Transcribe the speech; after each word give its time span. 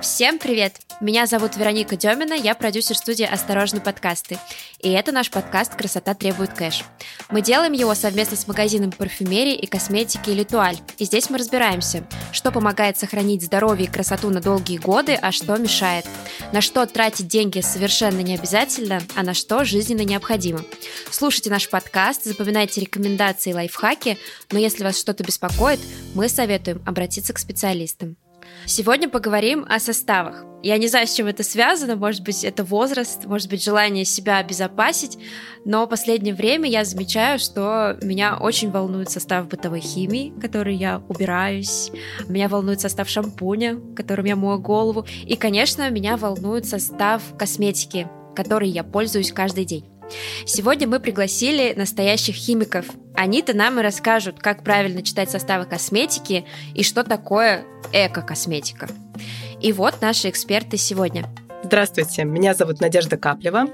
Всем 0.00 0.38
привет! 0.38 0.80
Меня 1.00 1.26
зовут 1.26 1.56
Вероника 1.56 1.96
Демина, 1.96 2.32
я 2.32 2.54
продюсер 2.54 2.96
студии 2.96 3.24
«Осторожно, 3.24 3.80
подкасты». 3.80 4.38
И 4.78 4.90
это 4.90 5.12
наш 5.12 5.30
подкаст 5.30 5.74
«Красота 5.74 6.14
требует 6.14 6.52
кэш». 6.54 6.84
Мы 7.30 7.42
делаем 7.42 7.72
его 7.72 7.94
совместно 7.94 8.36
с 8.36 8.46
магазином 8.46 8.90
парфюмерии 8.90 9.54
и 9.54 9.66
косметики 9.66 10.30
«Литуаль». 10.30 10.78
И 10.98 11.04
здесь 11.04 11.30
мы 11.30 11.38
разбираемся, 11.38 12.04
что 12.32 12.50
помогает 12.50 12.98
сохранить 12.98 13.44
здоровье 13.44 13.86
и 13.86 13.90
красоту 13.90 14.30
на 14.30 14.40
долгие 14.40 14.78
годы, 14.78 15.14
а 15.14 15.30
что 15.30 15.56
мешает. 15.56 16.06
На 16.52 16.60
что 16.60 16.86
тратить 16.86 17.28
деньги 17.28 17.60
совершенно 17.60 18.20
не 18.20 18.34
обязательно, 18.34 19.02
а 19.14 19.22
на 19.22 19.34
что 19.34 19.64
жизненно 19.64 20.02
необходимо. 20.02 20.64
Слушайте 21.10 21.50
наш 21.50 21.68
подкаст, 21.68 22.24
запоминайте 22.24 22.80
рекомендации 22.80 23.50
и 23.50 23.54
лайфхаки, 23.54 24.18
но 24.50 24.58
если 24.58 24.84
вас 24.84 24.98
что-то 24.98 25.22
беспокоит, 25.22 25.80
мы 26.14 26.28
советуем 26.28 26.82
обратиться 26.86 27.32
к 27.32 27.38
специалистам. 27.38 28.16
Сегодня 28.66 29.08
поговорим 29.08 29.66
о 29.68 29.78
составах. 29.78 30.44
Я 30.62 30.78
не 30.78 30.86
знаю, 30.86 31.08
с 31.08 31.14
чем 31.14 31.26
это 31.26 31.42
связано, 31.42 31.96
может 31.96 32.22
быть, 32.22 32.44
это 32.44 32.62
возраст, 32.62 33.24
может 33.24 33.50
быть, 33.50 33.64
желание 33.64 34.04
себя 34.04 34.38
обезопасить, 34.38 35.18
но 35.64 35.84
в 35.84 35.88
последнее 35.88 36.34
время 36.34 36.70
я 36.70 36.84
замечаю, 36.84 37.40
что 37.40 37.98
меня 38.00 38.38
очень 38.38 38.70
волнует 38.70 39.10
состав 39.10 39.48
бытовой 39.48 39.80
химии, 39.80 40.32
который 40.40 40.76
я 40.76 41.02
убираюсь, 41.08 41.90
меня 42.28 42.48
волнует 42.48 42.80
состав 42.80 43.08
шампуня, 43.08 43.80
которым 43.96 44.26
я 44.26 44.36
мою 44.36 44.60
голову, 44.60 45.04
и, 45.26 45.34
конечно, 45.34 45.90
меня 45.90 46.16
волнует 46.16 46.64
состав 46.64 47.22
косметики, 47.36 48.08
которой 48.36 48.68
я 48.68 48.84
пользуюсь 48.84 49.32
каждый 49.32 49.64
день. 49.64 49.91
Сегодня 50.44 50.88
мы 50.88 51.00
пригласили 51.00 51.72
настоящих 51.74 52.34
химиков. 52.34 52.86
Они-то 53.14 53.54
нам 53.54 53.78
и 53.78 53.82
расскажут, 53.82 54.40
как 54.40 54.64
правильно 54.64 55.02
читать 55.02 55.30
составы 55.30 55.64
косметики 55.66 56.44
и 56.74 56.82
что 56.82 57.04
такое 57.04 57.64
эко-косметика. 57.92 58.88
И 59.60 59.72
вот 59.72 60.00
наши 60.00 60.28
эксперты 60.28 60.76
сегодня. 60.76 61.24
Здравствуйте, 61.62 62.24
меня 62.24 62.54
зовут 62.54 62.80
Надежда 62.80 63.16
Каплева. 63.16 63.66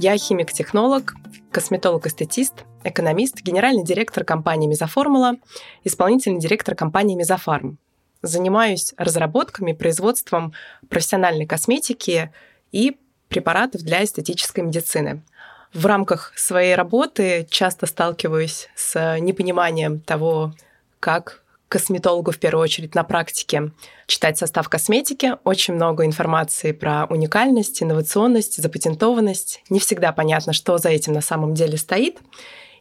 Я 0.00 0.18
химик-технолог, 0.18 1.14
косметолог-эстетист, 1.52 2.64
экономист, 2.82 3.40
генеральный 3.42 3.84
директор 3.84 4.24
компании 4.24 4.66
«Мезоформула», 4.66 5.36
исполнительный 5.84 6.40
директор 6.40 6.74
компании 6.74 7.14
«Мезофарм». 7.14 7.78
Занимаюсь 8.22 8.92
разработками, 8.96 9.72
производством 9.72 10.52
профессиональной 10.88 11.46
косметики 11.46 12.32
и 12.72 12.96
препаратов 13.28 13.82
для 13.82 14.02
эстетической 14.02 14.60
медицины– 14.60 15.22
в 15.76 15.84
рамках 15.84 16.32
своей 16.36 16.74
работы 16.74 17.46
часто 17.50 17.86
сталкиваюсь 17.86 18.68
с 18.74 19.18
непониманием 19.18 20.00
того, 20.00 20.54
как 21.00 21.42
косметологу 21.68 22.30
в 22.30 22.38
первую 22.38 22.62
очередь 22.62 22.94
на 22.94 23.04
практике 23.04 23.72
читать 24.06 24.38
состав 24.38 24.68
косметики. 24.68 25.34
Очень 25.44 25.74
много 25.74 26.06
информации 26.06 26.72
про 26.72 27.04
уникальность, 27.06 27.82
инновационность, 27.82 28.56
запатентованность. 28.56 29.62
Не 29.68 29.78
всегда 29.78 30.12
понятно, 30.12 30.52
что 30.52 30.78
за 30.78 30.88
этим 30.88 31.12
на 31.12 31.20
самом 31.20 31.54
деле 31.54 31.76
стоит. 31.76 32.18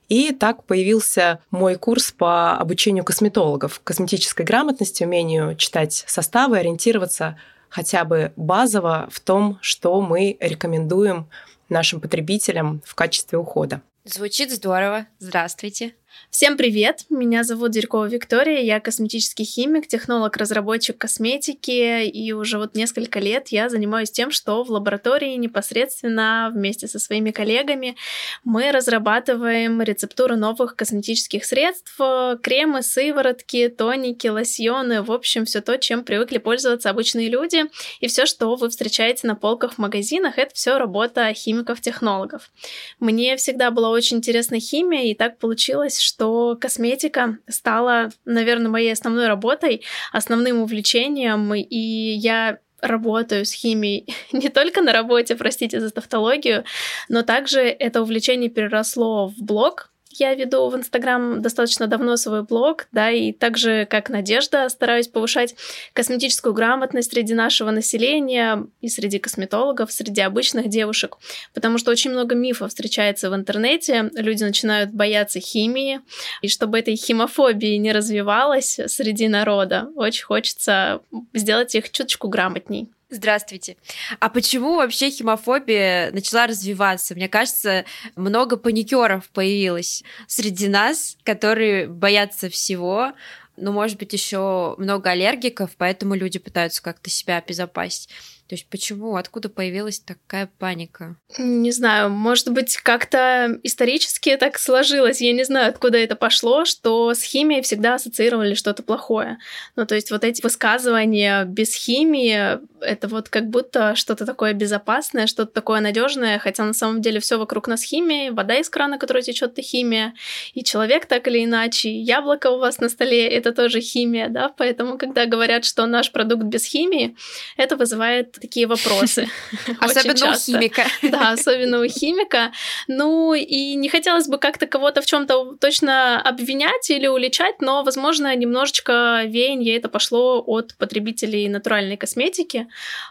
И 0.08 0.32
так 0.32 0.64
появился 0.64 1.40
мой 1.50 1.76
курс 1.76 2.12
по 2.12 2.54
обучению 2.58 3.04
косметологов, 3.04 3.82
косметической 3.84 4.46
грамотности, 4.46 5.04
умению 5.04 5.56
читать 5.56 6.06
составы, 6.08 6.60
ориентироваться 6.60 7.38
хотя 7.70 8.06
бы 8.06 8.32
базово 8.38 9.10
в 9.12 9.20
том, 9.20 9.58
что 9.62 10.00
мы 10.00 10.38
рекомендуем 10.40 11.28
нашим 11.70 12.02
потребителям 12.02 12.82
в 12.86 12.96
качестве 12.96 13.38
ухода. 13.38 13.82
Звучит 14.04 14.52
здорово. 14.52 15.08
Здравствуйте. 15.20 15.96
Всем 16.36 16.58
привет! 16.58 17.06
Меня 17.10 17.46
зовут 17.46 17.72
Дерькова 17.72 18.08
Виктория, 18.10 18.60
я 18.60 18.82
косметический 18.82 19.46
химик, 19.46 19.88
технолог-разработчик 19.88 20.98
косметики, 20.98 22.04
и 22.06 22.34
уже 22.34 22.58
вот 22.58 22.76
несколько 22.76 23.22
лет 23.22 23.48
я 23.50 23.70
занимаюсь 23.70 24.12
тем, 24.12 24.32
что 24.32 24.62
в 24.66 24.70
лаборатории 24.70 25.36
непосредственно 25.36 26.52
вместе 26.54 26.90
со 26.90 27.00
своими 27.00 27.32
коллегами 27.32 27.96
мы 28.44 28.74
разрабатываем 28.74 29.82
рецептуры 29.82 30.36
новых 30.36 30.76
косметических 30.76 31.46
средств, 31.46 31.96
кремы, 32.42 32.82
сыворотки, 32.82 33.70
тоники, 33.70 34.28
лосьоны, 34.28 35.04
в 35.04 35.14
общем, 35.14 35.46
все 35.46 35.62
то, 35.62 35.78
чем 35.78 36.04
привыкли 36.04 36.40
пользоваться 36.40 36.90
обычные 36.90 37.30
люди, 37.30 37.64
и 38.02 38.08
все, 38.08 38.26
что 38.26 38.54
вы 38.56 38.70
встречаете 38.70 39.26
на 39.26 39.36
полках 39.36 39.76
в 39.76 39.78
магазинах, 39.78 40.38
это 40.38 40.54
все 40.54 40.78
работа 40.78 41.34
химиков-технологов. 41.34 42.52
Мне 43.00 43.38
всегда 43.38 43.72
была 43.72 43.90
очень 43.90 44.18
интересна 44.18 44.60
химия, 44.60 45.04
и 45.04 45.14
так 45.14 45.38
получилось, 45.40 45.98
что 46.06 46.56
косметика 46.60 47.40
стала, 47.50 48.10
наверное, 48.26 48.70
моей 48.70 48.94
основной 48.94 49.28
работой, 49.28 49.84
основным 50.12 50.62
увлечением, 50.62 51.54
и 51.56 51.78
я 51.78 52.60
работаю 52.82 53.46
с 53.46 53.52
химией 53.52 54.14
не 54.32 54.50
только 54.50 54.82
на 54.82 54.94
работе, 54.94 55.36
простите 55.36 55.80
за 55.80 55.90
тавтологию, 55.90 56.64
но 57.10 57.24
также 57.24 57.62
это 57.62 58.02
увлечение 58.02 58.50
переросло 58.50 59.28
в 59.28 59.38
блог, 59.42 59.92
я 60.20 60.34
веду 60.36 60.70
в 60.70 60.76
Инстаграм 60.76 61.42
достаточно 61.42 61.88
давно 61.88 62.18
свой 62.18 62.44
блог, 62.44 62.88
да, 62.92 63.12
и 63.12 63.32
также, 63.32 63.86
как 63.90 64.10
Надежда, 64.10 64.68
стараюсь 64.70 65.08
повышать 65.08 65.56
косметическую 65.94 66.54
грамотность 66.54 67.12
среди 67.12 67.34
нашего 67.34 67.72
населения 67.72 68.66
и 68.82 68.90
среди 68.90 69.20
косметологов, 69.20 69.92
среди 69.92 70.22
обычных 70.22 70.70
девушек, 70.70 71.18
потому 71.54 71.78
что 71.78 71.92
очень 71.92 72.12
много 72.12 72.36
мифов 72.36 72.70
встречается 72.70 73.30
в 73.30 73.36
интернете, 73.36 74.10
люди 74.16 74.44
начинают 74.44 74.92
бояться 74.92 75.40
химии, 75.40 76.02
и 76.42 76.48
чтобы 76.48 76.80
этой 76.80 76.96
химофобии 76.96 77.76
не 77.78 77.92
развивалась 77.92 78.80
среди 78.88 79.28
народа, 79.28 79.90
очень 79.96 80.26
хочется 80.26 81.02
сделать 81.34 81.76
их 81.76 81.92
чуточку 81.92 82.28
грамотней. 82.28 82.90
Здравствуйте. 83.10 83.78
А 84.20 84.30
почему 84.30 84.76
вообще 84.76 85.12
химофобия 85.12 86.12
начала 86.12 86.48
развиваться? 86.48 87.14
Мне 87.14 87.30
кажется, 87.30 87.86
много 88.16 88.58
паникеров 88.58 89.30
появилось 89.30 90.04
среди 90.28 90.68
нас, 90.68 91.16
которые 91.24 91.88
боятся 91.88 92.50
всего. 92.50 93.14
Ну, 93.58 93.72
может 93.72 94.00
быть, 94.00 94.12
еще 94.12 94.76
много 94.80 95.12
аллергиков, 95.12 95.72
поэтому 95.78 96.16
люди 96.16 96.40
пытаются 96.40 96.82
как-то 96.82 97.10
себя 97.12 97.38
обезопасить. 97.38 98.10
То 98.48 98.54
есть 98.54 98.68
почему, 98.70 99.16
откуда 99.16 99.50
появилась 99.50 100.00
такая 100.00 100.50
паника? 100.60 101.16
Не 101.38 101.72
знаю, 101.72 102.12
может 102.12 102.52
быть, 102.52 102.78
как-то 102.78 103.60
исторически 103.64 104.38
так 104.38 104.60
сложилось. 104.60 105.20
Я 105.20 105.34
не 105.34 105.44
знаю, 105.44 105.70
откуда 105.70 105.98
это 105.98 106.16
пошло, 106.16 106.64
что 106.66 107.14
с 107.14 107.24
химией 107.24 107.64
всегда 107.64 107.96
ассоциировали 107.96 108.54
что-то 108.54 108.84
плохое. 108.84 109.40
Ну, 109.76 109.88
то 109.88 109.96
есть 109.96 110.12
вот 110.12 110.24
эти 110.24 110.44
высказывания 110.44 111.46
без 111.46 111.74
химии, 111.74 112.60
это 112.82 113.08
вот 113.08 113.30
как 113.30 113.50
будто 113.50 113.96
что-то 113.96 114.26
такое 114.26 114.54
безопасное, 114.54 115.26
что-то 115.26 115.52
такое 115.52 115.82
надежное, 115.82 116.38
хотя 116.38 116.64
на 116.66 116.74
самом 116.74 117.02
деле 117.02 117.20
все 117.20 117.38
вокруг 117.38 117.68
нас 117.68 117.82
химия, 117.82 118.32
вода 118.32 118.56
из 118.60 118.70
крана, 118.70 119.00
которая 119.00 119.24
течет, 119.24 119.54
это 119.54 119.62
химия, 119.62 120.14
и 120.54 120.64
человек 120.64 121.06
так 121.08 121.28
или 121.28 121.44
иначе, 121.44 121.92
яблоко 121.92 122.52
у 122.52 122.60
вас 122.60 122.80
на 122.80 122.90
столе, 122.90 123.28
это 123.28 123.52
тоже 123.52 123.82
химия, 123.82 124.30
да, 124.30 124.50
поэтому 124.50 124.98
когда 124.98 125.26
говорят, 125.26 125.66
что 125.66 125.86
наш 125.88 126.12
продукт 126.12 126.44
без 126.44 126.66
химии, 126.66 127.16
это 127.58 127.76
вызывает 127.76 128.35
такие 128.40 128.68
вопросы. 128.68 129.28
Особенно 129.80 130.32
у 130.32 130.36
химика. 130.36 130.84
Да, 131.02 131.32
особенно 131.32 131.82
у 131.82 131.88
химика. 131.88 132.52
Ну 132.88 133.34
и 133.34 133.76
не 133.76 133.90
хотелось 133.90 134.28
бы 134.28 134.38
как-то 134.38 134.68
кого-то 134.68 135.02
в 135.02 135.06
чем-то 135.06 135.56
точно 135.60 136.22
обвинять 136.22 136.90
или 136.90 137.08
уличать, 137.08 137.62
но, 137.62 137.84
возможно, 137.84 138.36
немножечко 138.36 139.24
веяние 139.26 139.78
это 139.78 139.88
пошло 139.88 140.44
от 140.46 140.76
потребителей 140.78 141.48
натуральной 141.48 141.98
косметики. 141.98 142.68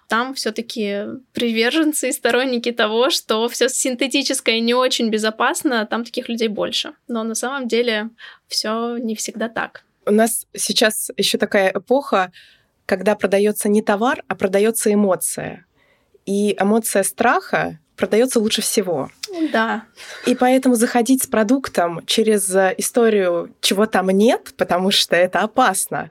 Там 0.08 0.34
все-таки 0.34 1.04
приверженцы 1.32 2.08
и 2.08 2.12
сторонники 2.12 2.72
того, 2.72 3.10
что 3.10 3.48
все 3.48 3.68
синтетическое 3.68 4.60
не 4.60 4.74
очень 4.74 5.08
безопасно, 5.10 5.86
там 5.86 6.04
таких 6.04 6.28
людей 6.28 6.48
больше. 6.48 6.92
Но 7.08 7.22
на 7.22 7.34
самом 7.34 7.68
деле 7.68 8.10
все 8.48 8.96
не 8.98 9.14
всегда 9.14 9.48
так. 9.48 9.84
У 10.06 10.10
нас 10.10 10.46
сейчас 10.54 11.10
еще 11.16 11.38
такая 11.38 11.72
эпоха, 11.74 12.32
когда 12.86 13.14
продается 13.14 13.68
не 13.68 13.82
товар, 13.82 14.22
а 14.28 14.34
продается 14.34 14.92
эмоция. 14.92 15.66
И 16.26 16.56
эмоция 16.58 17.02
страха 17.02 17.78
продается 17.96 18.40
лучше 18.40 18.62
всего. 18.62 19.10
Да. 19.52 19.84
И 20.26 20.34
поэтому 20.34 20.74
заходить 20.74 21.22
с 21.22 21.26
продуктом 21.26 22.04
через 22.06 22.50
историю, 22.78 23.54
чего 23.60 23.86
там 23.86 24.08
нет, 24.08 24.54
потому 24.56 24.90
что 24.90 25.16
это 25.16 25.40
опасно. 25.40 26.10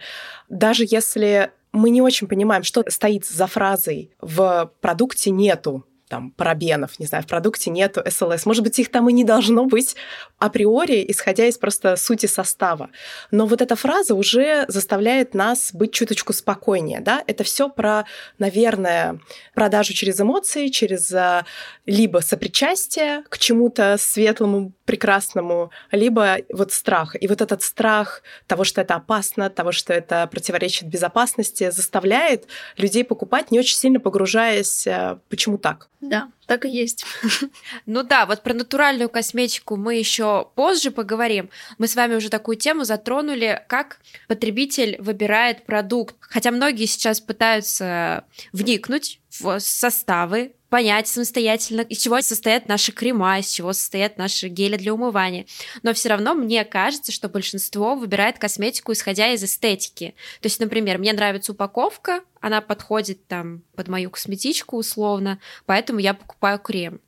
Даже 0.49 0.85
если 0.87 1.51
мы 1.71 1.89
не 1.89 2.01
очень 2.01 2.27
понимаем, 2.27 2.63
что 2.63 2.83
стоит 2.87 3.25
за 3.25 3.47
фразой 3.47 4.11
«в 4.21 4.71
продукте 4.79 5.31
нету», 5.31 5.85
там 6.13 6.29
парабенов, 6.29 6.99
не 6.99 7.07
знаю, 7.07 7.23
в 7.23 7.27
продукте 7.27 7.71
нету 7.71 8.03
СЛС. 8.07 8.45
Может 8.45 8.63
быть, 8.63 8.77
их 8.77 8.91
там 8.91 9.09
и 9.09 9.13
не 9.13 9.23
должно 9.23 9.65
быть 9.65 9.95
априори, 10.37 11.03
исходя 11.07 11.47
из 11.47 11.57
просто 11.57 11.95
сути 11.95 12.27
состава. 12.27 12.91
Но 13.31 13.47
вот 13.47 13.63
эта 13.63 13.75
фраза 13.75 14.13
уже 14.13 14.65
заставляет 14.67 15.33
нас 15.33 15.71
быть 15.73 15.91
чуточку 15.91 16.31
спокойнее, 16.31 16.99
да? 16.99 17.23
Это 17.25 17.43
все 17.43 17.67
про, 17.67 18.05
наверное, 18.37 19.19
продажу 19.55 19.93
через 19.93 20.21
эмоции, 20.21 20.67
через 20.67 21.11
а, 21.11 21.45
либо 21.87 22.19
сопричастие 22.19 23.23
к 23.27 23.39
чему-то 23.39 23.95
светлому, 23.97 24.71
прекрасному, 24.85 25.71
либо 25.91 26.37
вот 26.53 26.71
страх. 26.73 27.15
И 27.19 27.27
вот 27.27 27.41
этот 27.41 27.63
страх 27.63 28.21
того, 28.45 28.65
что 28.65 28.81
это 28.81 28.93
опасно, 28.93 29.49
того, 29.49 29.71
что 29.71 29.93
это 29.93 30.27
противоречит 30.27 30.87
безопасности, 30.89 31.71
заставляет 31.71 32.45
людей 32.77 33.03
покупать, 33.03 33.49
не 33.49 33.57
очень 33.57 33.77
сильно 33.77 33.99
погружаясь, 33.99 34.85
а, 34.85 35.17
почему 35.27 35.57
так. 35.57 35.89
Да, 36.03 36.27
так 36.47 36.65
и 36.65 36.69
есть. 36.69 37.05
Ну 37.85 38.03
да, 38.03 38.25
вот 38.25 38.43
про 38.43 38.53
натуральную 38.53 39.07
косметику 39.07 39.77
мы 39.77 39.95
еще 39.95 40.49
позже 40.53 40.91
поговорим. 40.91 41.49
Мы 41.77 41.87
с 41.87 41.95
вами 41.95 42.15
уже 42.15 42.29
такую 42.29 42.57
тему 42.57 42.83
затронули, 42.83 43.63
как 43.67 43.99
потребитель 44.27 44.97
выбирает 44.99 45.65
продукт. 45.65 46.15
Хотя 46.19 46.51
многие 46.51 46.87
сейчас 46.87 47.21
пытаются 47.21 48.25
вникнуть 48.51 49.21
в 49.29 49.59
составы 49.59 50.53
понять 50.73 51.07
самостоятельно, 51.07 51.81
из 51.81 51.99
чего 51.99 52.19
состоят 52.21 52.67
наши 52.67 52.91
крема, 52.91 53.37
из 53.37 53.47
чего 53.47 53.73
состоят 53.73 54.17
наши 54.17 54.47
гели 54.47 54.75
для 54.75 54.95
умывания. 54.95 55.45
Но 55.83 55.93
все 55.93 56.09
равно 56.09 56.33
мне 56.33 56.65
кажется, 56.65 57.11
что 57.11 57.29
большинство 57.29 57.93
выбирает 57.93 58.39
косметику, 58.39 58.91
исходя 58.91 59.31
из 59.33 59.43
эстетики. 59.43 60.15
То 60.41 60.47
есть, 60.47 60.59
например, 60.59 60.97
мне 60.97 61.13
нравится 61.13 61.51
упаковка, 61.51 62.21
она 62.41 62.59
подходит 62.59 63.27
там 63.27 63.61
под 63.75 63.87
мою 63.87 64.09
косметичку 64.09 64.77
условно, 64.77 65.39
поэтому 65.67 65.99
я 65.99 66.15
покупаю 66.15 66.57
крем. 66.57 67.01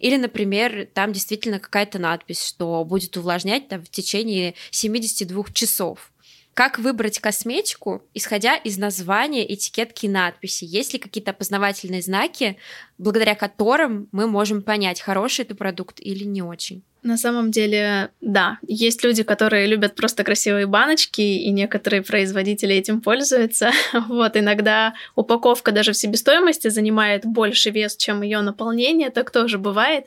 Или, 0.00 0.16
например, 0.16 0.88
там 0.92 1.12
действительно 1.12 1.60
какая-то 1.60 2.00
надпись, 2.00 2.44
что 2.44 2.84
будет 2.84 3.16
увлажнять 3.16 3.68
там, 3.68 3.84
в 3.84 3.88
течение 3.88 4.54
72 4.72 5.44
часов. 5.52 6.10
Как 6.54 6.78
выбрать 6.78 7.18
косметику, 7.18 8.02
исходя 8.12 8.56
из 8.56 8.76
названия, 8.76 9.50
этикетки 9.52 10.04
и 10.04 10.08
надписи? 10.08 10.64
Есть 10.64 10.92
ли 10.92 10.98
какие-то 10.98 11.30
опознавательные 11.30 12.02
знаки, 12.02 12.58
благодаря 12.98 13.34
которым 13.34 14.08
мы 14.12 14.26
можем 14.26 14.60
понять, 14.62 15.00
хороший 15.00 15.46
это 15.46 15.54
продукт 15.54 15.98
или 15.98 16.24
не 16.24 16.42
очень? 16.42 16.82
На 17.02 17.16
самом 17.16 17.50
деле, 17.50 18.10
да. 18.20 18.58
Есть 18.66 19.02
люди, 19.02 19.22
которые 19.24 19.66
любят 19.66 19.96
просто 19.96 20.22
красивые 20.22 20.66
баночки, 20.66 21.20
и 21.20 21.50
некоторые 21.50 22.02
производители 22.02 22.74
этим 22.74 23.00
пользуются. 23.00 23.72
Вот, 24.08 24.36
иногда 24.36 24.94
упаковка 25.16 25.72
даже 25.72 25.92
в 25.92 25.96
себестоимости 25.96 26.68
занимает 26.68 27.24
больше 27.24 27.70
вес, 27.70 27.96
чем 27.96 28.22
ее 28.22 28.40
наполнение, 28.42 29.10
так 29.10 29.30
тоже 29.30 29.58
бывает. 29.58 30.06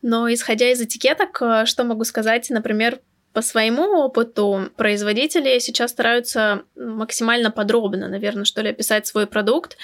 Но 0.00 0.32
исходя 0.32 0.70
из 0.70 0.80
этикеток, 0.80 1.42
э, 1.42 1.66
что 1.66 1.84
могу 1.84 2.04
сказать, 2.04 2.48
например, 2.50 3.00
по 3.32 3.42
своему 3.42 3.82
опыту 3.98 4.70
производители 4.76 5.58
сейчас 5.58 5.90
стараются 5.90 6.62
максимально 6.76 7.50
подробно, 7.50 8.08
наверное, 8.08 8.44
что 8.44 8.62
ли, 8.62 8.70
описать 8.70 9.06
свой 9.06 9.26
продукт. 9.26 9.76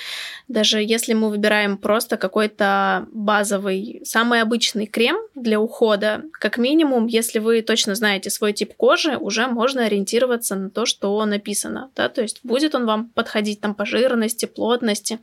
Даже 0.49 0.83
если 0.83 1.15
мы 1.15 1.31
выбираем 1.31 1.79
просто 1.79 2.17
какой-то 2.17 3.07
базовый, 3.13 4.03
самый 4.05 4.43
обычный 4.43 4.87
крем 4.87 5.17
для 5.35 5.61
ухода, 5.61 6.23
как 6.33 6.59
минимум, 6.59 7.07
если 7.07 7.39
вы 7.39 7.63
точно 7.63 7.95
знаете 7.95 8.31
свой 8.31 8.53
тип 8.53 8.75
кожи, 8.77 9.17
уже 9.17 9.47
можно 9.47 9.85
ориентироваться 9.85 10.55
на 10.55 10.71
то, 10.71 10.87
что 10.87 11.25
написано. 11.25 11.91
Да? 11.97 12.09
То 12.09 12.23
есть 12.23 12.41
будет 12.43 12.75
он 12.75 12.87
вам 12.87 13.09
подходить 13.11 13.61
там 13.61 13.75
по 13.75 13.87
жирности, 13.87 14.47
плотности. 14.47 15.21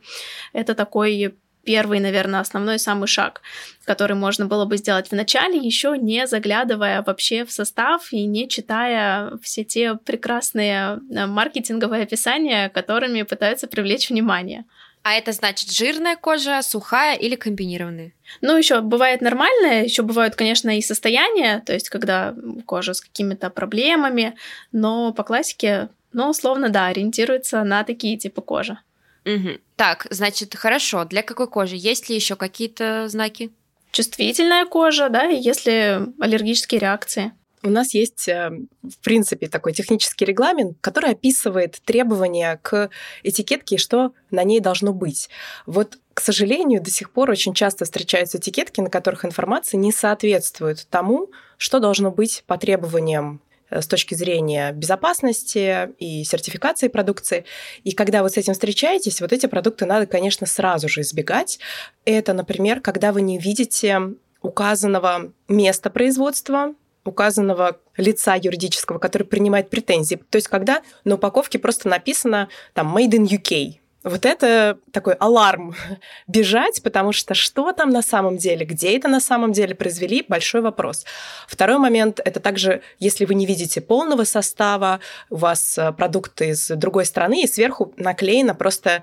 Это 0.52 0.74
такой 0.74 1.36
первый, 1.66 2.00
наверное, 2.00 2.40
основной 2.40 2.78
самый 2.78 3.08
шаг, 3.08 3.42
который 3.84 4.16
можно 4.16 4.46
было 4.46 4.64
бы 4.64 4.78
сделать 4.78 5.08
в 5.08 5.12
начале, 5.12 5.58
еще 5.58 5.96
не 5.98 6.26
заглядывая 6.26 7.02
вообще 7.02 7.44
в 7.44 7.52
состав 7.52 8.12
и 8.12 8.24
не 8.24 8.48
читая 8.48 9.32
все 9.42 9.64
те 9.64 9.96
прекрасные 9.96 11.00
э, 11.10 11.26
маркетинговые 11.26 12.04
описания, 12.04 12.68
которыми 12.68 13.22
пытаются 13.22 13.66
привлечь 13.66 14.08
внимание. 14.10 14.64
А 15.02 15.12
это 15.12 15.32
значит 15.32 15.70
жирная 15.70 16.16
кожа, 16.16 16.62
сухая 16.62 17.16
или 17.16 17.36
комбинированная? 17.36 18.12
Ну, 18.40 18.56
еще 18.56 18.80
бывает 18.80 19.20
нормальная, 19.20 19.84
еще 19.84 20.02
бывают, 20.02 20.34
конечно, 20.34 20.76
и 20.76 20.82
состояния, 20.82 21.62
то 21.66 21.72
есть 21.72 21.90
когда 21.90 22.34
кожа 22.64 22.92
с 22.92 23.00
какими-то 23.00 23.50
проблемами, 23.50 24.34
но 24.72 25.12
по 25.12 25.22
классике, 25.22 25.88
ну, 26.12 26.28
условно, 26.28 26.70
да, 26.70 26.86
ориентируется 26.86 27.62
на 27.64 27.84
такие 27.84 28.16
типы 28.16 28.40
кожи. 28.42 28.78
Угу. 29.26 29.58
Так, 29.74 30.06
значит, 30.10 30.54
хорошо. 30.54 31.04
Для 31.04 31.22
какой 31.22 31.48
кожи? 31.48 31.76
Есть 31.76 32.08
ли 32.08 32.14
еще 32.14 32.36
какие-то 32.36 33.08
знаки? 33.08 33.50
Чувствительная 33.90 34.66
кожа, 34.66 35.08
да, 35.08 35.28
и 35.28 35.40
если 35.40 36.06
аллергические 36.20 36.80
реакции. 36.80 37.32
У 37.62 37.70
нас 37.70 37.94
есть, 37.94 38.28
э, 38.28 38.50
в 38.82 38.98
принципе, 39.02 39.48
такой 39.48 39.72
технический 39.72 40.24
регламент, 40.24 40.76
который 40.80 41.12
описывает 41.12 41.80
требования 41.84 42.60
к 42.62 42.90
этикетке, 43.24 43.78
что 43.78 44.12
на 44.30 44.44
ней 44.44 44.60
должно 44.60 44.92
быть. 44.92 45.28
Вот, 45.64 45.98
к 46.14 46.20
сожалению, 46.20 46.80
до 46.80 46.90
сих 46.90 47.10
пор 47.10 47.30
очень 47.30 47.54
часто 47.54 47.84
встречаются 47.84 48.38
этикетки, 48.38 48.80
на 48.80 48.90
которых 48.90 49.24
информация 49.24 49.78
не 49.78 49.90
соответствует 49.90 50.86
тому, 50.90 51.30
что 51.56 51.80
должно 51.80 52.12
быть 52.12 52.44
по 52.46 52.56
требованиям 52.58 53.40
с 53.70 53.86
точки 53.86 54.14
зрения 54.14 54.72
безопасности 54.72 55.90
и 55.98 56.24
сертификации 56.24 56.88
продукции. 56.88 57.44
И 57.84 57.92
когда 57.92 58.22
вы 58.22 58.30
с 58.30 58.36
этим 58.36 58.52
встречаетесь, 58.52 59.20
вот 59.20 59.32
эти 59.32 59.46
продукты 59.46 59.86
надо, 59.86 60.06
конечно, 60.06 60.46
сразу 60.46 60.88
же 60.88 61.00
избегать. 61.00 61.58
Это, 62.04 62.32
например, 62.32 62.80
когда 62.80 63.12
вы 63.12 63.22
не 63.22 63.38
видите 63.38 64.14
указанного 64.42 65.32
места 65.48 65.90
производства, 65.90 66.74
указанного 67.04 67.78
лица 67.96 68.34
юридического, 68.34 68.98
который 68.98 69.24
принимает 69.24 69.70
претензии. 69.70 70.16
То 70.30 70.36
есть 70.36 70.48
когда 70.48 70.82
на 71.04 71.14
упаковке 71.14 71.58
просто 71.58 71.88
написано 71.88 72.48
там 72.74 72.96
«Made 72.96 73.12
in 73.12 73.26
UK», 73.26 73.78
вот 74.06 74.24
это 74.24 74.78
такой 74.92 75.14
аларм 75.14 75.74
бежать, 76.28 76.80
потому 76.82 77.12
что 77.12 77.34
что 77.34 77.72
там 77.72 77.90
на 77.90 78.02
самом 78.02 78.36
деле, 78.36 78.64
где 78.64 78.96
это 78.96 79.08
на 79.08 79.20
самом 79.20 79.52
деле 79.52 79.74
произвели, 79.74 80.24
большой 80.26 80.60
вопрос. 80.60 81.04
Второй 81.48 81.78
момент– 81.78 82.20
это 82.24 82.38
также, 82.38 82.82
если 83.00 83.24
вы 83.24 83.34
не 83.34 83.46
видите 83.46 83.80
полного 83.80 84.22
состава, 84.22 85.00
у 85.28 85.36
вас 85.36 85.76
э, 85.76 85.92
продукты 85.92 86.50
из 86.50 86.68
другой 86.68 87.04
страны, 87.04 87.42
и 87.42 87.48
сверху 87.48 87.92
наклеено 87.96 88.54
просто 88.54 89.02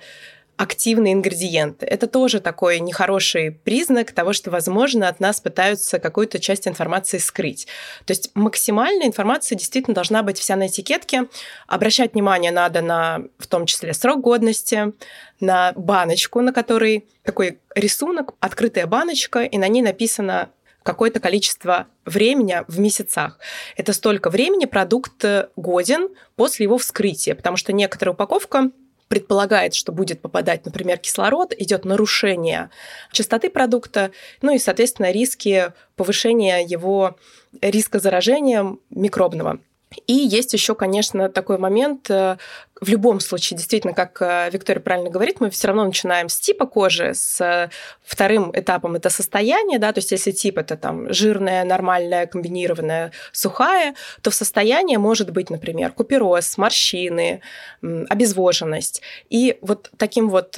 активные 0.56 1.14
ингредиенты. 1.14 1.86
Это 1.86 2.08
тоже 2.08 2.40
такой 2.40 2.80
нехороший 2.80 3.52
признак 3.52 4.12
того, 4.12 4.34
что, 4.34 4.52
возможно, 4.52 5.08
от 5.08 5.20
нас 5.20 5.42
пытаются 5.42 6.00
какую-то 6.00 6.40
часть 6.40 6.68
информации 6.68 7.18
скрыть. 7.18 7.68
То 8.06 8.12
есть 8.12 8.32
максимальная 8.36 9.08
информация 9.08 9.58
действительно 9.58 9.96
должна 9.96 10.22
быть 10.22 10.38
вся 10.38 10.56
на 10.56 10.68
этикетке. 10.68 11.28
Обращать 11.68 12.14
внимание 12.14 12.52
надо 12.52 12.82
на, 12.82 13.24
в 13.40 13.48
том 13.48 13.66
числе, 13.66 13.94
срок 13.94 14.22
годности, 14.22 14.94
на 15.40 15.74
баночку, 15.76 16.42
на 16.42 16.54
которой 16.54 17.08
такой 17.24 17.60
рисунок, 17.76 18.34
открытая 18.40 18.86
баночка, 18.86 19.44
и 19.44 19.58
на 19.58 19.68
ней 19.68 19.82
написано 19.82 20.50
какое-то 20.84 21.20
количество 21.20 21.88
времени 22.06 22.64
в 22.68 22.80
месяцах. 22.80 23.40
Это 23.76 23.94
столько 23.94 24.30
времени 24.30 24.66
продукт 24.66 25.24
годен 25.56 26.10
после 26.36 26.66
его 26.66 26.78
вскрытия, 26.78 27.36
потому 27.36 27.58
что 27.58 27.74
некоторая 27.74 28.14
упаковка 28.14 28.72
предполагает, 29.14 29.76
что 29.76 29.92
будет 29.92 30.22
попадать, 30.22 30.66
например, 30.66 30.98
кислород, 30.98 31.54
идет 31.56 31.86
нарушение 31.86 32.72
частоты 33.12 33.52
продукта, 33.52 34.10
ну 34.42 34.56
и, 34.56 34.58
соответственно, 34.58 35.12
риски 35.12 35.72
повышения 35.96 36.66
его 36.66 37.16
риска 37.62 38.00
заражения 38.00 38.76
микробного. 38.90 39.60
И 40.08 40.14
есть 40.14 40.54
еще, 40.54 40.74
конечно, 40.74 41.30
такой 41.30 41.60
момент, 41.60 42.10
э, 42.10 42.38
в 42.84 42.90
любом 42.90 43.20
случае, 43.20 43.58
действительно, 43.58 43.94
как 43.94 44.22
э, 44.22 44.50
Виктория 44.52 44.82
правильно 44.82 45.10
говорит, 45.10 45.40
мы 45.40 45.50
все 45.50 45.68
равно 45.68 45.86
начинаем 45.86 46.30
с 46.30 46.40
типа 46.40 46.66
кожи, 46.66 47.14
с 47.14 47.42
э, 47.42 47.70
вторым 48.04 48.52
этапом 48.54 48.96
это 48.96 49.10
состояние, 49.10 49.80
да, 49.80 49.92
то 49.94 50.00
есть 50.00 50.12
если 50.12 50.32
тип 50.32 50.58
это 50.58 50.78
там 50.78 51.12
жирная, 51.14 51.64
нормальная, 51.64 52.28
комбинированная, 52.28 53.12
сухая, 53.32 53.96
то 54.22 54.30
в 54.30 54.36
состоянии 54.36 54.98
может 54.98 55.32
быть, 55.32 55.50
например, 55.50 55.92
купероз, 55.92 56.58
морщины, 56.58 57.42
обезвоженность. 57.82 59.02
И 59.30 59.58
вот 59.62 59.90
таким 59.98 60.30
вот 60.30 60.58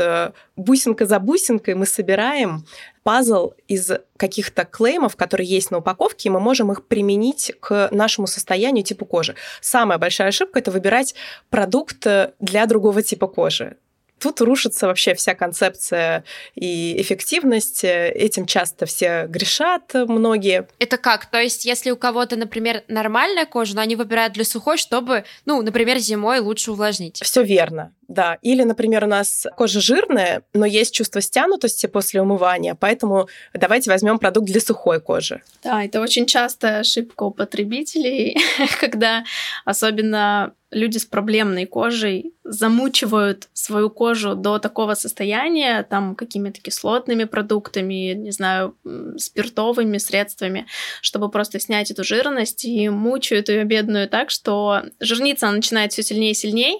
бусинка 0.55 1.05
за 1.05 1.19
бусинкой 1.19 1.75
мы 1.75 1.85
собираем 1.85 2.65
пазл 3.05 3.53
из 3.67 3.91
каких-то 4.17 4.65
клеймов, 4.65 5.15
которые 5.15 5.47
есть 5.47 5.69
на 5.69 5.77
упаковке, 5.77 6.27
и 6.27 6.31
мы 6.31 6.39
можем 6.39 6.71
их 6.71 6.87
применить 6.87 7.53
к 7.59 7.89
нашему 7.91 8.25
состоянию 8.25 8.83
типу 8.83 9.05
кожи. 9.05 9.35
Самая 9.61 9.99
большая 9.99 10.29
ошибка– 10.29 10.57
это 10.59 10.71
выбирать 10.71 11.13
продукт 11.51 12.07
для 12.39 12.65
другого 12.65 13.03
типа 13.03 13.27
кожи 13.27 13.77
Тут 14.19 14.41
рушится 14.41 14.87
вообще 14.87 15.13
вся 15.13 15.35
концепция 15.35 16.23
и 16.55 16.99
эффективность. 17.01 17.83
Этим 17.83 18.45
часто 18.45 18.85
все 18.85 19.27
грешат, 19.27 19.93
многие. 19.93 20.67
Это 20.79 20.97
как? 20.97 21.25
То 21.25 21.39
есть, 21.39 21.65
если 21.65 21.91
у 21.91 21.97
кого-то, 21.97 22.35
например, 22.35 22.83
нормальная 22.87 23.45
кожа, 23.45 23.75
но 23.75 23.81
они 23.81 23.95
выбирают 23.95 24.33
для 24.33 24.45
сухой, 24.45 24.77
чтобы, 24.77 25.25
ну, 25.45 25.61
например, 25.61 25.97
зимой 25.99 26.39
лучше 26.39 26.71
увлажнить. 26.71 27.19
Все 27.23 27.43
верно. 27.43 27.93
Да, 28.07 28.37
или, 28.41 28.63
например, 28.63 29.05
у 29.05 29.07
нас 29.07 29.47
кожа 29.57 29.81
жирная, 29.81 30.43
но 30.53 30.65
есть 30.65 30.93
чувство 30.93 31.21
стянутости 31.21 31.87
после 31.87 32.21
умывания, 32.21 32.75
поэтому 32.75 33.27
давайте 33.53 33.89
возьмем 33.89 34.19
продукт 34.19 34.45
для 34.45 34.61
сухой 34.61 35.01
кожи. 35.01 35.41
Да, 35.63 35.83
это 35.83 36.01
очень 36.01 36.27
частая 36.27 36.81
ошибка 36.81 37.23
у 37.23 37.31
потребителей, 37.31 38.37
когда 38.79 39.25
особенно 39.65 40.53
люди 40.75 40.97
с 40.97 41.05
проблемной 41.05 41.65
кожей 41.65 42.33
замучивают 42.43 43.47
свою 43.53 43.89
кожу 43.89 44.35
до 44.35 44.59
такого 44.59 44.93
состояния, 44.93 45.83
там, 45.83 46.15
какими-то 46.15 46.61
кислотными 46.61 47.23
продуктами, 47.23 48.13
не 48.13 48.31
знаю, 48.31 48.75
спиртовыми 49.17 49.97
средствами, 49.97 50.67
чтобы 51.01 51.29
просто 51.29 51.59
снять 51.61 51.91
эту 51.91 52.03
жирность, 52.03 52.65
и 52.65 52.89
мучают 52.89 53.47
ее 53.47 53.63
бедную 53.63 54.09
так, 54.09 54.29
что 54.29 54.83
жирница 54.99 55.49
начинает 55.49 55.93
все 55.93 56.03
сильнее 56.03 56.31
и 56.31 56.35
сильнее, 56.35 56.79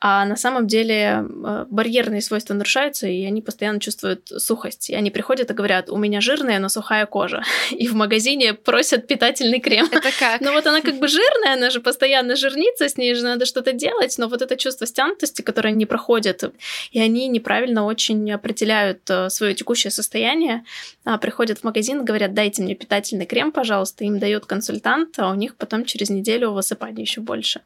а 0.00 0.24
на 0.24 0.36
самом 0.36 0.68
деле 0.68 1.24
э, 1.24 1.66
барьерные 1.68 2.22
свойства 2.22 2.54
нарушаются, 2.54 3.08
и 3.08 3.24
они 3.24 3.42
постоянно 3.42 3.80
чувствуют 3.80 4.28
сухость. 4.28 4.90
И 4.90 4.94
они 4.94 5.10
приходят 5.10 5.50
и 5.50 5.54
говорят, 5.54 5.90
у 5.90 5.96
меня 5.96 6.20
жирная, 6.20 6.60
но 6.60 6.68
сухая 6.68 7.04
кожа. 7.06 7.42
И 7.70 7.88
в 7.88 7.94
магазине 7.94 8.54
просят 8.54 9.08
питательный 9.08 9.60
крем. 9.60 9.88
Это 9.90 10.10
как? 10.18 10.40
Ну 10.48 10.52
вот 10.52 10.66
она 10.66 10.80
как 10.80 10.98
бы 10.98 11.08
жирная, 11.08 11.54
она 11.54 11.70
же 11.70 11.80
постоянно 11.80 12.36
жирнится, 12.36 12.88
с 12.88 12.96
ней 12.96 13.14
же 13.14 13.24
надо 13.24 13.44
что-то 13.44 13.72
делать, 13.72 14.14
но 14.18 14.28
вот 14.28 14.40
это 14.40 14.56
чувство 14.56 14.86
стянутости, 14.86 15.42
которое 15.42 15.74
не 15.74 15.84
проходит, 15.84 16.44
и 16.92 17.00
они 17.00 17.28
неправильно 17.28 17.84
очень 17.84 18.30
определяют 18.32 19.00
э, 19.10 19.28
свое 19.30 19.54
текущее 19.54 19.90
состояние, 19.90 20.64
а, 21.04 21.18
приходят 21.18 21.58
в 21.58 21.64
магазин 21.64 22.04
говорят, 22.04 22.34
дайте 22.34 22.62
мне 22.62 22.74
питательный 22.74 23.26
крем, 23.26 23.52
пожалуйста, 23.52 24.04
им 24.04 24.18
дает 24.18 24.46
консультант, 24.46 25.18
а 25.18 25.30
у 25.30 25.34
них 25.34 25.56
потом 25.56 25.84
через 25.84 26.08
неделю 26.08 26.52
высыпание 26.52 27.02
еще 27.02 27.20
больше 27.20 27.60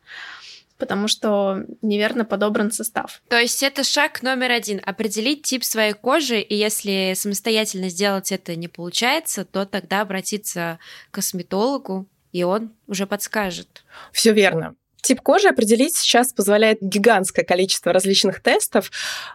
потому 0.82 1.06
что 1.06 1.64
неверно 1.80 2.24
подобран 2.24 2.72
состав. 2.72 3.22
То 3.28 3.38
есть 3.38 3.62
это 3.62 3.84
шаг 3.84 4.20
номер 4.24 4.50
один— 4.50 4.80
определить 4.84 5.44
тип 5.44 5.62
своей 5.62 5.92
кожи, 5.92 6.40
и 6.40 6.56
если 6.56 7.12
самостоятельно 7.14 7.88
сделать 7.88 8.32
это 8.32 8.56
не 8.56 8.66
получается, 8.66 9.44
то 9.44 9.64
тогда 9.64 10.00
обратиться 10.00 10.80
к 11.12 11.14
косметологу, 11.14 12.08
и 12.32 12.42
он 12.42 12.72
уже 12.88 13.06
подскажет. 13.06 13.84
Все 14.10 14.32
верно. 14.32 14.74
Тип 15.02 15.20
кожи 15.20 15.48
определить 15.48 15.96
сейчас 15.96 16.32
позволяет 16.32 16.78
гигантское 16.80 17.44
количество 17.44 17.92
различных 17.92 18.38
тестов. 18.40 18.92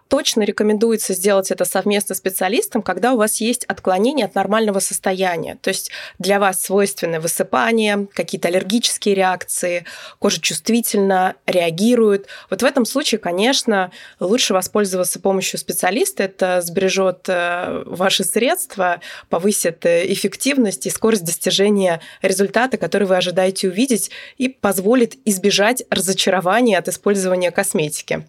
Точно 0.08 0.44
рекомендуется 0.44 1.14
сделать 1.14 1.52
это 1.52 1.66
совместно 1.66 2.16
с 2.16 2.20
специалистом, 2.20 2.82
когда 2.82 3.12
у 3.12 3.18
вас 3.18 3.42
есть 3.42 3.66
отклонение 3.66 4.26
от 4.28 4.34
нормального 4.34 4.80
состояния. 4.80 5.58
То 5.62 5.68
есть 5.68 5.92
для 6.20 6.40
вас 6.40 6.62
свойственны 6.62 7.20
высыпания, 7.20 8.08
какие-то 8.14 8.48
аллергические 8.48 9.14
реакции, 9.14 9.84
кожа 10.20 10.40
чувствительно 10.40 11.36
реагирует. 11.46 12.28
Вот 12.50 12.62
в 12.62 12.66
этом 12.66 12.86
случае, 12.86 13.20
конечно, 13.20 13.92
лучше 14.22 14.54
воспользоваться 14.54 15.20
помощью 15.20 15.60
специалиста. 15.60 16.24
Это 16.24 16.62
сбережет 16.62 17.26
э, 17.28 17.84
ваши 17.86 18.24
средства, 18.24 19.02
повысит 19.28 19.86
э, 19.86 20.06
эффективность 20.14 20.88
и 20.88 20.90
скорость 20.90 21.26
достижения 21.26 22.00
результата, 22.22 22.78
который 22.78 23.06
вы 23.06 23.18
ожидаете 23.18 23.68
увидеть, 23.68 24.12
и 24.38 24.48
позволит 24.48 25.16
избежать 25.26 25.57
избежать 25.58 25.84
разочарования 25.90 26.78
от 26.78 26.88
использования 26.88 27.50
косметики. 27.52 28.28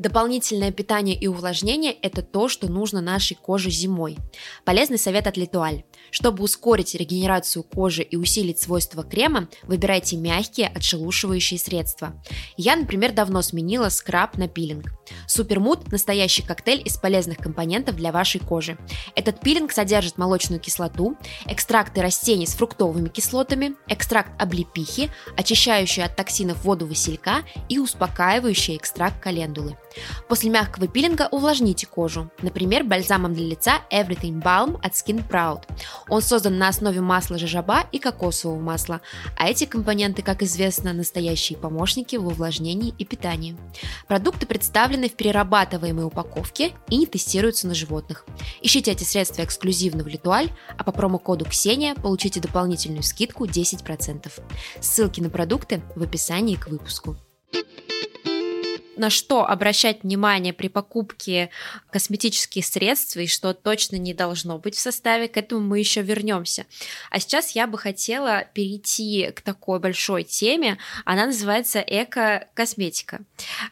Дополнительное 0.00 0.72
питание 0.72 1.14
и 1.14 1.26
увлажнение– 1.26 1.92
это 2.02 2.22
то, 2.22 2.48
что 2.48 2.72
нужно 2.72 3.02
нашей 3.02 3.34
коже 3.34 3.68
зимой. 3.68 4.16
Полезный 4.64 4.96
совет 4.96 5.26
от 5.26 5.36
Литуаль. 5.36 5.84
Чтобы 6.10 6.42
ускорить 6.42 6.94
регенерацию 6.94 7.62
кожи 7.62 8.02
и 8.02 8.16
усилить 8.16 8.58
свойства 8.58 9.02
крема, 9.02 9.50
выбирайте 9.64 10.16
мягкие 10.16 10.68
отшелушивающие 10.68 11.60
средства. 11.60 12.14
Я, 12.56 12.76
например, 12.76 13.12
давно 13.12 13.42
сменила 13.42 13.90
скраб 13.90 14.38
на 14.38 14.48
пилинг. 14.48 14.86
Супермуд– 15.26 15.92
настоящий 15.92 16.42
коктейль 16.42 16.80
из 16.82 16.96
полезных 16.96 17.36
компонентов 17.36 17.96
для 17.96 18.10
вашей 18.10 18.40
кожи. 18.40 18.78
Этот 19.14 19.40
пилинг 19.40 19.70
содержит 19.70 20.16
молочную 20.16 20.60
кислоту, 20.60 21.18
экстракты 21.44 22.00
растений 22.00 22.46
с 22.46 22.54
фруктовыми 22.54 23.10
кислотами, 23.10 23.74
экстракт 23.86 24.30
облепихи, 24.40 25.10
очищающую 25.36 26.06
от 26.06 26.16
токсинов 26.16 26.64
воду 26.64 26.86
василька 26.86 27.42
и 27.68 27.78
успокаивающий 27.78 28.76
экстракт 28.76 29.22
календулы. 29.22 29.76
После 30.28 30.50
мягкого 30.50 30.86
пилинга 30.86 31.28
увлажните 31.30 31.86
кожу, 31.86 32.30
например, 32.42 32.84
бальзамом 32.84 33.34
для 33.34 33.46
лица 33.46 33.80
Everything 33.90 34.42
Balm 34.42 34.78
от 34.82 34.92
Skin 34.92 35.26
Proud. 35.26 35.64
Он 36.08 36.22
создан 36.22 36.58
на 36.58 36.68
основе 36.68 37.00
масла 37.00 37.38
жожоба 37.38 37.84
и 37.92 37.98
кокосового 37.98 38.60
масла, 38.60 39.00
а 39.36 39.48
эти 39.48 39.64
компоненты, 39.64 40.22
как 40.22 40.42
известно, 40.42 40.92
настоящие 40.92 41.58
помощники 41.58 42.16
в 42.16 42.26
увлажнении 42.26 42.94
и 42.98 43.04
питании. 43.04 43.56
Продукты 44.06 44.46
представлены 44.46 45.08
в 45.08 45.14
перерабатываемой 45.14 46.04
упаковке 46.04 46.72
и 46.88 46.96
не 46.96 47.06
тестируются 47.06 47.66
на 47.66 47.74
животных. 47.74 48.24
Ищите 48.62 48.92
эти 48.92 49.04
средства 49.04 49.42
эксклюзивно 49.42 50.04
в 50.04 50.06
Литуаль, 50.06 50.50
а 50.76 50.84
по 50.84 50.92
промокоду 50.92 51.44
Ксения 51.44 51.94
получите 51.94 52.40
дополнительную 52.40 53.02
скидку 53.02 53.46
10%. 53.46 54.30
Ссылки 54.80 55.20
на 55.20 55.30
продукты 55.30 55.82
в 55.94 56.02
описании 56.02 56.56
к 56.56 56.68
выпуску 56.68 57.16
на 59.00 59.08
что 59.08 59.46
обращать 59.46 60.02
внимание 60.02 60.52
при 60.52 60.68
покупке 60.68 61.48
косметических 61.90 62.64
средств 62.64 63.16
и 63.16 63.26
что 63.26 63.54
точно 63.54 63.96
не 63.96 64.12
должно 64.12 64.58
быть 64.58 64.76
в 64.76 64.80
составе, 64.80 65.26
к 65.26 65.38
этому 65.38 65.62
мы 65.62 65.78
еще 65.78 66.02
вернемся. 66.02 66.66
А 67.10 67.18
сейчас 67.18 67.52
я 67.52 67.66
бы 67.66 67.78
хотела 67.78 68.44
перейти 68.52 69.30
к 69.34 69.40
такой 69.40 69.80
большой 69.80 70.22
теме, 70.22 70.76
она 71.06 71.26
называется 71.26 71.80
эко-косметика. 71.80 73.20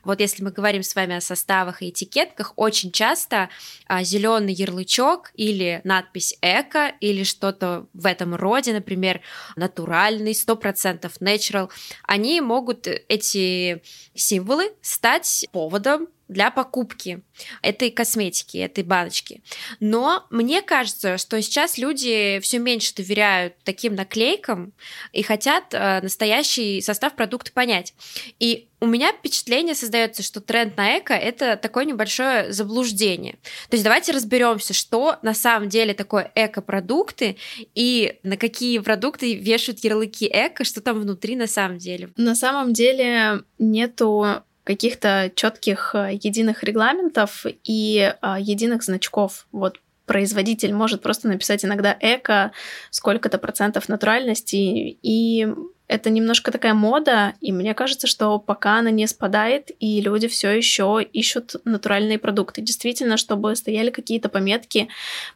Вот 0.02 0.20
если 0.20 0.42
мы 0.42 0.50
говорим 0.50 0.82
с 0.82 0.94
вами 0.94 1.16
о 1.16 1.20
составах 1.20 1.82
и 1.82 1.90
этикетках, 1.90 2.54
очень 2.56 2.90
часто 2.90 3.50
а, 3.86 4.02
зеленый 4.02 4.54
ярлычок 4.54 5.30
или 5.34 5.82
надпись 5.84 6.38
эко 6.40 6.94
или 7.00 7.22
что-то 7.22 7.86
в 7.92 8.06
этом 8.06 8.34
роде, 8.34 8.72
например, 8.72 9.20
натуральный, 9.56 10.32
100% 10.32 11.10
natural, 11.20 11.70
они 12.04 12.40
могут 12.40 12.86
эти 12.86 13.82
символы 14.14 14.72
стать 14.80 15.17
стать 15.24 15.48
поводом 15.52 16.08
для 16.28 16.50
покупки 16.50 17.22
этой 17.62 17.90
косметики, 17.90 18.58
этой 18.58 18.84
баночки. 18.84 19.42
Но 19.80 20.26
мне 20.30 20.60
кажется, 20.60 21.16
что 21.16 21.40
сейчас 21.40 21.78
люди 21.78 22.38
все 22.42 22.58
меньше 22.58 22.94
доверяют 22.94 23.54
таким 23.64 23.94
наклейкам 23.94 24.74
и 25.12 25.22
хотят 25.22 25.72
э, 25.72 26.00
настоящий 26.02 26.82
состав 26.82 27.16
продукта 27.16 27.50
понять. 27.52 27.94
И 28.38 28.68
у 28.80 28.86
меня 28.86 29.12
впечатление 29.12 29.74
создается, 29.74 30.22
что 30.22 30.42
тренд 30.42 30.76
на 30.76 30.98
эко 30.98 31.14
это 31.14 31.56
такое 31.56 31.86
небольшое 31.86 32.52
заблуждение. 32.52 33.38
То 33.70 33.74
есть 33.74 33.84
давайте 33.84 34.12
разберемся, 34.12 34.74
что 34.74 35.16
на 35.22 35.32
самом 35.32 35.70
деле 35.70 35.94
такое 35.94 36.30
эко-продукты 36.34 37.38
и 37.74 38.18
на 38.22 38.36
какие 38.36 38.78
продукты 38.80 39.34
вешают 39.34 39.82
ярлыки 39.82 40.30
эко, 40.30 40.64
что 40.64 40.82
там 40.82 41.00
внутри 41.00 41.36
на 41.36 41.46
самом 41.46 41.78
деле. 41.78 42.10
На 42.16 42.34
самом 42.34 42.74
деле 42.74 43.44
нету 43.58 44.44
каких-то 44.68 45.32
четких 45.34 45.94
э, 45.94 46.18
единых 46.22 46.62
регламентов 46.62 47.46
и 47.64 48.14
а, 48.20 48.38
единых 48.38 48.82
значков. 48.82 49.46
Вот 49.50 49.80
производитель 50.04 50.74
может 50.74 51.00
просто 51.00 51.26
написать 51.26 51.64
иногда 51.64 51.96
эко, 51.98 52.52
сколько-то 52.90 53.38
процентов 53.38 53.88
натуральности, 53.88 54.98
и 55.02 55.48
это 55.86 56.10
немножко 56.10 56.52
такая 56.52 56.74
мода, 56.74 57.32
и 57.40 57.50
мне 57.50 57.72
кажется, 57.72 58.06
что 58.06 58.38
пока 58.38 58.78
она 58.78 58.90
не 58.90 59.06
спадает, 59.06 59.70
и 59.80 60.02
люди 60.02 60.28
все 60.28 60.50
еще 60.50 61.02
ищут 61.02 61.56
натуральные 61.64 62.18
продукты. 62.18 62.60
Действительно, 62.60 63.16
чтобы 63.16 63.56
стояли 63.56 63.88
какие-то 63.88 64.28
пометки 64.28 64.88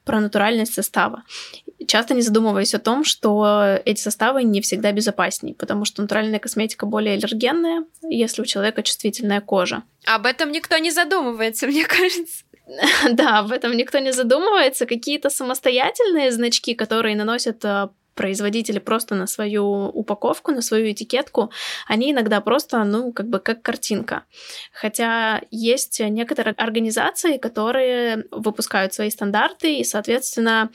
про 0.05 0.21
натуральность 0.21 0.75
состава. 0.75 1.23
Часто 1.87 2.15
не 2.15 2.23
задумываясь 2.23 2.75
о 2.75 2.79
том, 2.79 3.05
что 3.05 3.81
эти 3.85 4.01
составы 4.01 4.43
не 4.43 4.61
всегда 4.61 4.93
безопаснее, 4.93 5.55
потому 5.55 5.85
что 5.85 6.03
натуральная 6.03 6.39
косметика 6.39 6.87
более 6.87 7.15
аллергенная, 7.15 7.85
если 8.03 8.43
у 8.43 8.45
человека 8.45 8.83
чувствительная 8.83 9.41
кожа. 9.41 9.83
Об 10.07 10.27
этом 10.27 10.53
никто 10.53 10.79
не 10.79 10.91
задумывается, 10.91 11.67
мне 11.69 11.85
кажется. 11.85 12.45
Да, 13.13 13.41
об 13.41 13.53
этом 13.53 13.73
никто 13.77 13.99
не 13.99 14.13
задумывается. 14.13 14.87
Какие-то 14.87 15.31
самостоятельные 15.31 16.31
значки, 16.31 16.75
которые 16.75 17.17
наносят 17.17 17.65
а, 17.65 17.91
производители 18.15 18.79
просто 18.79 19.15
на 19.15 19.27
свою 19.27 19.65
упаковку, 19.65 20.53
на 20.53 20.63
свою 20.63 20.91
этикетку, 20.93 21.51
они 21.87 22.13
иногда 22.13 22.41
просто, 22.41 22.85
ну, 22.85 23.13
как 23.13 23.29
бы 23.29 23.39
как 23.39 23.63
картинка. 23.63 24.25
Хотя 24.73 25.43
есть 25.51 26.01
некоторые 26.01 26.55
организации, 26.55 27.39
которые 27.39 28.25
выпускают 28.31 28.95
свои 28.95 29.11
стандарты 29.11 29.77
и, 29.77 29.85
соответственно, 29.85 30.71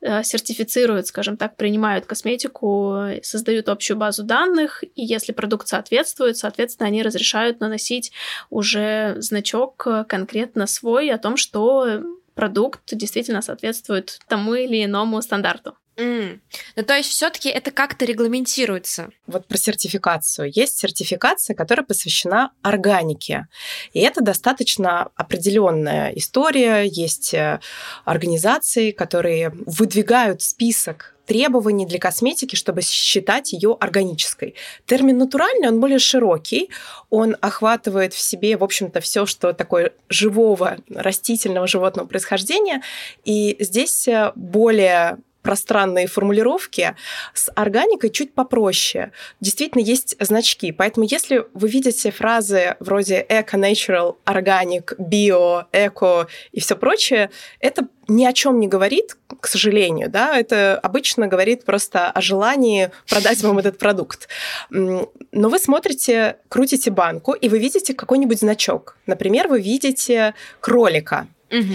э, 0.00 0.22
сертифицируют, 0.22 1.06
скажем 1.06 1.36
так, 1.36 1.56
принимают 1.56 2.06
косметику, 2.06 2.96
создают 3.22 3.68
общую 3.68 3.96
базу 3.96 4.22
данных, 4.22 4.82
и 4.82 5.04
если 5.04 5.32
продукт 5.32 5.68
соответствует, 5.68 6.36
соответственно, 6.36 6.88
они 6.88 7.02
разрешают 7.02 7.60
наносить 7.60 8.12
уже 8.50 9.16
значок 9.18 9.86
конкретно 10.08 10.66
свой 10.66 11.10
о 11.10 11.18
том, 11.18 11.36
что 11.36 12.02
продукт 12.34 12.94
действительно 12.94 13.42
соответствует 13.42 14.20
тому 14.28 14.54
или 14.54 14.84
иному 14.84 15.20
стандарту. 15.22 15.76
Mm. 15.96 16.40
Ну, 16.76 16.82
то 16.82 16.94
есть 16.94 17.10
все-таки 17.10 17.48
это 17.48 17.70
как-то 17.70 18.04
регламентируется. 18.04 19.10
Вот 19.26 19.46
про 19.46 19.56
сертификацию. 19.56 20.50
Есть 20.54 20.78
сертификация, 20.78 21.54
которая 21.54 21.86
посвящена 21.86 22.52
органике. 22.62 23.48
И 23.94 24.00
это 24.00 24.20
достаточно 24.20 25.08
определенная 25.16 26.10
история. 26.10 26.84
Есть 26.84 27.32
э, 27.32 27.60
организации, 28.04 28.90
которые 28.90 29.50
выдвигают 29.50 30.42
список 30.42 31.16
требований 31.26 31.86
для 31.86 31.98
косметики, 31.98 32.54
чтобы 32.54 32.82
считать 32.82 33.52
ее 33.52 33.76
органической. 33.80 34.54
Термин 34.86 35.18
натуральный, 35.18 35.68
он 35.68 35.80
более 35.80 35.98
широкий, 35.98 36.70
он 37.10 37.36
охватывает 37.40 38.14
в 38.14 38.20
себе, 38.20 38.56
в 38.56 38.64
общем-то, 38.64 39.00
все, 39.00 39.26
что 39.26 39.52
такое 39.52 39.92
живого 40.08 40.78
растительного 40.88 41.66
животного 41.66 42.06
происхождения, 42.06 42.82
и 43.24 43.56
здесь 43.58 44.06
э, 44.06 44.32
более 44.36 45.18
пространные 45.46 46.08
формулировки. 46.08 46.96
С 47.32 47.50
органикой 47.54 48.10
чуть 48.10 48.34
попроще. 48.34 49.12
Действительно, 49.40 49.80
есть 49.80 50.16
значки. 50.18 50.72
Поэтому 50.72 51.06
если 51.08 51.46
вы 51.54 51.68
видите 51.68 52.10
фразы 52.10 52.76
вроде 52.80 53.24
эко, 53.28 53.56
natural, 53.56 54.16
органик, 54.24 54.94
био, 54.98 55.66
эко 55.72 56.26
и 56.52 56.60
все 56.60 56.74
прочее, 56.74 57.30
это 57.60 57.86
ни 58.08 58.24
о 58.24 58.32
чем 58.32 58.60
не 58.60 58.68
говорит, 58.68 59.16
к 59.40 59.46
сожалению, 59.46 60.10
да, 60.10 60.36
это 60.36 60.78
обычно 60.78 61.26
говорит 61.26 61.64
просто 61.64 62.10
о 62.10 62.20
желании 62.20 62.90
продать 63.08 63.42
вам 63.42 63.58
этот 63.58 63.78
продукт. 63.78 64.28
Но 64.70 65.08
вы 65.32 65.58
смотрите, 65.58 66.36
крутите 66.48 66.90
банку, 66.90 67.32
и 67.32 67.48
вы 67.48 67.58
видите 67.58 67.94
какой-нибудь 67.94 68.40
значок. 68.40 68.96
Например, 69.06 69.48
вы 69.48 69.60
видите 69.60 70.34
кролика. 70.60 71.28
Угу. 71.50 71.74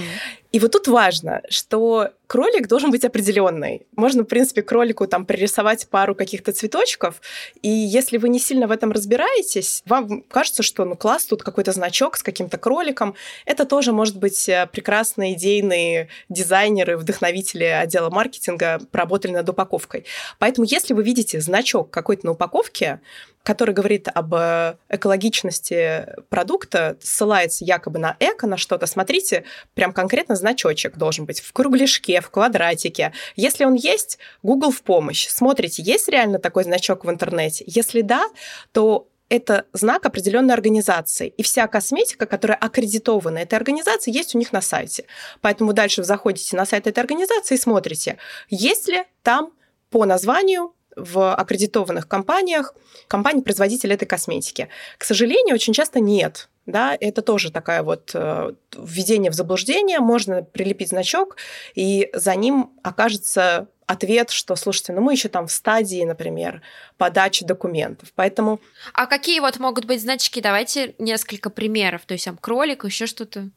И 0.52 0.60
вот 0.60 0.72
тут 0.72 0.88
важно, 0.88 1.42
что 1.50 2.10
кролик 2.32 2.70
должен 2.70 2.92
быть 2.92 3.04
определенный. 3.04 3.86
Можно, 3.98 4.24
в 4.24 4.26
принципе, 4.26 4.62
кролику 4.62 5.06
там 5.06 5.26
пририсовать 5.26 5.90
пару 5.90 6.16
каких-то 6.16 6.54
цветочков, 6.54 7.22
и 7.62 7.68
если 7.68 8.18
вы 8.18 8.30
не 8.30 8.40
сильно 8.40 8.68
в 8.68 8.72
этом 8.72 8.94
разбираетесь, 8.94 9.84
вам 9.86 10.22
кажется, 10.22 10.64
что 10.64 10.86
ну 10.86 10.96
класс, 10.96 11.26
тут 11.26 11.44
какой-то 11.44 11.74
значок 11.74 12.16
с 12.16 12.24
каким-то 12.24 12.58
кроликом. 12.58 13.16
Это 13.46 13.66
тоже 13.66 13.92
может 13.92 14.16
быть 14.16 14.48
э, 14.48 14.66
прекрасные 14.72 15.34
идейные 15.34 16.08
дизайнеры, 16.30 16.96
вдохновители 16.96 17.66
отдела 17.66 18.10
маркетинга 18.10 18.80
поработали 18.92 19.34
над 19.34 19.50
упаковкой. 19.50 20.06
Поэтому 20.40 20.66
если 20.66 20.94
вы 20.94 21.04
видите 21.04 21.42
значок 21.42 21.92
какой-то 21.92 22.28
на 22.28 22.32
упаковке, 22.32 23.02
который 23.44 23.74
говорит 23.74 24.08
об 24.14 24.34
э, 24.36 24.76
экологичности 24.90 26.08
продукта, 26.30 26.98
ссылается 27.02 27.66
якобы 27.66 28.00
на 28.00 28.16
эко, 28.20 28.48
на 28.48 28.58
что-то, 28.58 28.86
смотрите, 28.86 29.46
прям 29.74 29.94
конкретно 29.94 30.36
значочек 30.36 30.98
должен 30.98 31.26
быть 31.26 31.42
в 31.42 31.52
кругляшке, 31.52 32.21
в 32.22 32.30
квадратике. 32.30 33.14
Если 33.36 33.66
он 33.66 33.74
есть, 33.74 34.18
Google 34.44 34.72
в 34.72 34.82
помощь. 34.82 35.28
Смотрите, 35.28 35.82
есть 35.84 36.08
реально 36.08 36.40
такой 36.40 36.64
значок 36.64 37.06
в 37.06 37.10
интернете? 37.10 37.64
Если 37.68 38.02
да, 38.02 38.26
то 38.72 39.08
это 39.32 39.66
знак 39.72 40.06
определенной 40.06 40.54
организации. 40.54 41.30
И 41.38 41.44
вся 41.44 41.66
косметика, 41.68 42.26
которая 42.26 42.58
аккредитована 42.58 43.38
этой 43.38 43.56
организацией, 43.56 44.16
есть 44.16 44.36
у 44.36 44.38
них 44.38 44.52
на 44.52 44.62
сайте. 44.62 45.06
Поэтому 45.40 45.72
дальше 45.72 46.02
вы 46.02 46.06
заходите 46.06 46.58
на 46.58 46.66
сайт 46.66 46.86
этой 46.86 47.00
организации 47.00 47.56
и 47.56 47.58
смотрите, 47.58 48.18
есть 48.50 48.90
ли 48.90 49.04
там 49.24 49.54
по 49.90 50.06
названию 50.06 50.74
в 50.98 51.34
аккредитованных 51.34 52.10
компаниях, 52.10 52.76
компаний-производитель 53.08 53.94
этой 53.94 54.06
косметики. 54.06 54.68
К 54.98 55.06
сожалению, 55.06 55.56
очень 55.56 55.74
часто 55.74 56.02
нет. 56.02 56.50
Да, 56.66 56.96
это 57.00 57.22
тоже 57.22 57.52
такая 57.52 57.82
вот 57.82 58.12
э, 58.14 58.52
введение 58.78 59.32
в 59.32 59.34
заблуждение. 59.34 60.00
Можно 60.00 60.44
прилепить 60.44 60.90
значок, 60.90 61.38
и 61.74 62.10
за 62.14 62.36
ним 62.36 62.72
окажется 62.84 63.68
ответ, 63.88 64.30
что, 64.30 64.56
слушайте, 64.56 64.94
ну 64.94 65.02
мы 65.02 65.14
еще 65.14 65.28
там 65.28 65.48
в 65.48 65.52
стадии, 65.52 66.04
например, 66.06 66.62
подачи 66.98 67.46
документов. 67.46 68.12
Поэтому... 68.16 68.60
А 68.94 69.06
какие 69.06 69.40
вот 69.40 69.60
могут 69.60 69.86
быть 69.86 70.02
значки? 70.02 70.40
Давайте 70.40 70.96
несколько 70.98 71.50
примеров. 71.50 72.04
То 72.06 72.14
есть 72.14 72.26
там 72.26 72.38
кролик, 72.38 72.86
еще 72.86 73.06
что-то. 73.06 73.50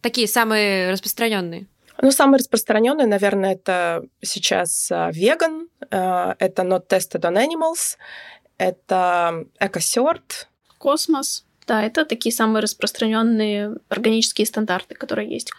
Такие 0.00 0.26
самые 0.26 0.90
распространенные. 0.90 1.66
Ну, 2.00 2.10
самый 2.10 2.38
распространенный, 2.38 3.06
наверное, 3.06 3.52
это 3.52 4.04
сейчас 4.22 4.90
а, 4.90 5.10
веган, 5.12 5.68
а, 5.90 6.36
это 6.38 6.62
Not 6.62 6.88
Tested 6.88 7.20
on 7.20 7.36
Animals, 7.36 7.96
это 8.56 9.44
EcoCert. 9.60 10.46
Космос. 10.78 11.44
Да, 11.66 11.82
это 11.82 12.04
такие 12.04 12.34
самые 12.34 12.62
распространенные 12.62 13.76
органические 13.88 14.46
стандарты, 14.46 14.94
которые 14.94 15.30
есть. 15.30 15.52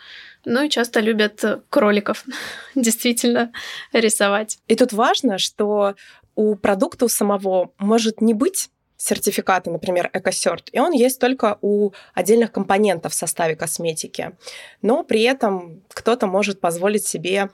Ну 0.46 0.64
и 0.64 0.70
часто 0.70 1.00
любят 1.00 1.44
кроликов 1.70 2.26
действительно 2.76 3.52
рисовать. 3.94 4.60
И 4.68 4.76
тут 4.76 4.94
важно, 4.94 5.38
что 5.38 5.96
у 6.36 6.56
продукта 6.56 7.06
у 7.06 7.10
самого 7.10 7.72
может 7.78 8.22
не 8.22 8.34
быть 8.34 8.70
сертификаты, 8.98 9.70
например, 9.70 10.10
EcoCert, 10.14 10.70
и 10.72 10.80
он 10.80 10.94
есть 10.94 11.20
только 11.20 11.58
у 11.62 11.92
отдельных 12.14 12.52
компонентов 12.54 13.12
в 13.12 13.16
составе 13.16 13.56
косметики. 13.56 14.32
Но 14.82 15.04
при 15.04 15.24
этом 15.24 15.84
кто-то 15.90 16.26
может 16.26 16.62
позволить 16.62 17.06
себе 17.06 17.50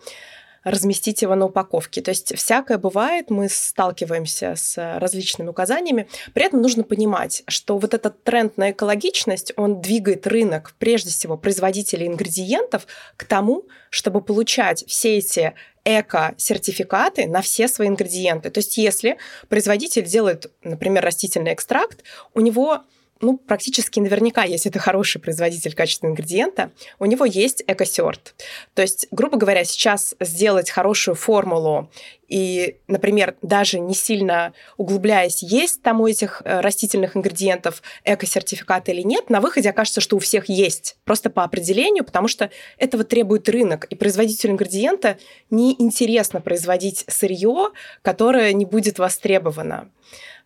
разместить 0.64 1.22
его 1.22 1.36
на 1.36 1.46
упаковке. 1.46 2.02
То 2.02 2.10
есть 2.10 2.36
всякое 2.36 2.78
бывает, 2.78 3.30
мы 3.30 3.50
сталкиваемся 3.50 4.56
с 4.56 4.98
различными 5.00 5.50
указаниями. 5.50 6.08
При 6.34 6.46
этом 6.46 6.62
нужно 6.62 6.84
понимать, 6.84 7.44
что 7.48 7.78
вот 7.78 7.94
этот 7.94 8.24
тренд 8.24 8.58
на 8.58 8.72
экологичность, 8.72 9.54
он 9.56 9.82
двигает 9.82 10.28
рынок, 10.28 10.74
прежде 10.80 11.12
всего, 11.12 11.38
производителей 11.38 12.08
ингредиентов 12.08 12.88
к 13.18 13.24
тому, 13.24 13.66
чтобы 13.90 14.22
получать 14.22 14.84
все 14.88 15.18
эти 15.18 15.54
эко-сертификаты 15.86 17.28
на 17.28 17.42
все 17.42 17.68
свои 17.68 17.88
ингредиенты. 17.88 18.50
То 18.50 18.60
есть 18.60 18.78
если 18.78 19.18
производитель 19.48 20.04
делает, 20.04 20.52
например, 20.64 21.04
растительный 21.04 21.54
экстракт, 21.54 22.04
у 22.34 22.42
него 22.42 22.84
ну, 23.22 23.38
практически 23.38 24.00
наверняка, 24.00 24.44
если 24.44 24.70
это 24.70 24.80
хороший 24.80 25.20
производитель 25.20 25.74
качественного 25.74 26.14
ингредиента, 26.14 26.72
у 27.00 27.06
него 27.06 27.26
есть 27.26 27.64
экосерт. 27.68 28.34
То 28.74 28.82
есть, 28.82 29.08
грубо 29.12 29.38
говоря, 29.38 29.66
сейчас 29.66 30.16
сделать 30.20 30.70
хорошую 30.70 31.16
формулу 31.16 31.90
и, 32.30 32.78
например, 32.88 33.36
даже 33.42 33.80
не 33.80 33.94
сильно 33.94 34.54
углубляясь, 34.78 35.44
есть 35.44 35.82
там 35.82 36.00
у 36.00 36.08
этих 36.08 36.42
э, 36.46 36.62
растительных 36.62 37.18
ингредиентов 37.18 37.82
эко-сертификат 38.06 38.88
или 38.90 39.02
нет, 39.02 39.30
на 39.30 39.42
выходе 39.42 39.70
окажется, 39.72 40.00
что 40.00 40.16
у 40.16 40.20
всех 40.20 40.48
есть. 40.48 40.98
Просто 41.04 41.30
по 41.30 41.44
определению, 41.44 42.06
потому 42.06 42.28
что 42.28 42.52
этого 42.78 43.04
требует 43.04 43.50
рынок. 43.50 43.86
И 43.86 43.96
производителю 43.96 44.54
ингредиента 44.54 45.18
неинтересно 45.50 46.40
производить 46.40 47.04
сырье, 47.08 47.72
которое 48.02 48.54
не 48.54 48.66
будет 48.66 49.00
востребовано. 49.00 49.90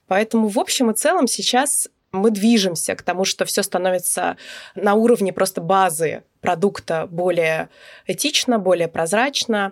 Поэтому 0.08 0.48
в 0.48 0.60
общем 0.60 0.92
и 0.92 0.94
целом 0.94 1.28
сейчас 1.28 1.88
мы 2.14 2.30
движемся 2.30 2.96
к 2.96 3.02
тому, 3.02 3.26
что 3.26 3.44
все 3.44 3.64
становится 3.64 4.38
на 4.76 4.94
уровне 4.94 5.34
просто 5.34 5.62
базы 5.62 6.24
продукта 6.42 7.08
более 7.10 7.70
этично, 8.06 8.60
более 8.60 8.88
прозрачно. 8.88 9.72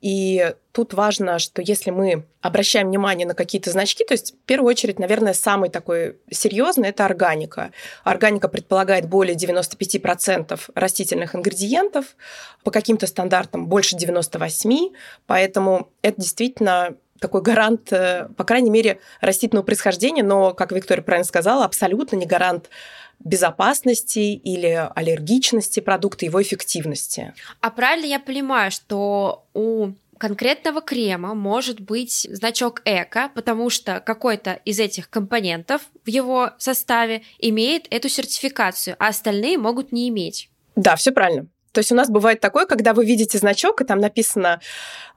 И 0.00 0.54
тут 0.72 0.94
важно, 0.94 1.38
что 1.38 1.62
если 1.62 1.90
мы 1.90 2.26
обращаем 2.42 2.88
внимание 2.88 3.26
на 3.26 3.34
какие-то 3.34 3.70
значки, 3.70 4.04
то 4.04 4.14
есть 4.14 4.34
в 4.34 4.46
первую 4.46 4.70
очередь, 4.70 4.98
наверное, 4.98 5.32
самый 5.32 5.68
такой 5.68 6.18
серьезный 6.30 6.90
это 6.90 7.06
органика. 7.06 7.72
Органика 8.04 8.48
предполагает 8.48 9.08
более 9.08 9.34
95% 9.36 10.60
растительных 10.74 11.34
ингредиентов, 11.34 12.16
по 12.62 12.70
каким-то 12.70 13.06
стандартам 13.08 13.66
больше 13.66 13.96
98%, 13.96 14.92
поэтому 15.26 15.88
это 16.02 16.20
действительно 16.20 16.96
такой 17.20 17.42
гарант, 17.42 17.92
э, 17.92 18.28
по 18.36 18.44
крайней 18.44 18.70
мере, 18.70 18.98
растительного 19.20 19.64
происхождения, 19.64 20.22
но, 20.22 20.52
как 20.52 20.72
Виктория 20.72 21.02
правильно 21.02 21.26
сказала, 21.26 21.64
абсолютно 21.64 22.16
не 22.16 22.26
гарант 22.26 22.70
безопасности 23.20 24.18
или 24.18 24.88
аллергичности 24.94 25.80
продукта, 25.80 26.24
его 26.24 26.42
эффективности. 26.42 27.34
А 27.60 27.70
правильно 27.70 28.06
я 28.06 28.18
понимаю, 28.18 28.70
что 28.70 29.44
у 29.52 29.92
конкретного 30.18 30.80
крема 30.80 31.34
может 31.34 31.80
быть 31.80 32.26
значок 32.30 32.82
эко, 32.84 33.30
потому 33.34 33.70
что 33.70 34.00
какой-то 34.00 34.60
из 34.64 34.78
этих 34.78 35.08
компонентов 35.08 35.82
в 36.04 36.08
его 36.08 36.50
составе 36.58 37.22
имеет 37.38 37.86
эту 37.90 38.08
сертификацию, 38.08 38.96
а 38.98 39.08
остальные 39.08 39.58
могут 39.58 39.92
не 39.92 40.08
иметь. 40.08 40.50
Да, 40.76 40.96
все 40.96 41.12
правильно. 41.12 41.46
То 41.72 41.78
есть 41.78 41.92
у 41.92 41.94
нас 41.94 42.08
бывает 42.08 42.40
такое, 42.40 42.66
когда 42.66 42.94
вы 42.94 43.04
видите 43.04 43.38
значок, 43.38 43.80
и 43.80 43.84
там 43.84 44.00
написано 44.00 44.60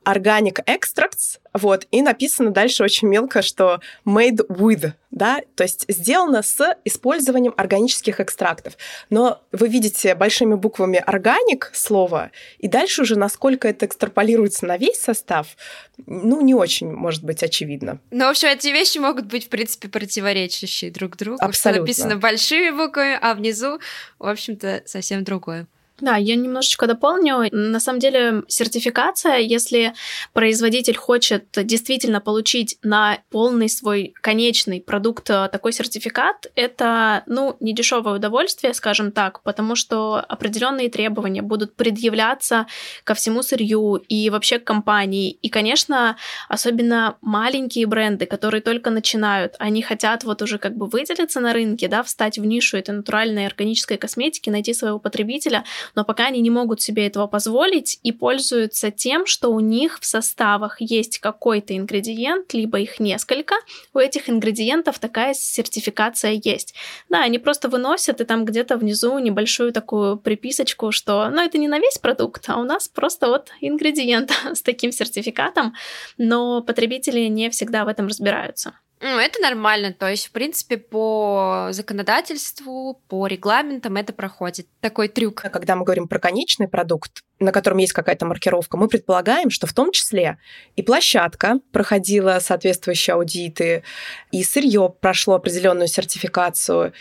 Organic 0.05 0.63
Extracts, 0.65 1.39
вот, 1.53 1.87
и 1.91 2.01
написано 2.01 2.51
дальше 2.51 2.83
очень 2.83 3.07
мелко, 3.07 3.41
что 3.41 3.79
made 4.05 4.45
with, 4.49 4.91
да, 5.11 5.41
то 5.55 5.63
есть 5.63 5.85
сделано 5.87 6.43
с 6.43 6.75
использованием 6.83 7.53
органических 7.57 8.19
экстрактов. 8.19 8.77
Но 9.09 9.41
вы 9.51 9.69
видите 9.69 10.13
большими 10.15 10.55
буквами 10.55 11.01
органик 11.03 11.71
слово, 11.73 12.31
и 12.59 12.67
дальше 12.67 13.03
уже 13.03 13.17
насколько 13.17 13.67
это 13.67 13.85
экстраполируется 13.85 14.65
на 14.65 14.77
весь 14.77 14.99
состав, 14.99 15.55
ну, 16.05 16.41
не 16.41 16.53
очень, 16.53 16.91
может 16.91 17.23
быть, 17.23 17.41
очевидно. 17.41 17.99
Ну, 18.11 18.25
в 18.25 18.29
общем, 18.29 18.49
эти 18.49 18.67
вещи 18.67 18.97
могут 18.97 19.25
быть, 19.25 19.45
в 19.45 19.49
принципе, 19.49 19.87
противоречащие 19.87 20.91
друг 20.91 21.17
другу. 21.17 21.37
Абсолютно. 21.39 21.71
Что 21.71 21.81
написано 21.81 22.17
большими 22.17 22.71
буквами, 22.71 23.17
а 23.21 23.33
внизу, 23.35 23.79
в 24.19 24.27
общем-то, 24.27 24.83
совсем 24.85 25.23
другое. 25.23 25.67
Да, 25.99 26.17
я 26.17 26.35
немножечко 26.35 26.87
дополню. 26.87 27.47
На 27.51 27.79
самом 27.79 27.99
деле 27.99 28.43
сертификация, 28.47 29.37
если 29.37 29.93
производитель 30.33 30.97
хочет 30.97 31.45
действительно 31.53 32.19
получить 32.19 32.77
на 32.81 33.19
полный 33.29 33.69
свой 33.69 34.13
конечный 34.21 34.81
продукт 34.81 35.29
э, 35.29 35.47
такой 35.51 35.71
сертификат, 35.71 36.47
это, 36.55 37.23
ну, 37.27 37.55
не 37.59 37.73
дешевое 37.75 38.15
удовольствие, 38.15 38.73
скажем 38.73 39.11
так, 39.11 39.43
потому 39.43 39.75
что 39.75 40.19
определенные 40.27 40.89
требования 40.89 41.43
будут 41.43 41.75
предъявляться 41.75 42.65
ко 43.03 43.13
всему 43.13 43.43
сырью 43.43 43.95
и 43.95 44.31
вообще 44.31 44.57
к 44.57 44.63
компании. 44.63 45.31
И, 45.31 45.49
конечно, 45.49 46.17
особенно 46.49 47.17
маленькие 47.21 47.85
бренды, 47.85 48.25
которые 48.25 48.61
только 48.61 48.89
начинают, 48.89 49.55
они 49.59 49.83
хотят 49.83 50.23
вот 50.23 50.41
уже 50.41 50.57
как 50.57 50.75
бы 50.75 50.87
выделиться 50.87 51.39
на 51.39 51.53
рынке, 51.53 51.87
да, 51.87 52.01
встать 52.01 52.39
в 52.39 52.45
нишу 52.45 52.77
этой 52.77 52.95
натуральной 52.95 53.45
органической 53.45 53.97
косметики, 53.97 54.49
найти 54.49 54.73
своего 54.73 54.97
потребителя, 54.97 55.63
но 55.95 56.05
пока 56.05 56.27
они 56.27 56.41
не 56.41 56.49
могут 56.49 56.81
себе 56.81 57.07
этого 57.07 57.27
позволить 57.27 57.99
и 58.03 58.11
пользуются 58.11 58.91
тем, 58.91 59.25
что 59.25 59.49
у 59.49 59.59
них 59.59 59.99
в 59.99 60.05
составах 60.05 60.79
есть 60.79 61.19
какой-то 61.19 61.75
ингредиент, 61.75 62.53
либо 62.53 62.79
их 62.79 62.99
несколько, 62.99 63.55
у 63.93 63.99
этих 63.99 64.29
ингредиентов 64.29 64.99
такая 64.99 65.33
сертификация 65.33 66.39
есть. 66.43 66.73
Да, 67.09 67.21
они 67.23 67.39
просто 67.39 67.69
выносят, 67.69 68.21
и 68.21 68.25
там 68.25 68.45
где-то 68.45 68.77
внизу 68.77 69.17
небольшую 69.19 69.73
такую 69.73 70.17
приписочку, 70.17 70.91
что, 70.91 71.29
ну, 71.29 71.41
это 71.41 71.57
не 71.57 71.67
на 71.67 71.79
весь 71.79 71.97
продукт, 71.97 72.45
а 72.47 72.59
у 72.59 72.63
нас 72.63 72.87
просто 72.87 73.27
вот 73.27 73.49
ингредиент 73.61 74.31
с 74.53 74.61
таким 74.61 74.91
сертификатом, 74.91 75.73
но 76.17 76.61
потребители 76.61 77.21
не 77.27 77.49
всегда 77.49 77.85
в 77.85 77.87
этом 77.87 78.07
разбираются. 78.07 78.73
Это 79.03 79.41
нормально. 79.41 79.91
То 79.91 80.09
есть, 80.09 80.27
в 80.27 80.31
принципе, 80.31 80.77
по 80.77 81.67
законодательству, 81.71 83.01
по 83.09 83.27
регламентам 83.27 83.97
это 83.97 84.13
проходит. 84.13 84.67
Такой 84.79 85.09
трюк. 85.09 85.41
Когда 85.51 85.75
мы 85.75 85.83
говорим 85.83 86.07
про 86.07 86.19
конечный 86.19 86.69
продукт, 86.69 87.21
на 87.39 87.51
котором 87.51 87.79
есть 87.79 87.91
какая-то 87.91 88.25
маркировка, 88.25 88.77
мы 88.77 88.87
предполагаем, 88.87 89.49
что 89.49 89.67
в 89.67 89.73
том 89.73 89.91
числе 89.91 90.37
и 90.77 90.81
площадка 90.81 91.59
проходила 91.73 92.39
соответствующие 92.39 93.15
аудиты, 93.15 93.83
и 94.31 94.41
сырье 94.41 94.93
прошло 95.01 95.35
определенную 95.35 95.89
сертификацию, 95.89 96.93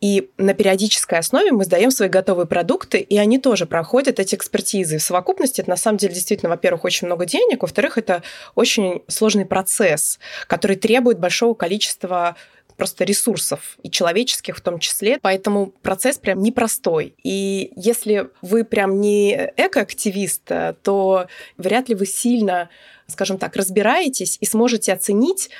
и 0.00 0.30
на 0.38 0.54
периодической 0.54 1.18
основе 1.18 1.52
мы 1.52 1.64
сдаем 1.64 1.90
свои 1.90 2.08
готовые 2.08 2.46
продукты, 2.46 2.98
и 2.98 3.18
они 3.18 3.38
тоже 3.38 3.66
проходят 3.66 4.18
эти 4.18 4.34
экспертизы. 4.34 4.98
В 4.98 5.02
совокупности 5.02 5.60
это 5.60 5.70
на 5.70 5.76
самом 5.76 5.98
деле 5.98 6.14
действительно, 6.14 6.48
во-первых, 6.48 6.84
очень 6.84 7.06
много 7.06 7.26
денег, 7.26 7.62
во-вторых, 7.62 7.98
это 7.98 8.22
очень 8.54 9.02
сложный 9.08 9.44
процесс, 9.44 10.18
который 10.46 10.76
требует 10.76 11.18
большого 11.18 11.54
количества 11.54 12.36
просто 12.76 13.04
ресурсов, 13.04 13.76
и 13.82 13.90
человеческих 13.90 14.56
в 14.56 14.62
том 14.62 14.78
числе. 14.78 15.18
Поэтому 15.20 15.66
процесс 15.82 16.16
прям 16.16 16.42
непростой. 16.42 17.14
И 17.22 17.72
если 17.76 18.30
вы 18.40 18.64
прям 18.64 19.02
не 19.02 19.52
экоактивист, 19.58 20.50
то 20.82 21.26
вряд 21.58 21.90
ли 21.90 21.94
вы 21.94 22.06
сильно, 22.06 22.70
скажем 23.06 23.36
так, 23.36 23.54
разбираетесь 23.54 24.38
и 24.40 24.46
сможете 24.46 24.94
оценить 24.94 25.50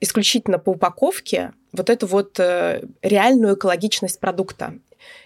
исключительно 0.00 0.58
по 0.58 0.70
упаковке 0.70 1.52
вот 1.72 1.90
эту 1.90 2.06
вот 2.06 2.38
э, 2.40 2.82
реальную 3.02 3.54
экологичность 3.56 4.20
продукта. 4.20 4.74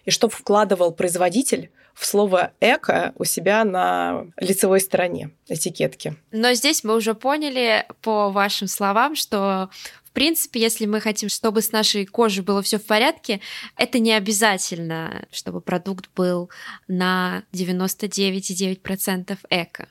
И 0.05 0.11
что 0.11 0.29
вкладывал 0.29 0.93
производитель 0.93 1.71
в 1.95 2.07
слово 2.07 2.53
«эко» 2.61 3.13
у 3.17 3.25
себя 3.25 3.65
на 3.65 4.27
лицевой 4.37 4.81
стороне 4.81 5.31
этикетки. 5.49 6.17
Но 6.31 6.55
здесь 6.55 6.85
мы 6.85 6.97
уже 6.97 7.15
поняли 7.15 7.87
по 8.01 8.31
вашим 8.31 8.67
словам, 8.67 9.15
что 9.15 9.71
в 10.05 10.15
принципе, 10.15 10.61
если 10.61 10.85
мы 10.85 11.01
хотим, 11.01 11.31
чтобы 11.31 11.63
с 11.63 11.73
нашей 11.73 12.05
кожей 12.05 12.45
было 12.45 12.61
все 12.61 12.79
в 12.79 12.85
порядке, 12.85 13.41
это 13.79 13.99
не 13.99 14.13
обязательно, 14.13 15.27
чтобы 15.31 15.63
продукт 15.63 16.11
был 16.15 16.51
на 16.87 17.45
99,9% 17.55 19.39
эко. 19.49 19.89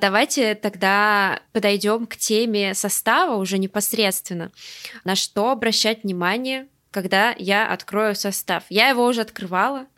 Давайте 0.00 0.54
тогда 0.54 1.40
подойдем 1.52 2.06
к 2.06 2.16
теме 2.16 2.74
состава 2.74 3.36
уже 3.36 3.58
непосредственно. 3.58 4.50
На 5.04 5.14
что 5.14 5.50
обращать 5.50 6.04
внимание 6.04 6.66
когда 6.94 7.34
я 7.38 7.66
открою 7.66 8.14
состав. 8.14 8.62
Я 8.68 8.88
его 8.88 9.04
уже 9.04 9.22
открывала 9.22 9.88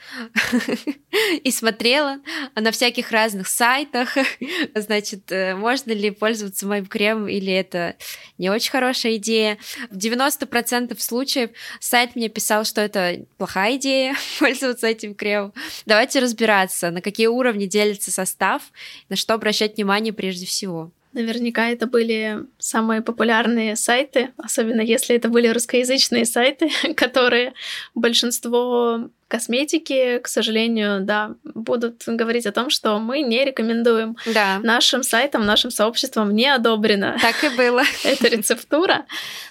и 1.44 1.50
смотрела 1.50 2.20
на 2.54 2.70
всяких 2.70 3.10
разных 3.10 3.48
сайтах, 3.48 4.16
значит, 4.74 5.30
э, 5.30 5.54
можно 5.54 5.92
ли 5.92 6.10
пользоваться 6.10 6.66
моим 6.66 6.86
кремом 6.86 7.28
или 7.28 7.52
это 7.52 7.96
не 8.38 8.48
очень 8.48 8.70
хорошая 8.70 9.16
идея. 9.16 9.58
В 9.90 9.98
90% 9.98 10.98
случаев 10.98 11.50
сайт 11.80 12.16
мне 12.16 12.30
писал, 12.30 12.64
что 12.64 12.80
это 12.80 13.26
плохая 13.36 13.76
идея 13.76 14.16
пользоваться 14.38 14.86
этим 14.86 15.14
кремом. 15.14 15.52
Давайте 15.84 16.20
разбираться, 16.20 16.90
на 16.90 17.02
какие 17.02 17.26
уровни 17.26 17.66
делится 17.66 18.10
состав, 18.10 18.62
на 19.10 19.16
что 19.16 19.34
обращать 19.34 19.76
внимание 19.76 20.14
прежде 20.14 20.46
всего. 20.46 20.92
Наверняка 21.16 21.70
это 21.70 21.86
были 21.86 22.40
самые 22.58 23.00
популярные 23.00 23.74
сайты, 23.74 24.34
особенно 24.36 24.82
если 24.82 25.16
это 25.16 25.30
были 25.30 25.48
русскоязычные 25.48 26.26
сайты, 26.26 26.68
которые 26.94 27.54
большинство 27.94 29.08
косметики, 29.26 30.18
к 30.18 30.28
сожалению, 30.28 31.00
да, 31.00 31.34
будут 31.42 32.02
говорить 32.06 32.44
о 32.44 32.52
том, 32.52 32.68
что 32.68 32.98
мы 32.98 33.22
не 33.22 33.46
рекомендуем. 33.46 34.18
Да. 34.26 34.60
Нашим 34.62 35.02
сайтам, 35.02 35.46
нашим 35.46 35.70
сообществам 35.70 36.34
не 36.34 36.48
одобрено. 36.48 37.16
Так 37.22 37.42
и 37.44 37.48
было. 37.56 37.82
Эта 38.04 38.28
рецептура, 38.28 39.06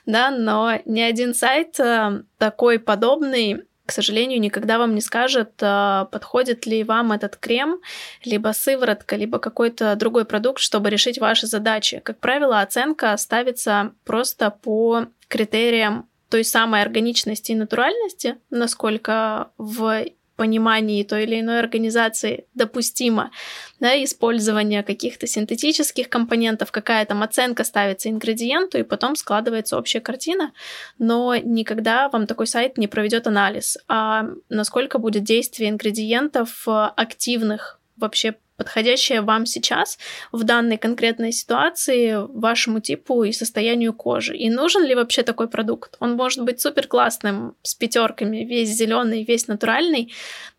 да, 0.05 0.29
но 0.29 0.79
ни 0.85 1.01
один 1.01 1.33
сайт 1.33 1.79
э, 1.79 2.21
такой 2.37 2.77
подобный 2.77 3.63
к 3.85 3.91
сожалению, 3.91 4.39
никогда 4.39 4.77
вам 4.77 4.95
не 4.95 5.01
скажет, 5.01 5.51
а, 5.61 6.05
подходит 6.05 6.65
ли 6.65 6.83
вам 6.83 7.11
этот 7.11 7.37
крем, 7.37 7.81
либо 8.23 8.51
сыворотка, 8.53 9.15
либо 9.15 9.37
какой-то 9.39 9.95
другой 9.95 10.25
продукт, 10.25 10.59
чтобы 10.59 10.89
решить 10.89 11.19
ваши 11.19 11.47
задачи. 11.47 11.99
Как 12.03 12.19
правило, 12.19 12.61
оценка 12.61 13.15
ставится 13.17 13.91
просто 14.03 14.49
по 14.49 15.05
критериям 15.27 16.09
той 16.29 16.43
самой 16.43 16.81
органичности 16.81 17.51
и 17.51 17.55
натуральности, 17.55 18.37
насколько 18.49 19.51
в 19.57 20.05
понимании 20.35 21.03
той 21.03 21.23
или 21.23 21.39
иной 21.39 21.59
организации 21.59 22.45
допустимо 22.53 23.31
да, 23.79 24.03
использование 24.03 24.83
каких-то 24.83 25.27
синтетических 25.27 26.09
компонентов, 26.09 26.71
какая 26.71 27.05
там 27.05 27.23
оценка 27.23 27.63
ставится 27.63 28.09
ингредиенту, 28.09 28.77
и 28.77 28.83
потом 28.83 29.15
складывается 29.15 29.77
общая 29.77 30.01
картина, 30.01 30.51
но 30.99 31.35
никогда 31.35 32.09
вам 32.09 32.27
такой 32.27 32.47
сайт 32.47 32.77
не 32.77 32.87
проведет 32.87 33.27
анализ, 33.27 33.77
а 33.87 34.25
насколько 34.49 34.99
будет 34.99 35.23
действие 35.23 35.69
ингредиентов 35.69 36.67
э, 36.67 36.71
активных 36.95 37.79
вообще 37.97 38.35
подходящее 38.57 39.21
вам 39.21 39.45
сейчас 39.45 39.97
в 40.31 40.43
данной 40.43 40.77
конкретной 40.77 41.31
ситуации, 41.31 42.15
вашему 42.29 42.79
типу 42.79 43.23
и 43.23 43.31
состоянию 43.31 43.93
кожи. 43.93 44.35
И 44.35 44.49
нужен 44.49 44.83
ли 44.83 44.95
вообще 44.95 45.23
такой 45.23 45.47
продукт? 45.47 45.95
Он 45.99 46.13
может 46.13 46.43
быть 46.43 46.61
супер 46.61 46.87
классным, 46.87 47.55
с 47.61 47.75
пятерками, 47.75 48.45
весь 48.45 48.69
зеленый, 48.69 49.23
весь 49.23 49.47
натуральный, 49.47 50.13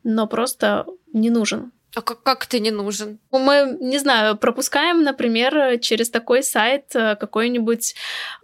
но 0.04 0.26
просто 0.26 0.86
не 1.12 1.30
нужен. 1.30 1.72
А 1.94 2.02
как, 2.02 2.22
как 2.22 2.46
ты 2.46 2.60
не 2.60 2.70
нужен? 2.70 3.18
Мы, 3.30 3.78
не 3.80 3.98
знаю, 3.98 4.36
пропускаем, 4.36 5.02
например, 5.02 5.78
через 5.80 6.10
такой 6.10 6.42
сайт 6.42 6.94
э, 6.94 7.16
какую-нибудь 7.16 7.94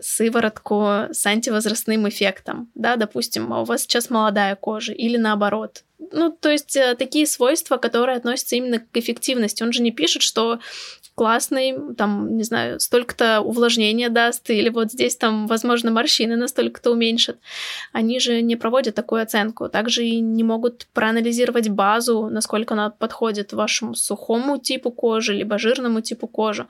сыворотку 0.00 1.08
с 1.10 1.26
антивозрастным 1.26 2.08
эффектом. 2.08 2.70
Да, 2.74 2.96
допустим, 2.96 3.52
у 3.52 3.64
вас 3.64 3.82
сейчас 3.82 4.08
молодая 4.08 4.56
кожа, 4.56 4.92
или 4.92 5.18
наоборот. 5.18 5.84
Ну, 6.12 6.30
то 6.30 6.50
есть 6.50 6.76
э, 6.76 6.94
такие 6.94 7.26
свойства, 7.26 7.76
которые 7.76 8.16
относятся 8.16 8.56
именно 8.56 8.78
к 8.78 8.86
эффективности. 8.94 9.62
Он 9.62 9.72
же 9.72 9.82
не 9.82 9.92
пишет, 9.92 10.22
что 10.22 10.58
классный, 11.14 11.94
там, 11.96 12.36
не 12.36 12.42
знаю, 12.42 12.80
столько-то 12.80 13.40
увлажнения 13.40 14.08
даст, 14.08 14.48
или 14.50 14.68
вот 14.68 14.92
здесь 14.92 15.16
там, 15.16 15.46
возможно, 15.46 15.90
морщины 15.90 16.36
настолько-то 16.36 16.90
уменьшит. 16.90 17.38
Они 17.92 18.18
же 18.20 18.40
не 18.42 18.56
проводят 18.56 18.94
такую 18.94 19.22
оценку. 19.22 19.68
Также 19.68 20.04
и 20.04 20.20
не 20.20 20.42
могут 20.42 20.86
проанализировать 20.94 21.68
базу, 21.68 22.28
насколько 22.30 22.74
она 22.74 22.90
подходит 22.90 23.52
вашему 23.52 23.94
сухому 23.94 24.58
типу 24.58 24.90
кожи, 24.90 25.34
либо 25.34 25.58
жирному 25.58 26.00
типу 26.00 26.26
кожи. 26.26 26.66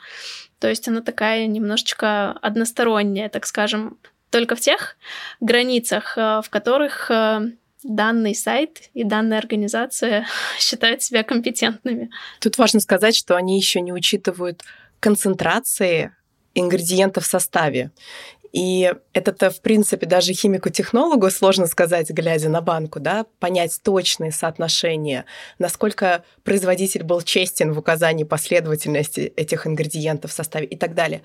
То 0.59 0.69
есть 0.69 0.89
она 0.89 1.01
такая 1.01 1.47
немножечко 1.47 2.33
односторонняя, 2.33 3.29
так 3.29 3.47
скажем, 3.47 3.99
только 4.31 4.57
в 4.57 4.61
тех 4.61 4.97
границах, 5.41 6.17
э, 6.17 6.41
в 6.43 6.49
которых 6.51 7.11
э, 7.11 7.53
данный 7.83 8.35
сайт 8.35 8.91
и 8.95 9.05
данная 9.05 9.39
организация 9.39 10.27
считают 10.59 11.03
себя 11.03 11.23
компетентными. 11.23 12.11
Тут 12.41 12.59
важно 12.59 12.81
сказать, 12.81 13.17
что 13.17 13.37
они 13.37 13.57
еще 13.57 13.81
не 13.81 13.93
учитывают 13.93 14.63
концентрации 15.01 16.15
ингредиентов 16.55 17.25
в 17.25 17.29
составе. 17.29 17.91
И 18.53 18.95
это-то, 19.15 19.51
в 19.51 19.61
принципе, 19.63 20.07
даже 20.07 20.35
химику-технологу 20.35 21.31
сложно 21.31 21.67
сказать, 21.67 22.11
глядя 22.11 22.51
на 22.51 22.61
банку, 22.61 23.01
да, 23.01 23.25
понять 23.41 23.81
точные 23.83 24.31
соотношения, 24.31 25.25
насколько 25.59 26.23
производитель 26.45 27.03
был 27.03 27.23
честен 27.23 27.73
в 27.73 27.79
указании 27.79 28.25
последовательности 28.25 29.33
этих 29.37 29.67
ингредиентов 29.67 30.31
в 30.31 30.35
составе 30.35 30.67
и 30.67 30.77
так 30.77 30.95
далее. 30.95 31.21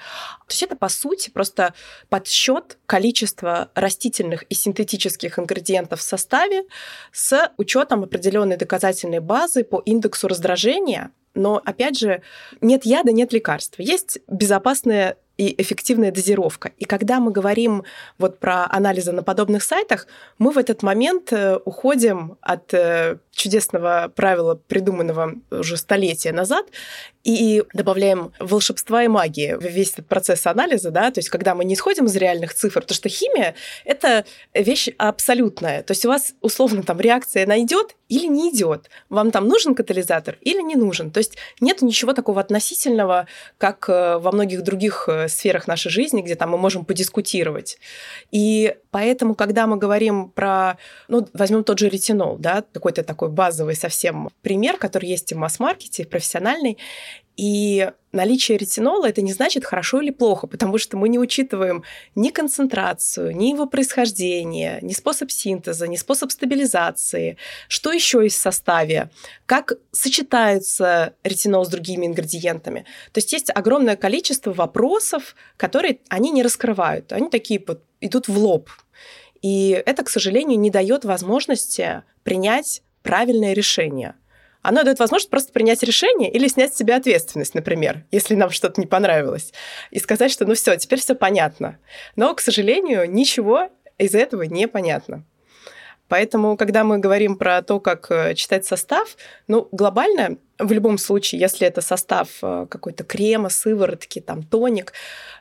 То 0.48 0.52
есть 0.52 0.64
это, 0.64 0.78
по 0.78 0.88
сути, 0.88 1.30
просто 1.30 1.74
подсчет 2.08 2.78
количества 2.86 3.72
растительных 3.76 4.44
и 4.44 4.56
синтетических 4.56 5.38
ингредиентов 5.38 6.00
в 6.00 6.04
составе 6.04 6.64
с 7.12 7.52
учетом 7.58 8.04
определенной 8.04 8.56
доказательной 8.56 9.20
базы 9.20 9.66
по 9.66 9.82
индексу 9.86 10.30
раздражения, 10.30 11.12
но, 11.34 11.62
опять 11.64 12.00
же, 12.00 12.22
нет 12.62 12.86
яда, 12.86 13.12
нет 13.12 13.32
лекарства. 13.32 13.84
Есть 13.84 14.20
безопасная 14.28 15.18
и 15.38 15.62
эффективная 15.62 16.12
дозировка. 16.12 16.72
И 16.78 16.86
когда 16.86 17.20
мы 17.20 17.32
говорим 17.32 17.84
вот 18.18 18.40
про 18.40 18.66
анализы 18.70 19.12
на 19.12 19.24
подобных 19.24 19.64
сайтах, 19.64 20.08
мы 20.38 20.52
в 20.52 20.58
этот 20.58 20.84
момент 20.84 21.32
э, 21.32 21.60
уходим 21.64 22.38
от 22.42 22.74
э, 22.74 23.18
чудесного 23.32 24.12
правила, 24.16 24.56
придуманного 24.56 25.36
уже 25.52 25.78
столетия 25.78 26.32
назад, 26.32 26.66
и 27.28 27.64
добавляем 27.74 28.32
волшебства 28.40 29.04
и 29.04 29.10
магии 29.10 29.56
в 29.56 29.64
весь 29.64 29.92
этот 29.92 30.08
процесс 30.08 30.48
анализа, 30.48 30.92
да, 30.92 31.12
то 31.12 31.20
есть 31.20 31.28
когда 31.28 31.56
мы 31.56 31.66
не 31.66 31.74
исходим 31.74 32.06
из 32.06 32.16
реальных 32.16 32.54
цифр, 32.54 32.80
потому 32.80 32.96
что 32.96 33.10
химия— 33.10 33.54
это 33.86 34.24
вещь 34.54 34.88
абсолютная, 34.98 35.84
то 35.84 35.92
есть 35.92 36.06
у 36.06 36.08
вас 36.08 36.34
условно 36.40 36.84
там 36.84 37.02
реакция 37.02 37.46
найдет 37.46 37.98
или 38.08 38.28
не 38.28 38.50
идет, 38.50 38.90
вам 39.10 39.32
там 39.32 39.46
нужен 39.50 39.76
катализатор 39.76 40.38
или 40.40 40.62
не 40.62 40.76
нужен, 40.76 41.12
то 41.12 41.18
есть 41.18 41.38
нет 41.60 41.82
ничего 41.82 42.14
такого 42.14 42.40
относительного, 42.40 43.28
как 43.58 43.90
э, 43.90 44.18
во 44.20 44.32
многих 44.32 44.64
других 44.64 45.10
сферах 45.30 45.68
нашей 45.68 45.90
жизни, 45.90 46.22
где 46.22 46.36
там 46.36 46.52
мы 46.52 46.58
можем 46.58 46.86
подискутировать. 46.86 47.78
И 48.32 48.76
поэтому, 48.98 49.36
когда 49.36 49.68
мы 49.68 49.78
говорим 49.78 50.32
про, 50.32 50.80
ну, 51.08 51.28
возьмем 51.34 51.64
тот 51.64 51.78
же 51.78 51.88
ретинол, 51.88 52.38
да, 52.40 52.64
какой-то 52.74 53.04
такой 53.04 53.30
базовый 53.30 53.76
совсем 53.76 54.32
пример, 54.42 54.78
который 54.78 55.08
есть 55.08 55.32
и 55.32 55.36
в 55.36 55.38
масс-маркете, 55.38 56.02
и 56.02 56.06
в. 56.08 56.80
И 57.36 57.92
наличие 58.12 58.58
ретинола 58.58 59.08
это 59.08 59.22
не 59.22 59.34
значит 59.34 59.66
хорошо 59.66 60.02
или 60.02 60.10
плохо, 60.10 60.48
потому 60.48 60.80
что 60.80 60.98
мы 60.98 61.10
не 61.10 61.20
учитываем 61.20 61.84
ни 62.16 62.30
концентрацию, 62.30 63.36
ни 63.36 63.52
его 63.52 63.68
происхождение, 63.68 64.80
ни 64.82 64.94
способ 64.94 65.30
синтеза, 65.30 65.88
ни 65.88 65.96
способ 65.96 66.32
стабилизации, 66.32 67.38
что 67.68 67.92
еще 67.92 68.24
есть 68.24 68.38
в 68.38 68.42
составе, 68.42 69.12
как 69.46 69.74
сочетается 69.92 71.14
ретинол 71.24 71.66
с 71.66 71.70
другими 71.70 72.08
ингредиентами. 72.08 72.86
То 73.12 73.20
есть 73.20 73.32
есть 73.32 73.52
огромное 73.54 73.96
количество 73.96 74.52
вопросов, 74.52 75.36
которые 75.56 76.00
они 76.10 76.32
не 76.32 76.42
раскрывают. 76.42 77.14
Они 77.14 77.30
такие 77.30 77.64
идут 78.02 78.28
в 78.28 78.38
лоб. 78.38 78.70
И 79.48 79.82
это, 79.86 80.04
к 80.04 80.10
сожалению, 80.10 80.60
не 80.60 80.70
дает 80.70 81.06
возможности 81.06 82.04
принять 82.24 82.82
правильное 83.02 83.54
решение. 83.54 84.16
Оно 84.62 84.84
дает 84.84 85.00
возможность 85.00 85.30
просто 85.30 85.54
принять 85.54 85.84
решение 85.84 86.30
или 86.30 86.50
снять 86.50 86.74
с 86.74 86.78
себя 86.78 86.98
ответственность, 86.98 87.56
например, 87.56 88.04
если 88.12 88.36
нам 88.36 88.50
что-то 88.50 88.82
не 88.82 88.88
понравилось, 88.88 89.54
и 89.90 90.00
сказать, 90.00 90.34
что 90.34 90.46
ну 90.46 90.54
все, 90.54 90.76
теперь 90.76 91.00
все 91.00 91.16
понятно. 91.16 91.80
Но, 92.18 92.36
к 92.36 92.42
сожалению, 92.42 93.10
ничего 93.10 93.70
из 93.98 94.16
этого 94.16 94.44
не 94.44 94.68
понятно. 94.68 95.24
Поэтому, 96.10 96.58
когда 96.58 96.84
мы 96.84 96.98
говорим 96.98 97.38
про 97.38 97.62
то, 97.62 97.80
как 97.80 98.12
э, 98.12 98.36
читать 98.36 98.66
состав, 98.66 99.16
ну, 99.48 99.70
глобально, 99.72 100.38
в 100.60 100.74
любом 100.74 100.98
случае, 100.98 101.40
если 101.40 101.66
это 101.66 101.80
состав 101.80 102.28
э, 102.42 102.66
какой-то 102.70 103.06
крема, 103.06 103.48
сыворотки, 103.48 104.20
там, 104.20 104.44
тоник, 104.44 104.92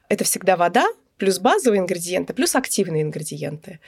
это 0.08 0.22
всегда 0.22 0.56
вода, 0.56 0.86
плюс 1.18 1.38
базовые 1.38 1.80
ингредиенты, 1.80 2.34
плюс 2.34 2.54
активные 2.54 3.02
ингредиенты. 3.02 3.80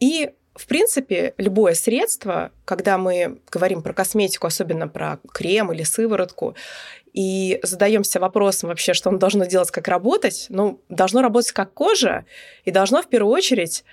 И 0.00 0.30
в 0.54 0.66
принципе, 0.66 1.34
любое 1.38 1.74
средство, 1.74 2.52
когда 2.64 2.98
мы 2.98 3.38
говорим 3.50 3.82
про 3.82 3.94
косметику, 3.94 4.46
особенно 4.46 4.86
про 4.86 5.18
крем 5.32 5.72
или 5.72 5.82
сыворотку, 5.82 6.56
и 7.14 7.58
задаемся 7.62 8.20
вопросом 8.20 8.68
вообще, 8.68 8.94
что 8.94 9.10
оно 9.10 9.18
должно 9.18 9.44
делать, 9.44 9.70
как 9.70 9.88
работать, 9.88 10.46
ну, 10.48 10.80
должно 10.88 11.22
работать 11.22 11.52
как 11.52 11.72
кожа, 11.72 12.24
и 12.64 12.70
должно 12.70 13.02
в 13.02 13.08
первую 13.08 13.32
очередь 13.32 13.84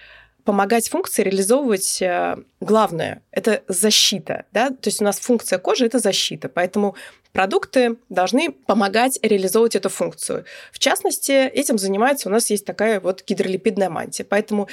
помогать 0.44 0.90
функции 0.90 1.24
реализовывать 1.24 2.02
э, 2.02 2.38
главное– 2.60 3.22
это 3.32 3.62
защита. 3.68 4.46
Да? 4.52 4.70
То 4.70 4.88
есть 4.88 5.02
у 5.02 5.04
нас 5.04 5.20
функция 5.20 5.60
кожи– 5.60 5.86
это 5.86 6.00
защита, 6.00 6.50
поэтому 6.50 6.96
продукты 7.34 7.98
должны 8.10 8.52
помогать 8.52 9.20
реализовывать 9.22 9.76
эту 9.76 9.90
функцию. 9.90 10.46
В 10.72 10.80
частности, 10.80 11.32
этим 11.32 11.78
занимается 11.78 12.30
у 12.30 12.32
нас 12.32 12.50
есть 12.50 12.66
такая 12.66 13.00
вот 13.00 13.24
гидролипидная 13.26 13.90
мантия. 13.90 14.26
Поэтому 14.26 14.68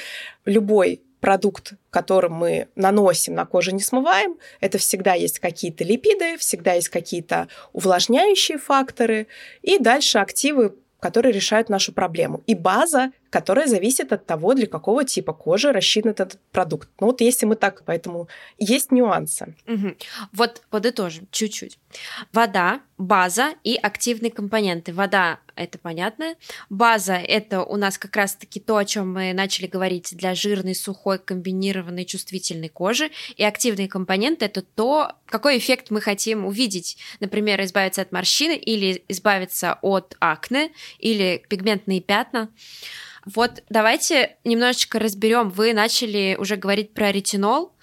любой 0.45 1.01
продукт, 1.19 1.73
который 1.89 2.29
мы 2.29 2.67
наносим 2.75 3.33
на 3.33 3.45
кожу, 3.45 3.71
не 3.71 3.81
смываем. 3.81 4.37
Это 4.59 4.77
всегда 4.77 5.13
есть 5.13 5.39
какие-то 5.39 5.83
липиды, 5.83 6.37
всегда 6.37 6.73
есть 6.73 6.89
какие-то 6.89 7.47
увлажняющие 7.73 8.57
факторы, 8.57 9.27
и 9.61 9.79
дальше 9.79 10.19
активы, 10.19 10.75
которые 10.99 11.31
решают 11.31 11.69
нашу 11.69 11.93
проблему. 11.93 12.41
И 12.47 12.55
база, 12.55 13.11
которая 13.29 13.67
зависит 13.67 14.11
от 14.11 14.25
того, 14.25 14.53
для 14.53 14.67
какого 14.67 15.03
типа 15.03 15.33
кожи 15.33 15.71
рассчитан 15.71 16.11
этот 16.11 16.39
продукт. 16.51 16.89
Ну 16.99 17.07
вот 17.07 17.21
если 17.21 17.45
мы 17.45 17.55
так, 17.55 17.83
поэтому 17.85 18.27
есть 18.57 18.91
нюансы. 18.91 19.55
Угу. 19.67 19.95
Вот 20.33 20.61
подытожим 20.69 21.27
чуть-чуть. 21.31 21.77
Вода, 22.33 22.81
база 22.97 23.53
и 23.63 23.75
активные 23.75 24.31
компоненты. 24.31 24.93
Вода 24.93 25.39
это 25.57 25.77
понятно. 25.77 26.35
База 26.69 27.15
это 27.15 27.63
у 27.63 27.75
нас 27.75 27.97
как 27.97 28.15
раз-таки 28.15 28.59
то, 28.59 28.77
о 28.77 28.85
чем 28.85 29.11
мы 29.11 29.33
начали 29.33 29.67
говорить 29.67 30.15
для 30.15 30.35
жирной, 30.35 30.75
сухой, 30.75 31.19
комбинированной, 31.19 32.05
чувствительной 32.05 32.69
кожи. 32.69 33.09
И 33.35 33.43
активные 33.43 33.87
компоненты 33.87 34.45
это 34.45 34.61
то, 34.61 35.13
какой 35.25 35.57
эффект 35.57 35.89
мы 35.89 36.01
хотим 36.01 36.45
увидеть. 36.45 36.97
Например, 37.19 37.61
избавиться 37.63 38.01
от 38.01 38.11
морщины 38.11 38.55
или 38.55 39.03
избавиться 39.07 39.79
от 39.81 40.15
акне 40.19 40.71
или 40.99 41.43
пигментные 41.49 42.01
пятна. 42.01 42.49
Вот 43.25 43.63
давайте 43.69 44.37
немножечко 44.45 44.99
разберем. 44.99 45.49
Вы 45.49 45.73
начали 45.73 46.37
уже 46.39 46.55
говорить 46.55 46.93
про 46.93 47.11
ретинол. 47.11 47.73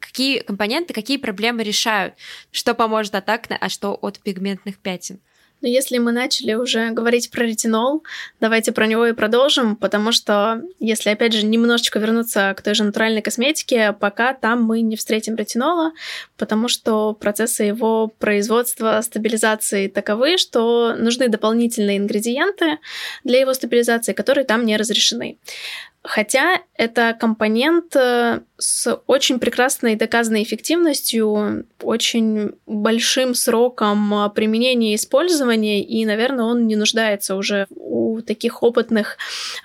Какие 0.00 0.40
компоненты, 0.40 0.94
какие 0.94 1.18
проблемы 1.18 1.62
решают? 1.62 2.14
Что 2.52 2.74
поможет 2.74 3.14
от 3.14 3.28
акне, 3.28 3.58
а 3.60 3.68
что 3.68 3.92
от 3.94 4.20
пигментных 4.20 4.78
пятен? 4.78 5.20
Но 5.60 5.68
если 5.68 5.98
мы 5.98 6.12
начали 6.12 6.54
уже 6.54 6.90
говорить 6.90 7.30
про 7.30 7.44
ретинол, 7.44 8.04
давайте 8.40 8.70
про 8.72 8.86
него 8.86 9.06
и 9.06 9.12
продолжим, 9.12 9.74
потому 9.76 10.12
что, 10.12 10.62
если 10.78 11.10
опять 11.10 11.32
же 11.32 11.44
немножечко 11.44 11.98
вернуться 11.98 12.54
к 12.56 12.62
той 12.62 12.74
же 12.74 12.84
натуральной 12.84 13.22
косметике, 13.22 13.92
пока 13.92 14.34
там 14.34 14.62
мы 14.62 14.82
не 14.82 14.96
встретим 14.96 15.34
ретинола, 15.34 15.92
потому 16.36 16.68
что 16.68 17.12
процессы 17.12 17.64
его 17.64 18.08
производства, 18.18 19.00
стабилизации 19.02 19.88
таковы, 19.88 20.38
что 20.38 20.94
нужны 20.96 21.28
дополнительные 21.28 21.98
ингредиенты 21.98 22.78
для 23.24 23.40
его 23.40 23.52
стабилизации, 23.52 24.12
которые 24.12 24.44
там 24.44 24.64
не 24.64 24.76
разрешены. 24.76 25.38
Хотя 26.02 26.62
это 26.74 27.16
компонент 27.18 27.94
э, 27.96 28.40
с 28.56 28.94
очень 29.06 29.38
прекрасной 29.40 29.96
доказанной 29.96 30.42
эффективностью, 30.42 31.66
очень 31.82 32.52
большим 32.66 33.34
сроком 33.34 34.14
э, 34.14 34.30
применения 34.30 34.92
и 34.92 34.96
использования, 34.96 35.84
и, 35.84 36.04
наверное, 36.06 36.44
он 36.44 36.66
не 36.66 36.76
нуждается 36.76 37.34
уже 37.34 37.66
таких 38.22 38.62
опытных 38.62 39.16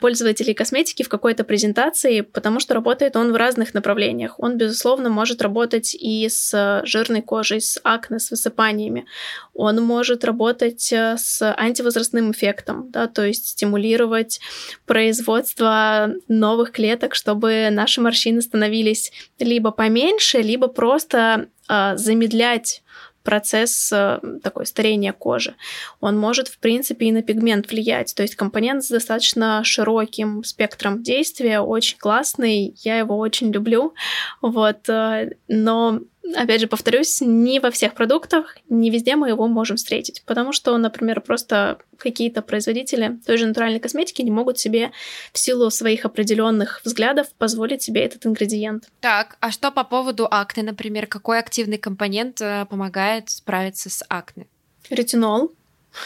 пользователей 0.01 0.53
косметики 0.53 1.03
в 1.03 1.09
какой-то 1.09 1.43
презентации, 1.43 2.21
потому 2.21 2.59
что 2.59 2.73
работает 2.73 3.15
он 3.15 3.31
в 3.31 3.35
разных 3.35 3.73
направлениях. 3.73 4.39
Он, 4.39 4.57
безусловно, 4.57 5.09
может 5.09 5.41
работать 5.41 5.95
и 5.95 6.27
с 6.29 6.81
жирной 6.85 7.21
кожей, 7.21 7.61
с 7.61 7.79
акне, 7.83 8.19
с 8.19 8.31
высыпаниями. 8.31 9.05
Он 9.53 9.81
может 9.81 10.23
работать 10.23 10.91
э, 10.91 11.15
с 11.17 11.41
антивозрастным 11.57 12.31
эффектом, 12.31 12.89
да, 12.91 13.07
то 13.07 13.25
есть 13.25 13.49
стимулировать 13.49 14.39
производство 14.85 16.13
новых 16.27 16.71
клеток, 16.71 17.15
чтобы 17.15 17.69
наши 17.71 18.01
морщины 18.01 18.41
становились 18.41 19.11
либо 19.39 19.71
поменьше, 19.71 20.39
либо 20.39 20.67
просто 20.67 21.47
э, 21.69 21.97
замедлять 21.97 22.82
процесс 23.23 23.91
э, 23.91 24.19
такой 24.43 24.65
старения 24.65 25.13
кожи. 25.13 25.55
Он 25.99 26.17
может, 26.17 26.47
в 26.47 26.59
принципе, 26.59 27.07
и 27.07 27.11
на 27.11 27.23
пигмент 27.23 27.69
влиять. 27.69 28.13
То 28.15 28.21
есть 28.21 28.35
компонент 28.35 28.83
с 28.83 28.89
достаточно 28.89 29.63
широким 29.63 30.43
спектром 30.43 31.01
действия, 31.01 31.59
очень 31.59 31.97
классный, 31.97 32.75
я 32.79 32.97
его 32.99 33.17
очень 33.17 33.51
люблю. 33.51 33.93
Вот. 34.41 34.87
Э, 34.89 35.31
но 35.47 36.01
опять 36.35 36.61
же, 36.61 36.67
повторюсь, 36.67 37.21
не 37.21 37.59
во 37.59 37.71
всех 37.71 37.93
продуктах, 37.93 38.57
не 38.69 38.89
везде 38.89 39.15
мы 39.15 39.29
его 39.29 39.47
можем 39.47 39.77
встретить, 39.77 40.23
потому 40.25 40.53
что, 40.53 40.77
например, 40.77 41.21
просто 41.21 41.79
какие-то 41.97 42.41
производители 42.41 43.19
той 43.25 43.37
же 43.37 43.47
натуральной 43.47 43.79
косметики 43.79 44.21
не 44.21 44.31
могут 44.31 44.59
себе 44.59 44.91
в 45.31 45.39
силу 45.39 45.69
своих 45.69 46.05
определенных 46.05 46.81
взглядов 46.83 47.27
позволить 47.37 47.81
себе 47.81 48.03
этот 48.03 48.25
ингредиент. 48.25 48.89
Так, 48.99 49.37
а 49.39 49.51
что 49.51 49.71
по 49.71 49.83
поводу 49.83 50.27
акне, 50.29 50.63
например? 50.63 51.07
Какой 51.07 51.39
активный 51.39 51.77
компонент 51.77 52.41
э, 52.41 52.65
помогает 52.69 53.29
справиться 53.29 53.89
с 53.89 54.03
акне? 54.09 54.47
Ретинол. 54.89 55.51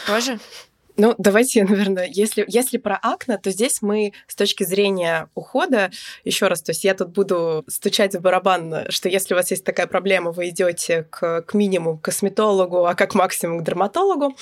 Тоже? 0.06 0.38
Ну, 0.98 1.14
давайте, 1.16 1.64
наверное, 1.68 2.08
если, 2.10 2.44
если 2.48 2.76
про 2.76 2.98
акне, 3.00 3.38
то 3.38 3.50
здесь 3.50 3.80
мы 3.80 4.12
с 4.26 4.34
точки 4.34 4.64
зрения 4.64 5.30
ухода, 5.34 5.90
еще 6.24 6.48
раз, 6.48 6.60
то 6.60 6.70
есть 6.70 6.84
я 6.84 6.94
тут 6.94 7.10
буду 7.10 7.64
стучать 7.68 8.14
в 8.14 8.20
барабан, 8.20 8.90
что 8.90 9.08
если 9.08 9.32
у 9.32 9.36
вас 9.36 9.50
есть 9.50 9.64
такая 9.64 9.86
проблема, 9.86 10.32
вы 10.32 10.48
идете 10.48 11.04
к, 11.04 11.42
к 11.42 11.54
минимум 11.54 11.98
к 11.98 12.02
косметологу, 12.02 12.84
а 12.84 12.94
как 12.94 13.14
максимум 13.14 13.60
к 13.60 13.64
дерматологу. 13.64 14.36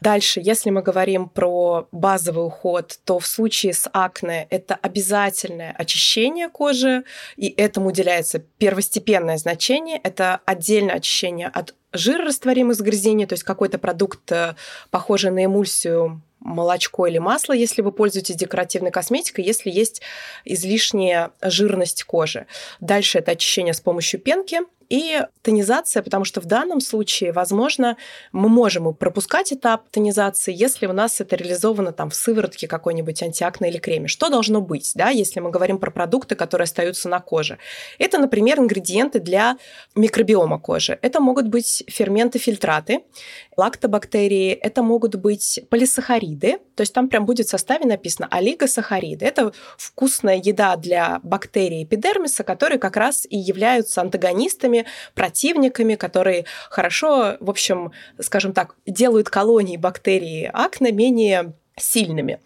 Дальше, 0.00 0.40
если 0.42 0.70
мы 0.70 0.82
говорим 0.82 1.28
про 1.28 1.86
базовый 1.92 2.46
уход, 2.46 2.98
то 3.04 3.20
в 3.20 3.26
случае 3.26 3.72
с 3.72 3.88
акне 3.92 4.48
это 4.50 4.74
обязательное 4.74 5.72
очищение 5.78 6.48
кожи, 6.48 7.04
и 7.36 7.48
этому 7.48 7.90
уделяется 7.90 8.40
первостепенное 8.40 9.36
значение. 9.36 10.00
Это 10.02 10.40
отдельное 10.44 10.96
очищение 10.96 11.46
от 11.46 11.74
жирорастворимых 11.92 12.76
загрязнений, 12.76 13.26
то 13.26 13.34
есть 13.34 13.44
какой-то 13.44 13.78
продукт, 13.78 14.30
э, 14.32 14.54
похожий 14.90 15.30
на 15.30 15.44
эмульсию 15.44 16.22
молочко 16.40 17.06
или 17.06 17.18
масло, 17.18 17.52
если 17.52 17.82
вы 17.82 17.92
пользуетесь 17.92 18.34
декоративной 18.34 18.90
косметикой, 18.90 19.44
если 19.44 19.70
есть 19.70 20.02
излишняя 20.44 21.30
жирность 21.40 22.04
кожи. 22.04 22.46
Дальше 22.80 23.18
это 23.18 23.32
очищение 23.32 23.74
с 23.74 23.80
помощью 23.80 24.20
пенки 24.20 24.60
и 24.92 25.22
тонизация, 25.40 26.02
потому 26.02 26.26
что 26.26 26.42
в 26.42 26.44
данном 26.44 26.82
случае, 26.82 27.32
возможно, 27.32 27.96
мы 28.30 28.50
можем 28.50 28.92
пропускать 28.92 29.50
этап 29.50 29.88
тонизации, 29.88 30.52
если 30.54 30.84
у 30.84 30.92
нас 30.92 31.18
это 31.18 31.34
реализовано 31.34 31.92
там 31.92 32.10
в 32.10 32.14
сыворотке 32.14 32.68
какой-нибудь 32.68 33.22
антиакне 33.22 33.70
или 33.70 33.78
креме. 33.78 34.06
Что 34.06 34.28
должно 34.28 34.60
быть, 34.60 34.92
да, 34.94 35.08
если 35.08 35.40
мы 35.40 35.50
говорим 35.50 35.78
про 35.78 35.90
продукты, 35.90 36.34
которые 36.34 36.64
остаются 36.64 37.08
на 37.08 37.20
коже? 37.20 37.56
Это, 37.98 38.18
например, 38.18 38.58
ингредиенты 38.58 39.18
для 39.18 39.56
микробиома 39.94 40.58
кожи. 40.60 40.98
Это 41.00 41.20
могут 41.20 41.48
быть 41.48 41.84
ферменты-фильтраты, 41.88 43.00
лактобактерии, 43.56 44.50
это 44.50 44.82
могут 44.82 45.14
быть 45.14 45.60
полисахариды, 45.70 46.58
то 46.74 46.82
есть 46.82 46.92
там 46.92 47.08
прям 47.08 47.24
будет 47.24 47.46
в 47.46 47.50
составе 47.50 47.86
написано 47.86 48.28
олигосахариды. 48.30 49.24
Это 49.24 49.54
вкусная 49.78 50.36
еда 50.36 50.76
для 50.76 51.20
бактерий 51.22 51.84
эпидермиса, 51.84 52.44
которые 52.44 52.78
как 52.78 52.98
раз 52.98 53.26
и 53.28 53.38
являются 53.38 54.02
антагонистами 54.02 54.81
противниками, 55.14 55.94
которые 55.94 56.44
хорошо, 56.70 57.36
в 57.40 57.50
общем, 57.50 57.92
скажем 58.20 58.52
так, 58.52 58.74
делают 58.86 59.28
колонии 59.28 59.76
бактерий 59.76 60.48
акне 60.48 60.92
менее 60.92 61.54
сильными. 61.76 62.40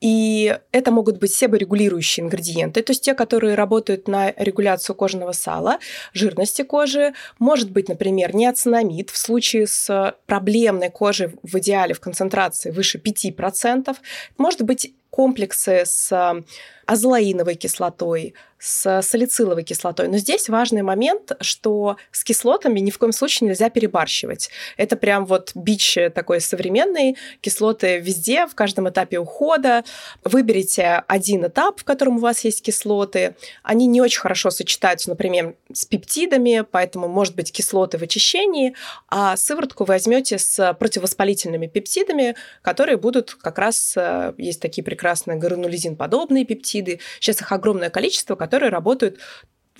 И 0.00 0.58
это 0.72 0.90
могут 0.90 1.18
быть 1.18 1.34
себорегулирующие 1.34 2.24
ингредиенты, 2.24 2.82
то 2.82 2.92
есть 2.92 3.04
те, 3.04 3.14
которые 3.14 3.54
работают 3.54 4.08
на 4.08 4.32
регуляцию 4.36 4.96
кожного 4.96 5.32
сала, 5.32 5.78
жирности 6.14 6.62
кожи. 6.62 7.12
Может 7.38 7.70
быть, 7.70 7.88
например, 7.88 8.34
неоцинамид 8.34 9.10
в 9.10 9.18
случае 9.18 9.66
с 9.66 10.16
проблемной 10.26 10.90
кожей 10.90 11.32
в 11.42 11.58
идеале 11.58 11.92
в 11.94 12.00
концентрации 12.00 12.70
выше 12.70 12.98
5%. 12.98 13.94
Может 14.38 14.62
быть, 14.62 14.94
комплексы 15.10 15.82
с 15.84 16.42
азолаиновой 16.86 17.54
кислотой, 17.56 18.34
с 18.58 19.02
салициловой 19.02 19.64
кислотой. 19.64 20.08
Но 20.08 20.18
здесь 20.18 20.48
важный 20.48 20.82
момент, 20.82 21.32
что 21.40 21.96
с 22.10 22.24
кислотами 22.24 22.80
ни 22.80 22.90
в 22.90 22.98
коем 22.98 23.12
случае 23.12 23.48
нельзя 23.48 23.70
перебарщивать. 23.70 24.50
Это 24.76 24.96
прям 24.96 25.24
вот 25.24 25.52
бич 25.54 25.96
такой 26.14 26.40
современный. 26.40 27.16
Кислоты 27.40 27.98
везде, 27.98 28.46
в 28.46 28.54
каждом 28.54 28.88
этапе 28.88 29.18
ухода. 29.18 29.84
Выберите 30.24 31.02
один 31.08 31.46
этап, 31.46 31.80
в 31.80 31.84
котором 31.84 32.16
у 32.16 32.20
вас 32.20 32.44
есть 32.44 32.62
кислоты. 32.62 33.36
Они 33.62 33.86
не 33.86 34.00
очень 34.00 34.20
хорошо 34.20 34.50
сочетаются, 34.50 35.10
например, 35.10 35.56
с 35.72 35.84
пептидами, 35.84 36.64
поэтому 36.70 37.08
может 37.08 37.34
быть 37.34 37.52
кислоты 37.52 37.98
в 37.98 38.02
очищении, 38.02 38.74
а 39.08 39.36
сыворотку 39.36 39.84
возьмете 39.84 40.38
с 40.38 40.74
противовоспалительными 40.74 41.66
пептидами, 41.66 42.36
которые 42.62 42.96
будут 42.96 43.34
как 43.34 43.58
раз, 43.58 43.94
э, 43.96 44.34
есть 44.38 44.60
такие 44.60 44.84
прекрасные 44.84 45.38
гранулизин 45.38 45.96
подобные 45.96 46.44
пептиды. 46.44 47.00
Сейчас 47.20 47.40
их 47.40 47.52
огромное 47.52 47.90
количество, 47.90 48.36
которые 48.36 48.70
работают 48.70 49.18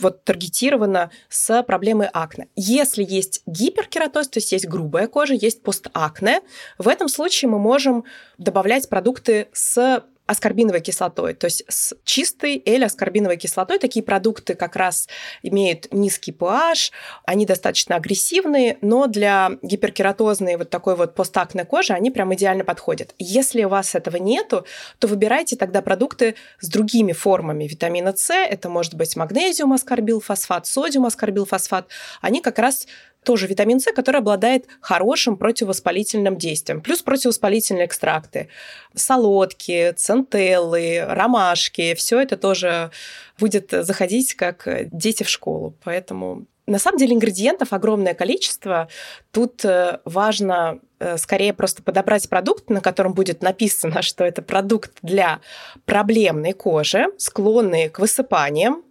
вот 0.00 0.24
таргетировано 0.24 1.10
с 1.28 1.62
проблемой 1.62 2.08
акне. 2.12 2.48
Если 2.56 3.04
есть 3.04 3.42
гиперкератоз, 3.46 4.28
то 4.28 4.38
есть 4.38 4.52
есть 4.52 4.66
грубая 4.66 5.06
кожа, 5.06 5.34
есть 5.34 5.62
постакне, 5.62 6.40
в 6.78 6.88
этом 6.88 7.08
случае 7.08 7.50
мы 7.50 7.58
можем 7.58 8.04
добавлять 8.38 8.88
продукты 8.88 9.48
с 9.52 10.04
аскорбиновой 10.30 10.80
кислотой, 10.80 11.34
то 11.34 11.46
есть 11.46 11.64
с 11.68 11.92
чистой 12.04 12.62
L-аскорбиновой 12.64 13.36
кислотой. 13.36 13.80
Такие 13.80 14.04
продукты 14.04 14.54
как 14.54 14.76
раз 14.76 15.08
имеют 15.42 15.92
низкий 15.92 16.30
pH, 16.30 16.92
они 17.24 17.46
достаточно 17.46 17.96
агрессивные, 17.96 18.78
но 18.80 19.08
для 19.08 19.50
гиперкератозной 19.60 20.56
вот 20.56 20.70
такой 20.70 20.94
вот 20.94 21.16
постакной 21.16 21.64
кожи 21.64 21.92
они 21.92 22.12
прям 22.12 22.32
идеально 22.32 22.64
подходят. 22.64 23.12
Если 23.18 23.64
у 23.64 23.68
вас 23.68 23.96
этого 23.96 24.18
нету, 24.18 24.64
то 25.00 25.08
выбирайте 25.08 25.56
тогда 25.56 25.82
продукты 25.82 26.36
с 26.60 26.68
другими 26.68 27.10
формами 27.12 27.64
витамина 27.64 28.14
С. 28.16 28.32
Это 28.32 28.68
может 28.68 28.94
быть 28.94 29.16
магнезиум 29.16 29.72
аскорбилфосфат, 29.72 30.64
содиум 30.64 31.06
аскорбилфосфат. 31.06 31.88
Они 32.20 32.40
как 32.40 32.60
раз 32.60 32.86
тоже 33.24 33.46
витамин 33.46 33.80
С, 33.80 33.92
который 33.92 34.18
обладает 34.18 34.66
хорошим 34.80 35.36
противовоспалительным 35.36 36.36
действием. 36.36 36.80
Плюс 36.80 37.02
противовоспалительные 37.02 37.86
экстракты. 37.86 38.48
Солодки, 38.94 39.92
центеллы, 39.96 41.04
ромашки. 41.06 41.94
Все 41.94 42.20
это 42.20 42.36
тоже 42.36 42.90
будет 43.38 43.70
заходить 43.70 44.34
как 44.34 44.66
дети 44.92 45.22
в 45.22 45.28
школу. 45.28 45.74
Поэтому 45.84 46.46
на 46.66 46.78
самом 46.78 46.98
деле 46.98 47.14
ингредиентов 47.14 47.72
огромное 47.72 48.14
количество. 48.14 48.88
Тут 49.32 49.64
э, 49.64 49.98
важно 50.04 50.80
скорее 51.16 51.52
просто 51.52 51.82
подобрать 51.82 52.28
продукт, 52.28 52.70
на 52.70 52.80
котором 52.80 53.14
будет 53.14 53.42
написано, 53.42 54.02
что 54.02 54.24
это 54.24 54.42
продукт 54.42 54.92
для 55.02 55.40
проблемной 55.84 56.52
кожи, 56.52 57.06
склонный 57.18 57.88
к 57.88 57.98
высыпаниям. 57.98 58.84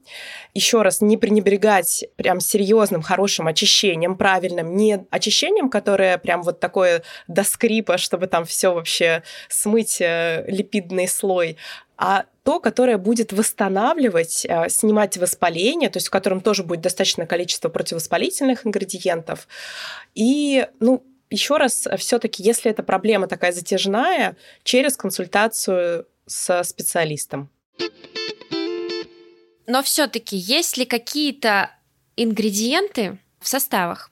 Еще 0.55 0.81
раз, 0.81 1.01
не 1.01 1.17
пренебрегать 1.17 2.05
прям 2.15 2.39
серьезным, 2.39 3.03
хорошим 3.03 3.47
очищением, 3.47 4.17
правильным, 4.17 4.75
не 4.75 5.05
очищением, 5.11 5.69
которое 5.69 6.17
прям 6.17 6.41
вот 6.41 6.59
такое 6.59 7.03
до 7.27 7.43
скрипа, 7.43 7.97
чтобы 7.97 8.27
там 8.27 8.45
все 8.45 8.73
вообще 8.73 9.21
смыть 9.47 10.01
э, 10.01 10.45
липидный 10.47 11.07
слой, 11.07 11.57
а 11.97 12.25
то, 12.43 12.59
которое 12.59 12.97
будет 12.97 13.31
восстанавливать, 13.31 14.45
э, 14.49 14.69
снимать 14.69 15.17
воспаление, 15.17 15.89
то 15.89 15.97
есть 15.97 16.07
в 16.07 16.11
котором 16.11 16.41
тоже 16.41 16.63
будет 16.63 16.81
достаточное 16.81 17.27
количество 17.27 17.69
противовоспалительных 17.69 18.65
ингредиентов. 18.65 19.47
И, 20.15 20.65
ну, 20.79 21.03
еще 21.29 21.57
раз, 21.57 21.87
все-таки, 21.97 22.43
если 22.43 22.71
эта 22.71 22.83
проблема 22.83 23.27
такая 23.27 23.51
затяжная, 23.51 24.35
через 24.63 24.97
консультацию 24.97 26.07
с 26.25 26.63
специалистом. 26.63 27.49
Но 29.67 29.83
все-таки 29.83 30.35
есть 30.35 30.77
ли 30.77 30.85
какие-то 30.85 31.71
ингредиенты 32.15 33.19
в 33.39 33.47
составах? 33.47 34.11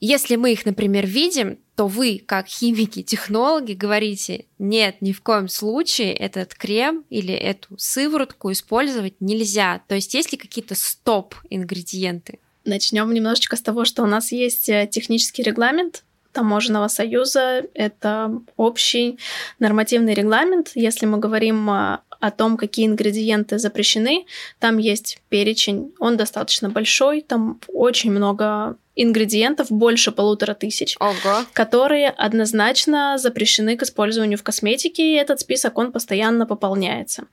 Если 0.00 0.36
мы 0.36 0.52
их, 0.52 0.64
например, 0.64 1.06
видим, 1.06 1.58
то 1.76 1.86
вы, 1.86 2.22
как 2.24 2.46
химики, 2.46 3.02
технологи, 3.02 3.72
говорите, 3.72 4.46
нет, 4.58 4.96
ни 5.00 5.12
в 5.12 5.22
коем 5.22 5.48
случае 5.48 6.12
этот 6.12 6.54
крем 6.54 7.04
или 7.10 7.34
эту 7.34 7.76
сыворотку 7.78 8.50
использовать 8.52 9.20
нельзя. 9.20 9.82
То 9.88 9.94
есть 9.94 10.14
есть 10.14 10.32
ли 10.32 10.38
какие-то 10.38 10.74
стоп-ингредиенты? 10.74 12.40
Начнем 12.64 13.12
немножечко 13.12 13.56
с 13.56 13.62
того, 13.62 13.84
что 13.84 14.02
у 14.02 14.06
нас 14.06 14.30
есть 14.30 14.68
э, 14.68 14.88
технический 14.90 15.42
регламент 15.42 16.04
таможенного 16.32 16.88
союза. 16.88 17.64
Это 17.74 18.40
общий 18.56 19.18
нормативный 19.58 20.14
регламент. 20.14 20.72
Если 20.74 21.06
мы 21.06 21.18
говорим 21.18 21.70
э, 21.70 21.98
о 22.20 22.30
том, 22.30 22.56
какие 22.56 22.86
ингредиенты 22.86 23.58
запрещены, 23.58 24.26
там 24.58 24.78
есть 24.78 25.20
перечень, 25.28 25.92
он 25.98 26.16
достаточно 26.16 26.68
большой, 26.68 27.22
там 27.22 27.60
очень 27.68 28.10
много 28.10 28.76
ингредиентов 28.98 29.70
больше 29.70 30.12
полутора 30.12 30.54
тысяч, 30.54 30.96
Ого. 30.98 31.44
которые 31.52 32.10
однозначно 32.10 33.16
запрещены 33.18 33.76
к 33.76 33.82
использованию 33.82 34.36
в 34.38 34.42
косметике, 34.42 35.02
и 35.02 35.14
этот 35.14 35.40
список, 35.40 35.78
он 35.78 35.92
постоянно 35.92 36.46
пополняется. 36.46 37.24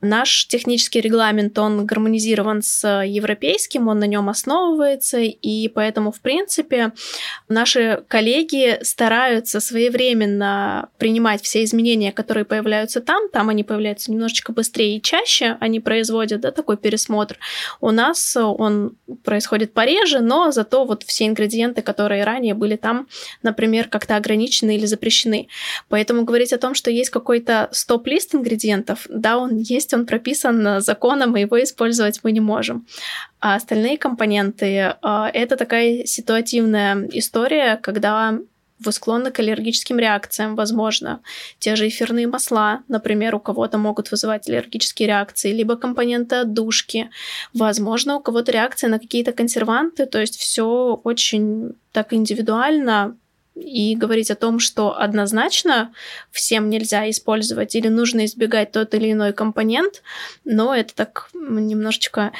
Наш 0.00 0.46
технический 0.46 1.00
регламент, 1.00 1.58
он 1.58 1.86
гармонизирован 1.86 2.62
с 2.62 2.86
европейским, 3.04 3.88
он 3.88 3.98
на 3.98 4.06
нем 4.06 4.28
основывается, 4.28 5.18
и 5.18 5.68
поэтому, 5.68 6.12
в 6.12 6.20
принципе, 6.20 6.92
наши 7.48 8.04
коллеги 8.08 8.78
стараются 8.82 9.60
своевременно 9.60 10.90
принимать 10.98 11.42
все 11.42 11.64
изменения, 11.64 12.12
которые 12.12 12.44
появляются 12.44 13.00
там, 13.00 13.28
там 13.30 13.48
они 13.48 13.64
появляются 13.64 14.12
немножечко 14.12 14.52
быстрее 14.52 14.96
и 14.96 15.02
чаще, 15.02 15.56
они 15.60 15.80
производят 15.80 16.42
да, 16.42 16.50
такой 16.50 16.76
пересмотр. 16.76 17.38
У 17.80 17.90
нас 17.90 18.36
он 18.36 18.96
происходит 19.24 19.72
пореже, 19.72 20.20
но 20.20 20.50
зато 20.50 20.84
вот 20.84 21.05
все 21.06 21.26
ингредиенты, 21.26 21.82
которые 21.82 22.24
ранее 22.24 22.54
были 22.54 22.76
там, 22.76 23.08
например, 23.42 23.88
как-то 23.88 24.16
ограничены 24.16 24.76
или 24.76 24.86
запрещены. 24.86 25.48
Поэтому 25.88 26.24
говорить 26.24 26.52
о 26.52 26.58
том, 26.58 26.74
что 26.74 26.90
есть 26.90 27.10
какой-то 27.10 27.68
стоп-лист 27.72 28.34
ингредиентов, 28.34 29.06
да, 29.08 29.38
он 29.38 29.56
есть, 29.56 29.94
он 29.94 30.06
прописан 30.06 30.80
законом, 30.80 31.36
и 31.36 31.40
его 31.40 31.62
использовать 31.62 32.20
мы 32.22 32.32
не 32.32 32.40
можем. 32.40 32.86
А 33.40 33.54
остальные 33.54 33.98
компоненты 33.98 34.96
а, 35.02 35.30
это 35.32 35.56
такая 35.56 36.04
ситуативная 36.04 37.08
история, 37.12 37.76
когда 37.82 38.38
вы 38.78 38.92
склонны 38.92 39.30
к 39.30 39.38
аллергическим 39.38 39.98
реакциям, 39.98 40.54
возможно. 40.54 41.20
Те 41.58 41.76
же 41.76 41.88
эфирные 41.88 42.26
масла, 42.26 42.82
например, 42.88 43.34
у 43.34 43.40
кого-то 43.40 43.78
могут 43.78 44.10
вызывать 44.10 44.48
аллергические 44.48 45.08
реакции, 45.08 45.52
либо 45.52 45.76
компоненты 45.76 46.36
отдушки. 46.36 47.10
Возможно, 47.54 48.16
у 48.16 48.20
кого-то 48.20 48.52
реакция 48.52 48.88
на 48.90 48.98
какие-то 48.98 49.32
консерванты, 49.32 50.06
то 50.06 50.20
есть 50.20 50.38
все 50.38 51.00
очень 51.04 51.72
так 51.92 52.12
индивидуально, 52.12 53.16
и 53.56 53.96
говорить 53.96 54.30
о 54.30 54.36
том, 54.36 54.58
что 54.58 54.98
однозначно 54.98 55.92
всем 56.30 56.68
нельзя 56.68 57.08
использовать 57.08 57.74
или 57.74 57.88
нужно 57.88 58.26
избегать 58.26 58.72
тот 58.72 58.92
или 58.92 59.12
иной 59.12 59.32
компонент, 59.32 60.02
но 60.44 60.74
это 60.74 60.94
так 60.94 61.30
немножечко 61.32 62.32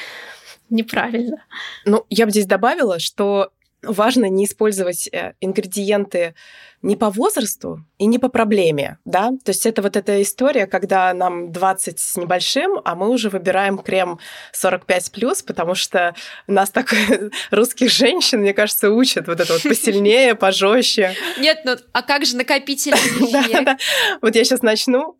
неправильно. 0.68 1.42
Ну, 1.84 2.04
я 2.10 2.26
бы 2.26 2.32
здесь 2.32 2.46
добавила, 2.46 2.98
что 2.98 3.50
важно 3.86 4.26
не 4.26 4.44
использовать 4.44 5.08
э, 5.12 5.34
ингредиенты 5.40 6.34
не 6.82 6.96
по 6.96 7.10
возрасту 7.10 7.84
и 7.98 8.06
не 8.06 8.18
по 8.18 8.28
проблеме, 8.28 8.98
да, 9.04 9.30
то 9.44 9.50
есть 9.50 9.64
это 9.66 9.82
вот 9.82 9.96
эта 9.96 10.20
история, 10.22 10.66
когда 10.66 11.12
нам 11.14 11.50
20 11.50 11.98
с 11.98 12.16
небольшим, 12.16 12.80
а 12.84 12.94
мы 12.94 13.08
уже 13.08 13.30
выбираем 13.30 13.78
крем 13.78 14.18
45 14.52 15.12
плюс, 15.12 15.42
потому 15.42 15.74
что 15.74 16.14
нас 16.46 16.70
так 16.70 16.94
русских 17.50 17.90
женщин, 17.90 18.40
мне 18.40 18.52
кажется, 18.52 18.90
учат 18.90 19.26
вот 19.26 19.40
это 19.40 19.52
вот 19.54 19.62
посильнее, 19.62 20.34
пожестче. 20.36 21.14
Нет, 21.38 21.62
ну 21.64 21.76
а 21.92 22.02
как 22.02 22.26
же 22.26 22.36
накопительный 22.36 23.32
да, 23.32 23.62
да. 23.62 23.78
Вот 24.20 24.36
я 24.36 24.44
сейчас 24.44 24.62
начну, 24.62 25.16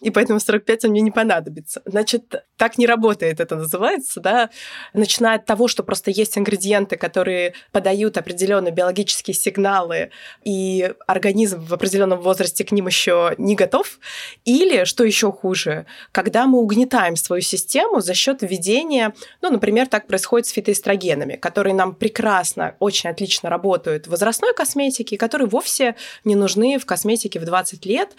и 0.00 0.10
поэтому 0.10 0.38
45 0.38 0.84
он 0.84 0.90
мне 0.92 1.00
не 1.00 1.10
понадобится. 1.10 1.82
Значит, 1.84 2.34
так 2.56 2.78
не 2.78 2.86
работает 2.86 3.40
это 3.40 3.56
называется, 3.56 4.20
да, 4.20 4.50
начиная 4.94 5.36
от 5.36 5.46
того, 5.46 5.68
что 5.68 5.82
просто 5.82 6.10
есть 6.10 6.38
ингредиенты, 6.38 6.96
которые 6.96 7.54
подают 7.72 8.16
определенные 8.16 8.72
биологические 8.72 9.34
сигналы, 9.34 10.10
и 10.44 10.92
организм 11.06 11.64
в 11.64 11.72
определенном 11.74 12.20
возрасте 12.20 12.64
к 12.64 12.72
ним 12.72 12.86
еще 12.86 13.34
не 13.38 13.54
готов, 13.54 13.98
или, 14.44 14.84
что 14.84 15.04
еще 15.04 15.32
хуже, 15.32 15.86
когда 16.12 16.46
мы 16.46 16.58
угнетаем 16.58 17.16
свою 17.16 17.42
систему 17.42 18.00
за 18.00 18.14
счет 18.14 18.42
введения, 18.42 19.14
ну, 19.40 19.50
например, 19.50 19.88
так 19.88 20.06
происходит 20.06 20.46
с 20.46 20.52
фитоэстрогенами, 20.52 21.36
которые 21.36 21.74
нам 21.74 21.94
прекрасно, 21.94 22.76
очень 22.78 23.10
отлично 23.10 23.50
работают 23.50 24.06
в 24.06 24.10
возрастной 24.10 24.54
косметике, 24.54 25.16
которые 25.16 25.48
вовсе 25.48 25.96
не 26.24 26.34
нужны 26.34 26.78
в 26.78 26.86
косметике 26.86 27.40
в 27.40 27.44
20 27.44 27.84
лет. 27.86 28.10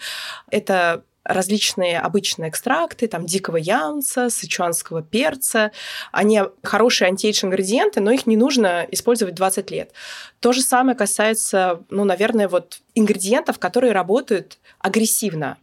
Это 0.50 1.04
различные 1.24 1.98
обычные 2.00 2.50
экстракты, 2.50 3.06
там, 3.06 3.26
дикого 3.26 3.56
янца, 3.56 4.30
сычуанского 4.30 5.02
перца. 5.02 5.70
Они 6.10 6.42
хорошие 6.62 7.08
антиэйдж 7.08 7.44
ингредиенты, 7.44 8.00
но 8.00 8.10
их 8.10 8.26
не 8.26 8.36
нужно 8.36 8.86
использовать 8.90 9.34
20 9.34 9.70
лет. 9.70 9.92
То 10.40 10.52
же 10.52 10.62
самое 10.62 10.96
касается, 10.96 11.82
ну, 11.90 12.04
наверное, 12.04 12.48
вот 12.48 12.80
ингредиентов, 12.94 13.58
которые 13.58 13.92
работают 13.92 14.58
агрессивно. 14.78 15.58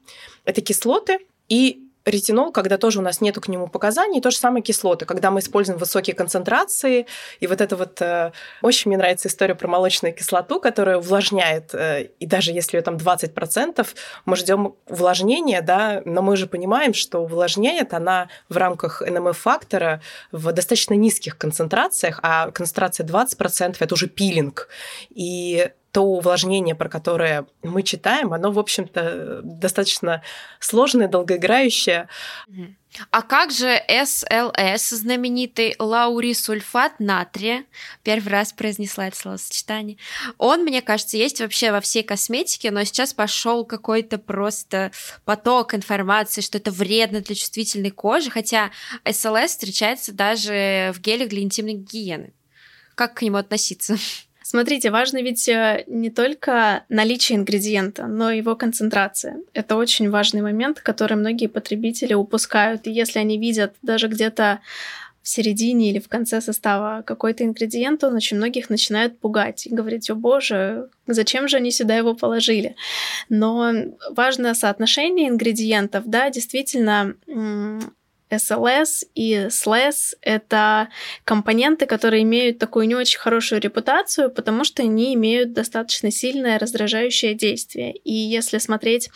Это 0.45 0.61
кислоты 0.61 1.19
и 1.49 1.88
ретинол, 2.05 2.51
когда 2.51 2.77
тоже 2.77 2.99
у 2.99 3.01
нас 3.01 3.21
нету 3.21 3.41
к 3.41 3.47
нему 3.47 3.67
показаний, 3.67 4.21
то 4.21 4.31
же 4.31 4.37
самое 4.37 4.63
кислоты, 4.63 5.05
когда 5.05 5.31
мы 5.31 5.39
используем 5.39 5.77
высокие 5.77 6.15
концентрации, 6.15 7.05
и 7.39 7.47
вот 7.47 7.61
это 7.61 7.75
вот... 7.75 8.01
Э, 8.01 8.31
очень 8.61 8.89
мне 8.89 8.97
нравится 8.97 9.27
история 9.27 9.55
про 9.55 9.67
молочную 9.67 10.13
кислоту, 10.13 10.59
которая 10.59 10.97
увлажняет, 10.97 11.73
э, 11.73 12.09
и 12.19 12.25
даже 12.25 12.51
если 12.51 12.77
ее 12.77 12.81
там 12.81 12.95
20%, 12.95 13.87
мы 14.25 14.35
ждем 14.35 14.75
увлажнения, 14.87 15.61
да, 15.61 16.01
но 16.05 16.21
мы 16.21 16.37
же 16.37 16.47
понимаем, 16.47 16.93
что 16.93 17.19
увлажняет 17.19 17.93
она 17.93 18.29
в 18.47 18.57
рамках 18.57 19.01
НМФ-фактора 19.01 20.01
в 20.31 20.51
достаточно 20.51 20.93
низких 20.93 21.37
концентрациях, 21.37 22.19
а 22.23 22.51
концентрация 22.51 23.05
20%— 23.05 23.75
это 23.79 23.93
уже 23.93 24.07
пилинг. 24.07 24.69
И 25.09 25.69
то 25.91 26.03
увлажнение, 26.03 26.75
про 26.75 26.89
которое 26.89 27.45
мы 27.63 27.83
читаем, 27.83 28.33
оно, 28.33 28.51
в 28.51 28.59
общем-то, 28.59 29.41
достаточно 29.43 30.21
сложное, 30.59 31.07
долгоиграющее. 31.07 32.07
А 33.11 33.21
как 33.21 33.51
же 33.51 33.81
СЛС, 33.87 34.89
знаменитый 34.89 35.75
лаурисульфат 35.77 36.99
натрия? 36.99 37.65
Первый 38.03 38.29
раз 38.29 38.51
произнесла 38.51 39.07
это 39.07 39.17
словосочетание. 39.17 39.97
Он, 40.37 40.63
мне 40.63 40.81
кажется, 40.81 41.17
есть 41.17 41.39
вообще 41.39 41.71
во 41.71 41.81
всей 41.81 42.03
косметике, 42.03 42.71
но 42.71 42.83
сейчас 42.83 43.13
пошел 43.13 43.63
какой-то 43.63 44.17
просто 44.17 44.91
поток 45.23 45.75
информации, 45.75 46.41
что 46.41 46.57
это 46.57 46.71
вредно 46.71 47.21
для 47.21 47.35
чувствительной 47.35 47.91
кожи, 47.91 48.31
хотя 48.31 48.71
СЛС 49.09 49.51
встречается 49.51 50.11
даже 50.11 50.91
в 50.95 50.99
гелях 50.99 51.29
для 51.29 51.41
интимной 51.41 51.73
гигиены. 51.73 52.33
Как 52.95 53.13
к 53.13 53.21
нему 53.21 53.37
относиться? 53.37 53.97
Смотрите, 54.51 54.89
важно 54.89 55.21
ведь 55.21 55.47
э, 55.47 55.83
не 55.85 56.09
только 56.09 56.83
наличие 56.89 57.37
ингредиента, 57.37 58.07
но 58.07 58.31
и 58.31 58.37
его 58.37 58.55
концентрация. 58.55 59.43
Это 59.53 59.75
очень 59.75 60.09
важный 60.09 60.41
момент, 60.41 60.79
который 60.79 61.17
многие 61.17 61.45
потребители 61.45 62.15
упускают. 62.15 62.87
И 62.87 62.91
если 62.91 63.19
они 63.19 63.37
видят 63.37 63.75
даже 63.83 64.07
где-то 64.07 64.61
в 65.21 65.27
середине 65.27 65.91
или 65.91 65.99
в 65.99 66.07
конце 66.07 66.41
состава 66.41 67.03
какой-то 67.03 67.43
ингредиент, 67.43 68.03
он 68.03 68.15
очень 68.15 68.37
многих 68.37 68.71
начинает 68.71 69.19
пугать 69.19 69.67
и 69.67 69.75
говорить, 69.75 70.09
о 70.09 70.15
боже, 70.15 70.89
зачем 71.05 71.47
же 71.47 71.57
они 71.57 71.69
сюда 71.69 71.95
его 71.95 72.15
положили? 72.15 72.75
Но 73.29 73.71
важно 74.09 74.55
соотношение 74.55 75.29
ингредиентов, 75.29 76.05
да, 76.07 76.31
действительно, 76.31 77.13
SLS 78.31 79.05
и 79.15 79.33
SLS— 79.33 80.15
это 80.21 80.89
компоненты, 81.23 81.85
которые 81.85 82.23
имеют 82.23 82.59
такую 82.59 82.87
не 82.87 82.95
очень 82.95 83.19
хорошую 83.19 83.61
репутацию, 83.61 84.29
потому 84.29 84.63
что 84.63 84.83
они 84.83 85.13
имеют 85.15 85.53
достаточно 85.53 86.11
сильное 86.11 86.59
раздражающее 86.59 87.33
действие. 87.33 87.95
И 87.95 88.13
если 88.13 88.59
смотреть, 88.59 89.09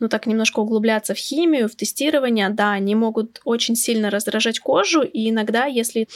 ну 0.00 0.08
так 0.08 0.26
немножко 0.26 0.60
углубляться 0.60 1.14
в 1.14 1.18
химию, 1.18 1.68
в 1.68 1.76
тестирование, 1.76 2.50
да, 2.50 2.72
они 2.72 2.94
могут 2.94 3.40
очень 3.44 3.74
сильно 3.74 4.10
раздражать 4.10 4.60
кожу, 4.60 5.02
и 5.02 5.30
иногда, 5.30 5.64
если 5.64 6.08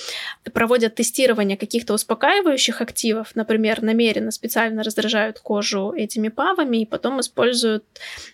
проводят 0.52 0.94
тестирование 0.94 1.56
каких-то 1.56 1.94
успокаивающих 1.94 2.80
активов, 2.80 3.34
например, 3.34 3.82
намеренно 3.82 4.30
специально 4.30 4.82
раздражают 4.82 5.40
кожу 5.40 5.92
этими 5.92 6.28
павами 6.28 6.82
и 6.82 6.86
потом 6.86 7.20
используют 7.20 7.84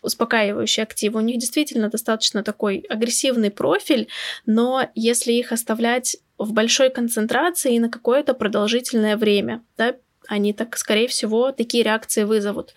успокаивающие 0.03 0.83
активы, 0.83 1.21
у 1.21 1.23
них 1.23 1.39
действительно 1.39 1.89
достаточно 1.89 2.43
такой 2.43 2.85
агрессивный 2.89 3.51
профиль, 3.51 4.08
но 4.47 4.89
если 4.95 5.33
их 5.33 5.53
оставлять 5.53 6.17
в 6.39 6.53
большой 6.53 6.91
концентрации 6.91 7.75
и 7.75 7.81
на 7.81 7.89
какое-то 7.89 8.35
продолжительное 8.35 9.17
время, 9.17 9.63
да, 9.77 9.95
они 10.29 10.53
так, 10.53 10.77
скорее 10.77 11.09
всего, 11.09 11.53
такие 11.53 11.83
реакции 11.83 12.25
вызовут. 12.25 12.75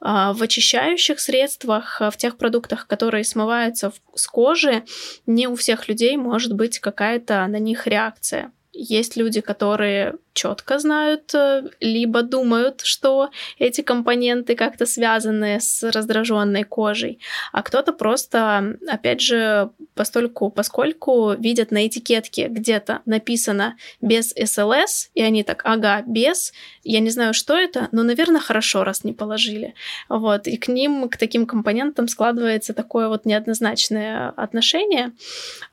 А, 0.00 0.32
в 0.32 0.42
очищающих 0.42 1.18
средствах, 1.18 2.00
в 2.00 2.16
тех 2.16 2.38
продуктах, 2.38 2.86
которые 2.86 3.24
смываются 3.24 3.92
с 4.14 4.26
кожи, 4.28 4.84
не 5.26 5.48
у 5.48 5.56
всех 5.56 5.88
людей 5.88 6.16
может 6.16 6.54
быть 6.54 6.78
какая-то 6.78 7.44
на 7.48 7.58
них 7.58 7.88
реакция. 7.88 8.52
Есть 8.72 9.16
люди, 9.16 9.40
которые 9.40 10.14
четко 10.32 10.78
знают, 10.78 11.34
э, 11.34 11.64
либо 11.80 12.22
думают, 12.22 12.80
что 12.82 13.30
эти 13.58 13.82
компоненты 13.82 14.54
как-то 14.54 14.86
связаны 14.86 15.60
с 15.60 15.82
раздраженной 15.82 16.64
кожей, 16.64 17.18
а 17.52 17.62
кто-то 17.62 17.92
просто, 17.92 18.78
опять 18.88 19.20
же, 19.20 19.70
постольку, 19.94 20.50
поскольку 20.50 21.34
видят 21.34 21.70
на 21.70 21.86
этикетке 21.86 22.48
где-то 22.48 23.02
написано 23.04 23.76
без 24.00 24.30
СЛС, 24.30 25.10
и 25.14 25.22
они 25.22 25.42
так, 25.42 25.62
ага, 25.64 26.02
без, 26.06 26.52
я 26.82 27.00
не 27.00 27.10
знаю, 27.10 27.34
что 27.34 27.54
это, 27.54 27.88
но, 27.92 28.02
наверное, 28.02 28.40
хорошо, 28.40 28.84
раз 28.84 29.04
не 29.04 29.12
положили. 29.12 29.74
Вот, 30.08 30.46
и 30.46 30.56
к 30.56 30.68
ним, 30.68 31.08
к 31.08 31.16
таким 31.16 31.46
компонентам 31.46 32.08
складывается 32.08 32.72
такое 32.72 33.08
вот 33.08 33.26
неоднозначное 33.26 34.30
отношение, 34.30 35.12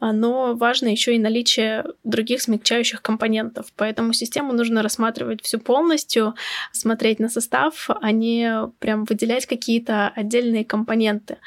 но 0.01 0.53
важно 0.55 0.87
еще 0.87 1.15
и 1.15 1.19
наличие 1.19 1.85
других 2.03 2.41
смягчающих 2.41 2.88
составляющих 2.89 3.01
компонентов. 3.01 3.65
Поэтому 3.75 4.13
систему 4.13 4.53
нужно 4.53 4.81
рассматривать 4.81 5.41
всю 5.41 5.59
полностью, 5.59 6.33
смотреть 6.71 7.19
на 7.19 7.29
состав, 7.29 7.89
а 8.01 8.11
не 8.11 8.67
прям 8.79 9.05
выделять 9.05 9.45
какие-то 9.45 10.11
отдельные 10.15 10.63
компоненты. 10.63 11.37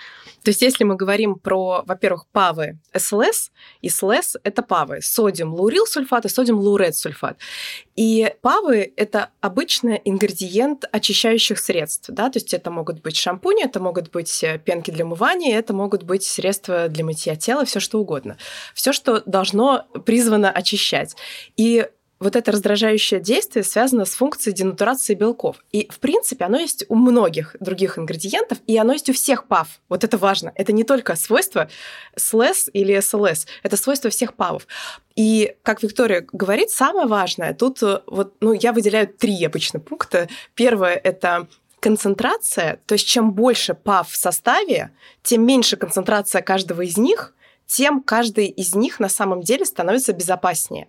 То 0.42 0.50
есть 0.50 0.62
если 0.62 0.84
мы 0.84 0.96
говорим 0.96 1.36
про, 1.36 1.82
во-первых, 1.86 2.26
павы 2.32 2.78
СЛС, 2.96 3.50
и 3.80 3.88
СЛС— 3.88 4.36
это 4.44 4.62
павы. 4.62 5.00
Содиум 5.02 5.54
лаурил 5.54 5.86
сульфат 5.86 6.24
и 6.24 6.28
содиум 6.28 6.58
лаурет 6.58 6.96
сульфат. 6.96 7.38
И 7.94 8.34
павы— 8.40 8.92
это 8.96 9.30
обычный 9.40 10.00
ингредиент 10.04 10.84
очищающих 10.90 11.58
средств. 11.58 12.10
Да? 12.10 12.30
То 12.30 12.38
есть 12.38 12.52
это 12.54 12.70
могут 12.70 13.02
быть 13.02 13.16
шампуни, 13.16 13.64
это 13.64 13.80
могут 13.80 14.10
быть 14.10 14.42
э, 14.42 14.58
пенки 14.58 14.90
для 14.90 15.04
умывания, 15.04 15.58
это 15.58 15.74
могут 15.74 16.02
быть 16.02 16.24
средства 16.24 16.88
для 16.88 17.04
мытья 17.04 17.36
тела, 17.36 17.64
все 17.64 17.80
что 17.80 18.00
угодно. 18.00 18.36
Все, 18.74 18.92
что 18.92 19.22
должно 19.26 19.86
призвано 20.04 20.50
очищать. 20.50 21.16
И 21.56 21.86
вот 22.22 22.36
это 22.36 22.52
раздражающее 22.52 23.20
действие 23.20 23.64
связано 23.64 24.04
с 24.04 24.14
функцией 24.14 24.54
денатурации 24.54 25.14
белков. 25.14 25.56
И, 25.72 25.88
в 25.90 25.98
принципе, 25.98 26.44
оно 26.44 26.58
есть 26.58 26.84
у 26.88 26.94
многих 26.94 27.56
других 27.58 27.98
ингредиентов, 27.98 28.58
и 28.66 28.76
оно 28.78 28.92
есть 28.92 29.10
у 29.10 29.12
всех 29.12 29.46
ПАВ. 29.48 29.68
Вот 29.88 30.04
это 30.04 30.16
важно. 30.18 30.52
Это 30.54 30.72
не 30.72 30.84
только 30.84 31.16
свойство 31.16 31.68
СЛС 32.16 32.70
или 32.72 32.98
СЛС, 33.00 33.46
это 33.62 33.76
свойство 33.76 34.08
всех 34.08 34.34
ПАВов. 34.34 34.66
И, 35.16 35.56
как 35.62 35.82
Виктория 35.82 36.24
говорит, 36.32 36.70
самое 36.70 37.06
важное, 37.06 37.54
тут 37.54 37.82
э, 37.82 38.00
вот, 38.06 38.34
ну, 38.40 38.52
я 38.52 38.72
выделяю 38.72 39.08
три 39.08 39.44
обычно 39.44 39.80
пункта. 39.80 40.28
Первое— 40.54 40.94
это 41.04 41.48
концентрация, 41.80 42.78
то 42.86 42.92
есть 42.92 43.08
чем 43.08 43.32
больше 43.32 43.74
ПАВ 43.74 44.08
в 44.08 44.16
составе, 44.16 44.92
тем 45.24 45.44
меньше 45.44 45.76
концентрация 45.76 46.40
каждого 46.40 46.82
из 46.82 46.96
них— 46.96 47.34
тем 47.66 48.02
каждый 48.02 48.46
из 48.46 48.74
них 48.74 49.00
на 49.00 49.08
самом 49.08 49.42
деле 49.42 49.64
становится 49.64 50.12
безопаснее. 50.12 50.88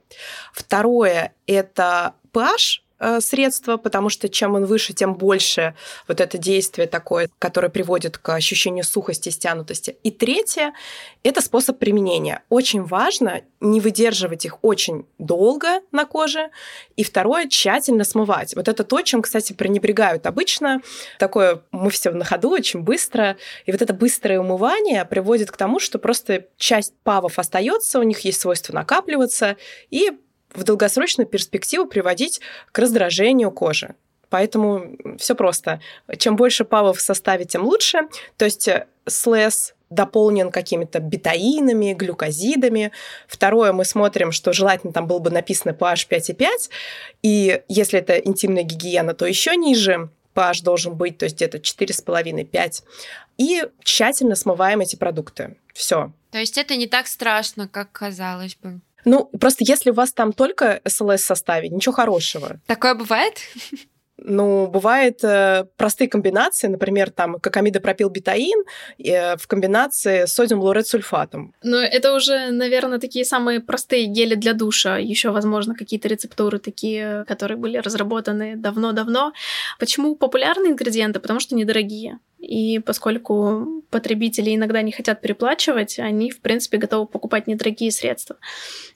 Второе– 0.53 1.33
это 1.47 2.15
pH, 2.31 2.82
Э, 3.05 3.19
средство, 3.19 3.75
потому 3.75 4.07
что 4.07 4.29
чем 4.29 4.55
он 4.55 4.63
выше, 4.63 4.93
тем 4.93 5.15
больше 5.15 5.75
вот 6.07 6.21
это 6.21 6.37
действие 6.37 6.87
такое, 6.87 7.27
которое 7.37 7.67
приводит 7.67 8.17
к 8.17 8.33
ощущению 8.33 8.85
сухости, 8.85 9.27
стянутости. 9.27 9.97
И 10.03 10.11
третье– 10.11 10.71
это 11.23 11.41
способ 11.41 11.79
применения. 11.79 12.43
Очень 12.47 12.83
важно 12.85 13.41
не 13.59 13.81
выдерживать 13.81 14.45
их 14.45 14.63
очень 14.63 15.05
долго 15.17 15.81
на 15.91 16.05
коже. 16.05 16.49
И 16.95 17.03
второе– 17.03 17.47
тщательно 17.49 18.05
смывать. 18.05 18.55
Вот 18.55 18.69
это 18.69 18.85
то, 18.85 19.01
чем, 19.01 19.21
кстати, 19.21 19.51
пренебрегают 19.51 20.25
обычно. 20.25 20.81
Такое 21.19 21.61
мы 21.71 21.89
все 21.89 22.11
на 22.11 22.23
ходу 22.23 22.51
очень 22.51 22.83
быстро. 22.83 23.35
И 23.65 23.73
вот 23.73 23.81
это 23.81 23.93
быстрое 23.93 24.39
умывание 24.39 25.03
приводит 25.03 25.51
к 25.51 25.57
тому, 25.57 25.81
что 25.81 25.99
просто 25.99 26.45
часть 26.55 26.93
павов 27.03 27.37
остается, 27.37 27.99
у 27.99 28.03
них 28.03 28.21
есть 28.21 28.39
свойство 28.39 28.73
накапливаться, 28.73 29.57
и 29.89 30.11
в 30.53 30.63
долгосрочную 30.63 31.27
перспективу 31.27 31.85
приводить 31.85 32.41
к 32.71 32.79
раздражению 32.79 33.51
кожи. 33.51 33.95
Поэтому 34.29 34.97
все 35.19 35.35
просто. 35.35 35.79
Чем 36.17 36.35
больше 36.35 36.65
павов 36.65 36.97
в 36.97 37.01
составе, 37.01 37.45
тем 37.45 37.63
лучше. 37.63 38.07
То 38.37 38.45
есть 38.45 38.67
э, 38.67 38.87
слэс 39.05 39.75
дополнен 39.93 40.51
какими-то 40.51 40.99
бетаинами, 40.99 41.93
глюкозидами. 41.93 42.91
Второе, 43.27 43.73
мы 43.73 43.85
смотрим, 43.85 44.31
что 44.31 44.51
желательно 44.51 44.91
там 44.91 45.07
было 45.07 45.19
бы 45.19 45.29
написано 45.29 45.71
pH 45.71 46.07
5,5, 46.09 46.47
и 47.21 47.61
если 47.67 47.99
это 47.99 48.17
интимная 48.17 48.63
гигиена, 48.63 49.13
то 49.13 49.25
еще 49.25 49.55
ниже 49.55 50.09
pH 50.33 50.63
должен 50.63 50.95
быть, 50.95 51.17
то 51.19 51.25
есть 51.25 51.35
где-то 51.35 51.59
4,5-5. 51.59 52.83
И 53.37 53.67
тщательно 53.83 54.35
смываем 54.35 54.81
эти 54.81 54.95
продукты. 54.95 55.57
Все. 55.73 56.11
То 56.31 56.39
есть 56.39 56.57
это 56.57 56.75
не 56.75 56.87
так 56.87 57.07
страшно, 57.07 57.67
как 57.67 57.91
казалось 57.91 58.55
бы. 58.55 58.81
Ну, 59.05 59.25
просто 59.39 59.63
если 59.67 59.91
у 59.91 59.93
вас 59.93 60.13
там 60.13 60.33
только 60.33 60.81
СЛС 60.87 61.21
в 61.21 61.25
составе, 61.25 61.69
ничего 61.69 61.93
хорошего. 61.93 62.59
Такое 62.67 62.95
бывает? 62.95 63.39
Ну, 64.25 64.67
бывают 64.67 65.23
э, 65.23 65.65
простые 65.75 66.07
комбинации, 66.07 66.67
например, 66.67 67.09
там 67.09 67.39
кокамидопропилбетаин 67.39 68.63
э, 68.99 69.35
в 69.37 69.47
комбинации 69.47 70.25
с 70.25 70.33
содиум 70.33 70.61
лаурет 70.61 70.87
сульфатом. 70.87 71.53
Ну, 71.63 71.77
это 71.77 72.13
уже, 72.15 72.51
наверное, 72.51 72.99
такие 72.99 73.25
самые 73.25 73.59
простые 73.59 74.05
гели 74.05 74.35
для 74.35 74.53
душа. 74.53 74.97
Еще, 74.97 75.31
возможно, 75.31 75.75
какие-то 75.75 76.07
рецептуры 76.07 76.59
такие, 76.59 77.25
которые 77.27 77.57
были 77.57 77.77
разработаны 77.77 78.55
давно-давно. 78.55 79.33
Почему 79.79 80.15
популярные 80.15 80.71
ингредиенты? 80.71 81.19
Потому 81.19 81.39
что 81.39 81.55
недорогие. 81.55 82.19
И 82.43 82.79
поскольку 82.79 83.83
потребители 83.89 84.53
иногда 84.53 84.81
не 84.81 84.91
хотят 84.91 85.21
переплачивать, 85.21 85.97
они, 85.97 86.29
в 86.29 86.41
принципе, 86.41 86.77
готовы 86.77 87.05
покупать 87.07 87.47
недорогие 87.47 87.91
средства. 87.91 88.35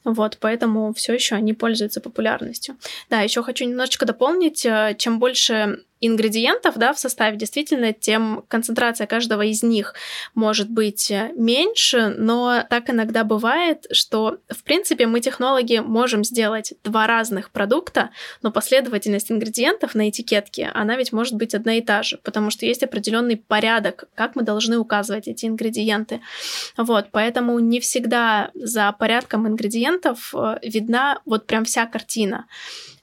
Вот, 0.03 0.37
поэтому 0.41 0.93
все 0.93 1.13
еще 1.13 1.35
они 1.35 1.53
пользуются 1.53 2.01
популярностью. 2.01 2.75
Да, 3.09 3.21
еще 3.21 3.41
хочу 3.43 3.65
немножечко 3.65 4.05
дополнить, 4.05 4.65
э, 4.65 4.95
чем 4.97 5.19
больше 5.19 5.83
ингредиентов 6.01 6.77
да, 6.77 6.93
в 6.93 6.99
составе, 6.99 7.37
действительно, 7.37 7.93
тем 7.93 8.43
концентрация 8.47 9.07
каждого 9.07 9.43
из 9.43 9.63
них 9.63 9.95
может 10.35 10.69
быть 10.69 11.09
э, 11.11 11.31
меньше, 11.35 12.13
но 12.17 12.63
так 12.69 12.89
иногда 12.89 13.23
бывает, 13.23 13.85
что, 13.91 14.37
в 14.49 14.63
принципе, 14.63 15.07
мы, 15.07 15.19
технологи, 15.19 15.79
можем 15.79 16.23
сделать 16.23 16.73
два 16.83 17.07
разных 17.07 17.51
продукта, 17.51 18.11
но 18.41 18.51
последовательность 18.51 19.31
ингредиентов 19.31 19.95
на 19.95 20.09
этикетке, 20.09 20.69
она 20.73 20.95
ведь 20.97 21.11
может 21.11 21.35
быть 21.35 21.55
одна 21.55 21.77
и 21.77 21.81
та 21.81 22.03
же, 22.03 22.17
потому 22.23 22.49
что 22.49 22.65
есть 22.65 22.83
определенный 22.83 23.37
порядок, 23.37 24.05
как 24.15 24.35
мы 24.35 24.43
должны 24.43 24.77
указывать 24.77 25.27
эти 25.27 25.45
ингредиенты. 25.45 26.21
Вот, 26.77 27.07
поэтому 27.11 27.59
не 27.59 27.79
всегда 27.79 28.51
за 28.53 28.91
порядком 28.91 29.47
ингредиентов 29.47 30.33
э, 30.35 30.59
видна 30.63 31.21
вот 31.25 31.47
прям 31.47 31.65
вся 31.65 31.85
картина. 31.85 32.45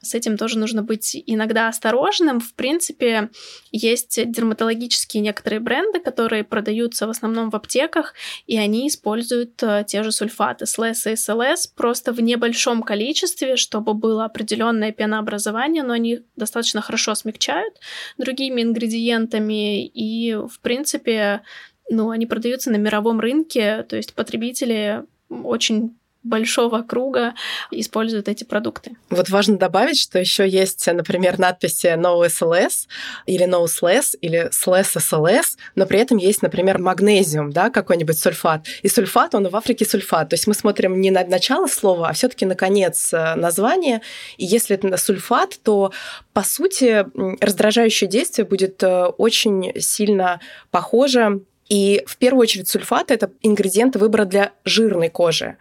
С 0.04 0.14
этим 0.14 0.36
тоже 0.36 0.58
нужно 0.58 0.82
быть 0.82 1.16
иногда 1.26 1.68
осторожным. 1.68 2.40
В 2.40 2.54
принципе, 2.54 3.30
есть 3.72 4.20
дерматологические 4.30 5.22
некоторые 5.22 5.60
бренды, 5.60 6.00
которые 6.00 6.44
продаются 6.44 7.06
в 7.06 7.10
основном 7.10 7.50
в 7.50 7.56
аптеках, 7.56 8.14
и 8.46 8.56
они 8.56 8.88
используют 8.88 9.62
э, 9.62 9.84
те 9.86 10.02
же 10.02 10.12
сульфаты 10.12 10.66
СЛС 10.66 11.06
и 11.06 11.16
СЛС 11.16 11.66
просто 11.66 12.12
в 12.12 12.20
небольшом 12.20 12.82
количестве, 12.82 13.56
чтобы 13.56 13.94
было 13.94 14.24
определенное 14.26 14.92
пенообразование, 14.92 15.82
но 15.82 15.94
они 15.94 16.20
достаточно 16.36 16.80
хорошо 16.80 17.14
смягчают 17.14 17.74
другими 18.18 18.62
ингредиентами, 18.62 19.86
и, 19.86 20.34
в 20.34 20.60
принципе, 20.60 21.42
ну, 21.90 22.10
они 22.10 22.26
продаются 22.26 22.70
на 22.70 22.76
мировом 22.76 23.20
рынке, 23.20 23.84
то 23.88 23.96
есть 23.96 24.14
потребители 24.14 25.04
очень 25.28 25.96
большого 26.24 26.82
круга 26.82 27.34
используют 27.70 28.28
эти 28.28 28.44
продукты. 28.44 28.96
Вот 29.10 29.28
важно 29.28 29.58
добавить, 29.58 30.00
что 30.00 30.18
еще 30.18 30.48
есть, 30.48 30.86
например, 30.86 31.38
надписи 31.38 31.86
No 31.96 32.26
SLS 32.26 32.86
или 33.26 33.46
No 33.46 33.64
SLS 33.66 34.16
или 34.20 34.48
SLS 34.48 34.96
SLS, 34.96 35.44
но 35.74 35.86
при 35.86 36.00
этом 36.00 36.16
есть, 36.16 36.42
например, 36.42 36.78
магнезиум, 36.78 37.52
да, 37.52 37.70
какой-нибудь 37.70 38.18
сульфат. 38.18 38.66
И 38.82 38.88
сульфат, 38.88 39.34
он 39.34 39.48
в 39.48 39.54
Африке 39.54 39.84
сульфат. 39.84 40.30
То 40.30 40.34
есть 40.34 40.46
мы 40.46 40.54
смотрим 40.54 41.00
не 41.00 41.10
на 41.10 41.24
начало 41.24 41.66
слова, 41.66 42.08
а 42.08 42.12
все-таки 42.14 42.46
на 42.46 42.54
конец 42.54 43.12
э, 43.12 43.34
названия. 43.34 44.00
И 44.38 44.46
если 44.46 44.76
это 44.76 44.96
сульфат, 44.96 45.58
то 45.62 45.92
по 46.32 46.42
сути 46.42 47.06
раздражающее 47.40 48.08
действие 48.08 48.46
будет 48.46 48.82
э, 48.82 49.06
очень 49.18 49.72
сильно 49.78 50.40
похоже 50.70 51.42
и 51.68 52.02
в 52.06 52.16
первую 52.18 52.42
очередь 52.42 52.68
сульфат– 52.68 53.10
это 53.10 53.30
ингредиент 53.42 53.96
выбора 53.96 54.24
для 54.24 54.52
жирной 54.64 55.08
кожи. 55.08 55.56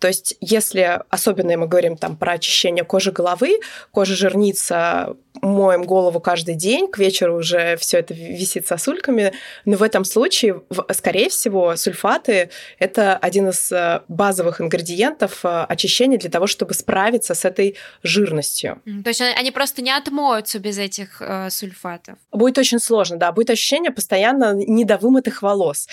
То 0.00 0.08
есть, 0.08 0.34
если 0.40 1.02
особенно 1.10 1.56
мы 1.58 1.68
говорим 1.68 1.96
там 1.96 2.16
про 2.16 2.32
очищение 2.32 2.84
кожи 2.84 3.12
головы, 3.12 3.60
кожа 3.92 4.16
жирнится, 4.16 5.14
моем 5.42 5.84
голову 5.84 6.20
каждый 6.20 6.54
день, 6.54 6.88
к 6.88 6.98
вечеру 6.98 7.36
уже 7.36 7.76
все 7.76 7.98
это 7.98 8.14
висит 8.14 8.66
сосульками, 8.66 9.32
но 9.64 9.76
в 9.76 9.82
этом 9.82 10.04
случае, 10.04 10.62
скорее 10.92 11.28
всего, 11.28 11.76
сульфаты– 11.76 12.50
это 12.78 13.16
один 13.16 13.48
из 13.48 13.70
э, 13.72 14.02
базовых 14.08 14.60
ингредиентов 14.60 15.44
э, 15.44 15.64
очищения 15.68 16.18
для 16.18 16.30
того, 16.30 16.46
чтобы 16.46 16.74
справиться 16.74 17.34
с 17.34 17.44
этой 17.44 17.76
жирностью. 18.02 18.82
То 19.04 19.10
есть 19.10 19.20
они 19.20 19.50
просто 19.50 19.82
не 19.82 19.90
отмоются 19.90 20.58
без 20.58 20.78
этих 20.78 21.22
э, 21.22 21.48
сульфатов? 21.50 22.18
Будет 22.32 22.58
очень 22.58 22.80
сложно, 22.80 23.16
да, 23.16 23.32
будет 23.32 23.50
ощущение 23.50 23.90
постоянно 23.90 24.52
недовымытых 24.54 25.42
волос. 25.42 25.88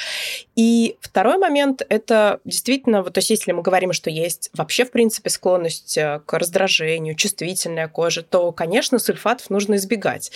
И 0.56 0.98
второй 1.02 1.38
момент– 1.38 1.84
это 1.90 2.40
действительно, 2.44 3.04
то 3.04 3.20
есть 3.20 3.30
если 3.30 3.52
мы 3.52 3.62
говорим, 3.62 3.94
что 3.94 4.10
есть 4.10 4.50
вообще, 4.54 4.86
в 4.86 4.92
принципе, 4.92 5.30
склонность 5.30 5.98
э, 5.98 6.22
к 6.26 6.38
раздражению, 6.38 7.16
чувствительная 7.16 7.88
кожа, 7.88 8.24
то, 8.24 8.52
конечно, 8.52 9.00
сульфатов 9.28 9.50
нужно 9.50 9.76
избегать. 9.76 10.32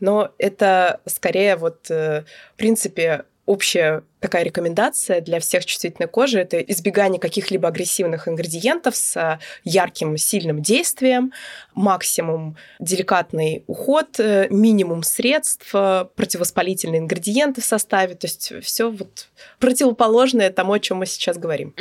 Но 0.00 0.32
это 0.38 1.00
скорее 1.06 1.56
вот, 1.56 1.90
э, 1.90 2.24
в 2.54 2.56
принципе, 2.56 3.24
общее 3.46 4.02
такая 4.20 4.44
рекомендация 4.44 5.20
для 5.20 5.40
всех 5.40 5.64
чувствительной 5.64 6.08
кожи– 6.08 6.38
это 6.40 6.60
избегание 6.60 7.20
каких-либо 7.20 7.68
агрессивных 7.68 8.28
ингредиентов 8.28 8.96
с 8.96 9.40
ярким, 9.64 10.16
сильным 10.16 10.62
действием, 10.62 11.32
максимум 11.74 12.56
деликатный 12.78 13.64
уход, 13.66 14.18
э, 14.18 14.48
минимум 14.50 15.02
средств, 15.02 15.70
э, 15.74 16.06
противовоспалительные 16.14 17.00
ингредиенты 17.00 17.60
в 17.60 17.64
составе, 17.64 18.14
то 18.14 18.26
есть 18.26 18.52
все 18.62 18.90
вот 18.90 19.28
противоположное 19.58 20.50
тому, 20.50 20.74
о 20.74 20.80
чем 20.80 20.98
мы 20.98 21.06
сейчас 21.06 21.38
говорим. 21.38 21.74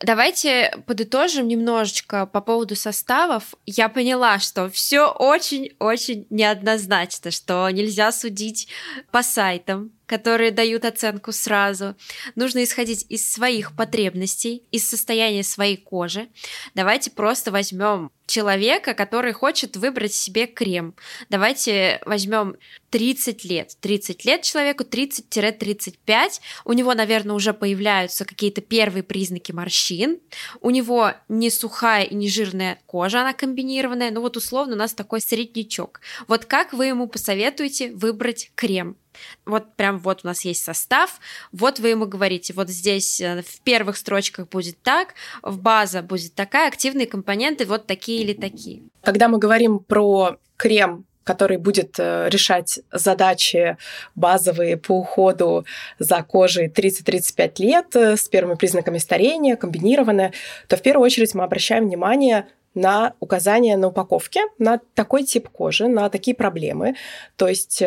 Давайте 0.00 0.72
подытожим 0.86 1.48
немножечко 1.48 2.26
по 2.26 2.40
поводу 2.40 2.76
составов. 2.76 3.54
Я 3.66 3.88
поняла, 3.88 4.38
что 4.38 4.70
все 4.70 5.10
очень-очень 5.10 6.26
неоднозначно, 6.30 7.30
что 7.30 7.68
нельзя 7.70 8.12
судить 8.12 8.68
по 9.10 9.22
сайтам, 9.22 9.92
которые 10.06 10.52
дают 10.52 10.84
оценку 10.84 11.27
сразу. 11.32 11.96
Нужно 12.34 12.64
исходить 12.64 13.06
из 13.08 13.30
своих 13.30 13.76
потребностей, 13.76 14.64
из 14.70 14.88
состояния 14.88 15.42
своей 15.42 15.76
кожи. 15.76 16.28
Давайте 16.74 17.10
просто 17.10 17.50
возьмем 17.50 18.10
человека, 18.28 18.94
который 18.94 19.32
хочет 19.32 19.76
выбрать 19.76 20.14
себе 20.14 20.46
крем. 20.46 20.94
Давайте 21.28 22.00
возьмем 22.04 22.56
30 22.90 23.44
лет. 23.44 23.76
30 23.80 24.24
лет 24.24 24.42
человеку, 24.42 24.84
30-35. 24.84 26.40
У 26.64 26.72
него, 26.72 26.94
наверное, 26.94 27.34
уже 27.34 27.52
появляются 27.52 28.24
какие-то 28.24 28.60
первые 28.60 29.02
признаки 29.02 29.52
морщин. 29.52 30.20
У 30.60 30.70
него 30.70 31.12
не 31.28 31.50
сухая 31.50 32.04
и 32.04 32.14
не 32.14 32.28
жирная 32.28 32.78
кожа, 32.86 33.22
она 33.22 33.32
комбинированная. 33.32 34.10
Ну 34.10 34.20
вот 34.20 34.36
условно 34.36 34.74
у 34.74 34.78
нас 34.78 34.94
такой 34.94 35.20
среднячок. 35.20 36.00
Вот 36.26 36.44
как 36.44 36.72
вы 36.72 36.86
ему 36.86 37.08
посоветуете 37.08 37.92
выбрать 37.92 38.52
крем? 38.54 38.96
Вот 39.44 39.74
прям 39.76 39.98
вот 39.98 40.20
у 40.24 40.26
нас 40.26 40.44
есть 40.44 40.62
состав, 40.62 41.20
вот 41.52 41.78
вы 41.78 41.88
ему 41.88 42.06
говорите, 42.06 42.52
вот 42.52 42.68
здесь 42.68 43.20
э, 43.20 43.42
в 43.42 43.60
первых 43.62 43.96
строчках 43.96 44.48
будет 44.48 44.80
так, 44.82 45.14
в 45.42 45.58
база 45.58 46.02
будет 46.02 46.34
такая, 46.34 46.68
активные 46.68 47.06
компоненты 47.06 47.64
вот 47.64 47.86
такие 47.86 48.17
или 48.18 48.32
такие. 48.32 48.82
Когда 49.02 49.28
мы 49.28 49.38
говорим 49.38 49.78
про 49.78 50.36
крем 50.56 51.04
который 51.24 51.58
будет 51.58 51.96
э, 51.98 52.30
решать 52.30 52.80
задачи 52.90 53.76
базовые 54.14 54.78
по 54.78 54.92
уходу 54.92 55.66
за 55.98 56.22
кожей 56.22 56.68
30-35 56.68 57.52
лет 57.58 57.96
э, 57.96 58.16
с 58.16 58.28
первыми 58.30 58.56
признаками 58.56 58.96
старения, 58.96 59.56
комбинированные, 59.56 60.32
то 60.68 60.78
в 60.78 60.80
первую 60.80 61.04
очередь 61.04 61.34
мы 61.34 61.44
обращаем 61.44 61.84
внимание 61.84 62.46
на 62.72 63.12
указания 63.20 63.76
на 63.76 63.88
упаковке 63.88 64.40
на 64.58 64.80
такой 64.94 65.22
тип 65.22 65.50
кожи, 65.50 65.86
на 65.86 66.08
такие 66.08 66.34
проблемы. 66.34 66.94
То 67.36 67.46
есть 67.46 67.82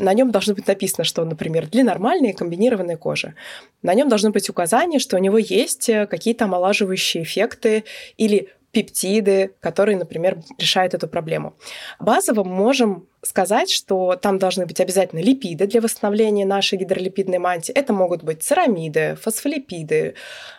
на 0.00 0.14
нем 0.14 0.30
должно 0.30 0.54
быть 0.54 0.66
написано, 0.66 1.04
что, 1.04 1.24
например, 1.24 1.66
для 1.68 1.84
нормальной 1.84 2.32
комбинированной 2.32 2.96
кожи. 2.96 3.34
На 3.82 3.94
нем 3.94 4.08
должно 4.08 4.30
быть 4.30 4.48
указание, 4.48 4.98
что 4.98 5.16
у 5.16 5.20
него 5.20 5.38
есть 5.38 5.88
э, 5.88 6.06
какие-то 6.06 6.46
омолаживающие 6.46 7.22
эффекты 7.22 7.84
или 8.16 8.48
пептиды, 8.72 9.54
которые, 9.60 9.96
например, 9.96 10.38
решают 10.58 10.94
эту 10.94 11.08
проблему. 11.08 11.54
Базово 11.98 12.44
можем 12.44 13.08
сказать, 13.22 13.70
что 13.70 14.16
там 14.16 14.38
должны 14.38 14.66
быть 14.66 14.80
обязательно 14.80 15.20
липиды 15.20 15.66
для 15.66 15.80
восстановления 15.80 16.46
нашей 16.46 16.78
гидролипидной 16.78 17.38
мантии. 17.38 17.72
Это 17.72 17.92
могут 17.92 18.22
быть 18.22 18.42
церамиды, 18.42 19.16
фосфолипиды, 19.20 20.14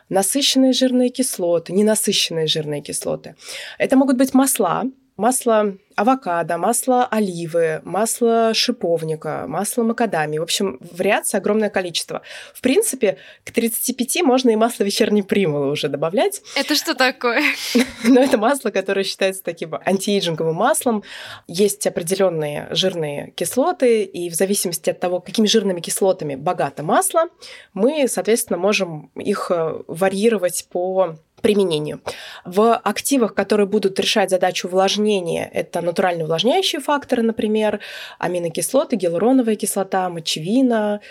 насыщенные 0.09 0.74
жирные 0.74 1.09
кислоты, 1.09 1.74
ненасыщенные 1.74 2.47
жирные 2.47 2.82
кислоты. 2.82 3.36
Это 3.78 3.95
могут 3.95 4.18
быть 4.18 4.34
масла, 4.34 4.84
масло 5.22 5.78
авокадо, 5.95 6.57
масло 6.57 7.05
оливы, 7.05 7.82
масло 7.84 8.53
шиповника, 8.55 9.45
масло 9.47 9.84
макадамии. 9.84 10.39
В 10.39 10.43
общем, 10.43 10.80
вариаций 10.82 11.39
огромное 11.39 11.69
количество. 11.69 12.24
В 12.55 12.61
принципе, 12.61 13.17
к 13.43 13.51
35 13.51 14.24
можно 14.24 14.49
и 14.49 14.55
масло 14.55 14.84
вечерней 14.84 15.22
примулы 15.22 15.69
уже 15.69 15.89
добавлять. 15.89 16.41
Это 16.55 16.74
что 16.74 16.95
такое? 16.95 17.43
Но 18.03 18.19
это 18.19 18.39
масло, 18.39 18.72
которое 18.72 19.03
считается 19.03 19.43
таким 19.43 19.76
антиэйджинговым 19.76 20.55
маслом. 20.55 21.03
Есть 21.47 21.86
определенные 21.86 22.67
жирные 22.72 23.32
кислоты, 23.36 24.03
и 24.03 24.30
в 24.32 24.34
зависимости 24.34 24.89
от 24.89 24.99
того, 24.99 25.19
какими 25.19 25.45
жирными 25.45 25.82
кислотами 25.82 26.34
богато 26.34 26.82
масло, 26.82 27.26
мы, 27.74 28.07
соответственно, 28.07 28.57
можем 28.57 29.11
их 29.15 29.51
э, 29.51 29.82
варьировать 29.88 30.67
по 30.72 31.15
применению. 31.42 32.02
В 32.46 32.76
активах, 32.76 33.34
которые 33.34 33.68
будут 33.68 34.00
решать 34.00 34.30
задачу 34.30 34.68
увлажнения, 34.68 35.50
это 35.54 35.82
натурально 35.82 36.24
увлажняющие 36.24 36.82
факторы, 36.82 37.24
например, 37.24 37.80
аминокислоты, 38.20 38.96
гиалуроновая 38.96 39.56
кислота, 39.56 40.10
мочевина, 40.10 41.02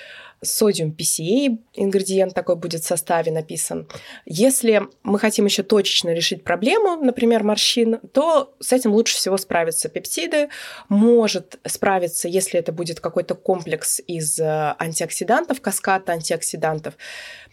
содиум 0.43 0.97
PCA, 0.99 1.59
ингредиент 1.75 2.35
такой 2.35 2.57
будет 2.57 2.83
в 2.83 2.87
составе 2.87 3.31
написан. 3.31 3.89
Если 4.25 4.83
мы 5.03 5.19
хотим 5.19 5.45
еще 5.45 5.63
точечно 5.63 6.13
решить 6.15 6.45
проблему, 6.45 6.97
например, 6.97 7.45
морщин, 7.45 7.99
то 8.13 8.55
с 8.61 8.73
этим 8.73 8.93
лучше 8.93 9.17
всего 9.17 9.37
справятся 9.37 9.89
пептиды. 9.89 10.49
Может 10.89 11.59
справиться, 11.67 12.29
если 12.29 12.59
это 12.59 12.73
будет 12.73 13.01
какой-то 13.01 13.35
комплекс 13.35 14.01
из 14.07 14.39
э, 14.39 14.75
антиоксидантов, 14.79 15.61
каскад 15.61 16.09
антиоксидантов. 16.09 16.95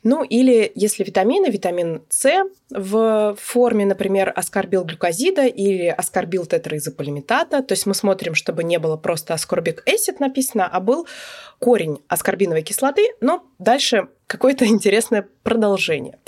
Ну 0.03 0.23
или 0.23 0.71
если 0.75 1.03
витамины, 1.03 1.47
витамин 1.47 2.03
С 2.09 2.29
в 2.69 3.35
форме, 3.39 3.85
например, 3.85 4.31
аскорбилглюкозида 4.35 5.47
или 5.47 5.87
аскорбил 5.87 6.45
тетраизополимитата, 6.45 7.61
то 7.63 7.73
есть 7.73 7.85
мы 7.85 7.93
смотрим, 7.93 8.35
чтобы 8.35 8.63
не 8.63 8.79
было 8.79 8.95
просто 8.95 9.33
аскорбик 9.33 9.83
acid 9.87 10.17
написано, 10.19 10.67
а 10.67 10.79
был 10.79 11.07
корень 11.59 12.01
аскорбиновой 12.07 12.61
кислоты, 12.61 12.76
но 13.21 13.43
дальше 13.59 14.07
какое-то 14.27 14.65
интересное 14.65 15.27
продолжение. 15.43 16.19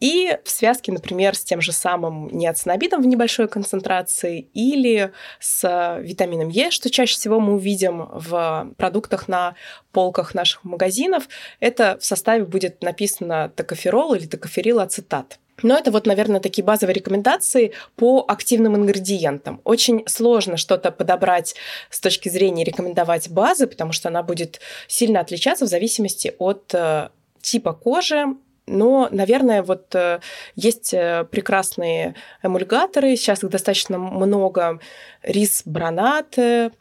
И 0.00 0.36
в 0.44 0.50
связке, 0.50 0.92
например, 0.92 1.34
с 1.34 1.42
тем 1.42 1.60
же 1.60 1.72
самым 1.72 2.28
неоцинобидом 2.28 3.02
в 3.02 3.06
небольшой 3.06 3.48
концентрации 3.48 4.40
или 4.52 5.12
с 5.40 5.98
витамином 6.02 6.48
Е, 6.48 6.70
что 6.70 6.90
чаще 6.90 7.14
всего 7.14 7.40
мы 7.40 7.54
увидим 7.54 8.08
в 8.12 8.72
продуктах 8.76 9.28
на 9.28 9.54
полках 9.92 10.34
наших 10.34 10.64
магазинов, 10.64 11.28
это 11.60 11.96
в 11.98 12.04
составе 12.04 12.44
будет 12.44 12.82
написано 12.82 13.50
токоферол 13.54 14.14
или 14.14 14.26
токоферил 14.26 14.80
ацетат. 14.80 15.38
Но 15.62 15.76
это 15.76 15.90
вот, 15.90 16.06
наверное, 16.06 16.40
такие 16.40 16.64
базовые 16.64 16.94
рекомендации 16.94 17.72
по 17.96 18.24
активным 18.26 18.76
ингредиентам. 18.76 19.60
Очень 19.64 20.04
сложно 20.06 20.56
что-то 20.56 20.90
подобрать 20.90 21.54
с 21.90 22.00
точки 22.00 22.28
зрения 22.28 22.64
рекомендовать 22.64 23.30
базы, 23.30 23.66
потому 23.66 23.92
что 23.92 24.08
она 24.08 24.22
будет 24.22 24.60
сильно 24.88 25.20
отличаться 25.20 25.64
в 25.64 25.68
зависимости 25.68 26.34
от 26.38 26.74
э, 26.74 27.08
типа 27.40 27.72
кожи, 27.72 28.26
но, 28.66 29.08
наверное, 29.12 29.62
вот 29.62 29.94
э, 29.94 30.18
есть 30.56 30.92
э, 30.92 31.24
прекрасные 31.30 32.14
эмульгаторы, 32.42 33.14
сейчас 33.16 33.44
их 33.44 33.50
достаточно 33.50 33.96
много, 33.98 34.80
рис 35.22 35.62
бронат, 35.64 36.36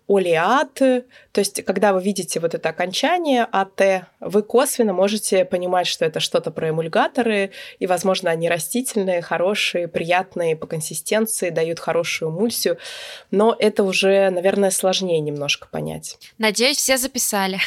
олеат. 0.07 0.73
То 0.73 1.09
есть, 1.36 1.63
когда 1.63 1.93
вы 1.93 2.01
видите 2.01 2.39
вот 2.39 2.55
это 2.55 2.69
окончание 2.69 3.47
АТ, 3.51 4.07
вы 4.19 4.41
косвенно 4.41 4.93
можете 4.93 5.45
понимать, 5.45 5.88
что 5.88 6.05
это 6.05 6.19
что-то 6.19 6.51
про 6.51 6.69
эмульгаторы, 6.69 7.51
и, 7.79 7.88
возможно, 7.88 8.31
они 8.31 8.49
растительные, 8.49 9.21
хорошие, 9.21 9.88
приятные 9.88 10.55
по 10.55 10.67
консистенции, 10.67 11.49
дают 11.49 11.79
хорошую 11.79 12.31
эмульсию. 12.31 12.77
Но 13.31 13.55
это 13.57 13.83
уже, 13.83 14.29
наверное, 14.29 14.71
сложнее 14.71 15.19
немножко 15.19 15.67
понять. 15.67 16.17
Надеюсь, 16.38 16.77
все 16.77 16.97
записали. 16.97 17.59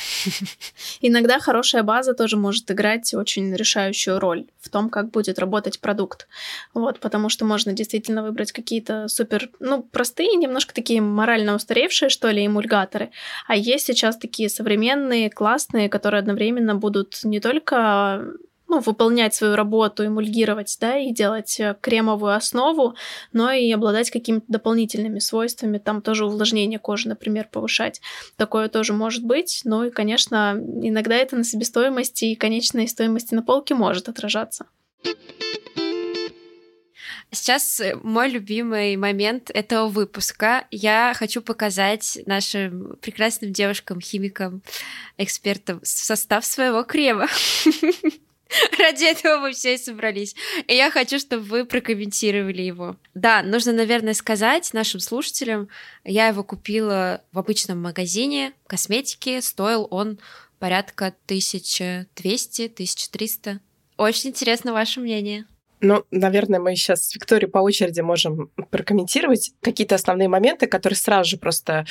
Иногда 1.01 1.39
хорошая 1.39 1.83
база 1.83 2.15
тоже 2.15 2.37
может 2.37 2.71
играть 2.71 3.15
очень 3.15 3.55
решающую 3.55 4.08
роль 4.17 4.47
в 4.61 4.71
том, 4.71 4.89
как 4.89 5.11
будет 5.11 5.39
работать 5.39 5.81
продукт. 5.81 6.29
Вот, 6.73 7.01
потому 7.01 7.29
что 7.29 7.45
можно 7.45 7.73
действительно 7.73 8.23
выбрать 8.23 8.53
какие-то 8.53 9.09
супер, 9.09 9.51
ну, 9.61 9.83
простые, 9.83 10.37
немножко 10.37 10.75
такие 10.75 11.01
морально 11.01 11.55
устаревшие, 11.55 12.09
что 12.09 12.31
ли, 12.31 12.47
эмульгаторы. 12.47 13.11
А 13.47 13.57
есть 13.57 13.87
сейчас 13.87 14.17
такие 14.17 14.49
современные, 14.49 15.31
классные, 15.31 15.89
которые 15.89 16.21
одновременно 16.21 16.75
будут 16.75 17.21
не 17.25 17.41
только 17.41 18.25
ну, 18.69 18.81
выполнять 18.81 19.35
свою 19.35 19.57
работу, 19.57 20.07
эмульгировать, 20.07 20.77
да, 20.81 20.99
и 20.99 21.13
делать 21.13 21.59
э, 21.59 21.77
кремовую 21.81 22.35
основу, 22.35 22.95
но 23.33 23.51
и 23.51 23.71
обладать 23.73 24.11
какими-то 24.11 24.47
дополнительными 24.49 25.19
свойствами, 25.19 25.79
там 25.79 26.03
тоже 26.03 26.27
увлажнение 26.27 26.79
кожи, 26.79 27.09
например, 27.09 27.49
повышать. 27.51 28.01
Такое 28.37 28.69
тоже 28.69 28.93
может 28.93 29.25
быть, 29.25 29.63
но 29.65 29.85
и, 29.85 29.91
конечно, 29.91 30.57
иногда 30.83 31.17
это 31.17 31.37
на 31.37 31.45
себестоимости 31.45 32.27
и 32.27 32.37
конечной 32.37 32.89
стоимости 32.89 33.35
на 33.35 33.43
полке 33.43 33.75
может 33.75 34.09
отражаться. 34.09 34.67
Сейчас 37.31 37.81
э, 37.81 37.95
мой 38.03 38.31
любимый 38.31 38.97
момент 38.97 39.51
этого 39.53 39.89
выпуска. 39.89 40.67
Я 40.71 41.13
хочу 41.15 41.43
показать 41.43 42.19
нашим 42.27 42.97
прекрасным 43.03 43.53
девушкам, 43.53 44.01
химикам, 44.01 44.63
экспертам 45.19 45.81
состав 45.83 46.45
своего 46.45 46.85
крема. 46.85 47.29
Ради 48.79 49.05
этого 49.05 49.41
мы 49.41 49.53
все 49.53 49.75
и 49.75 49.79
собрались. 49.79 50.35
И 50.67 50.75
я 50.75 50.91
хочу, 50.91 51.19
чтобы 51.19 51.43
вы 51.43 51.65
прокомментировали 51.65 52.63
его. 52.63 52.97
Да, 53.15 53.43
нужно, 53.43 53.73
наверное, 53.73 54.15
сказать 54.15 54.73
нашим 54.73 55.01
слушателям, 55.01 55.69
я 56.05 56.29
его 56.29 56.45
купила 56.45 57.23
в 57.33 57.39
обычном 57.39 57.83
магазине 57.83 58.53
косметики, 58.67 59.41
стоил 59.41 59.87
он 59.91 60.19
порядка 60.59 61.15
1200-1300. 61.29 63.59
Очень 63.97 64.31
интересно 64.31 64.73
ваше 64.73 65.01
мнение. 65.01 65.47
Ну, 65.81 66.05
наверное, 66.11 66.59
мы 66.59 66.75
сейчас 66.75 67.07
с 67.07 67.15
Викторией 67.15 67.49
по 67.49 67.59
очереди 67.59 68.01
можем 68.01 68.51
прокомментировать 68.71 69.53
какие-то 69.61 69.95
основные 69.95 70.29
моменты, 70.29 70.67
которые 70.67 70.97
сразу 70.97 71.31
же 71.31 71.37
просто 71.37 71.87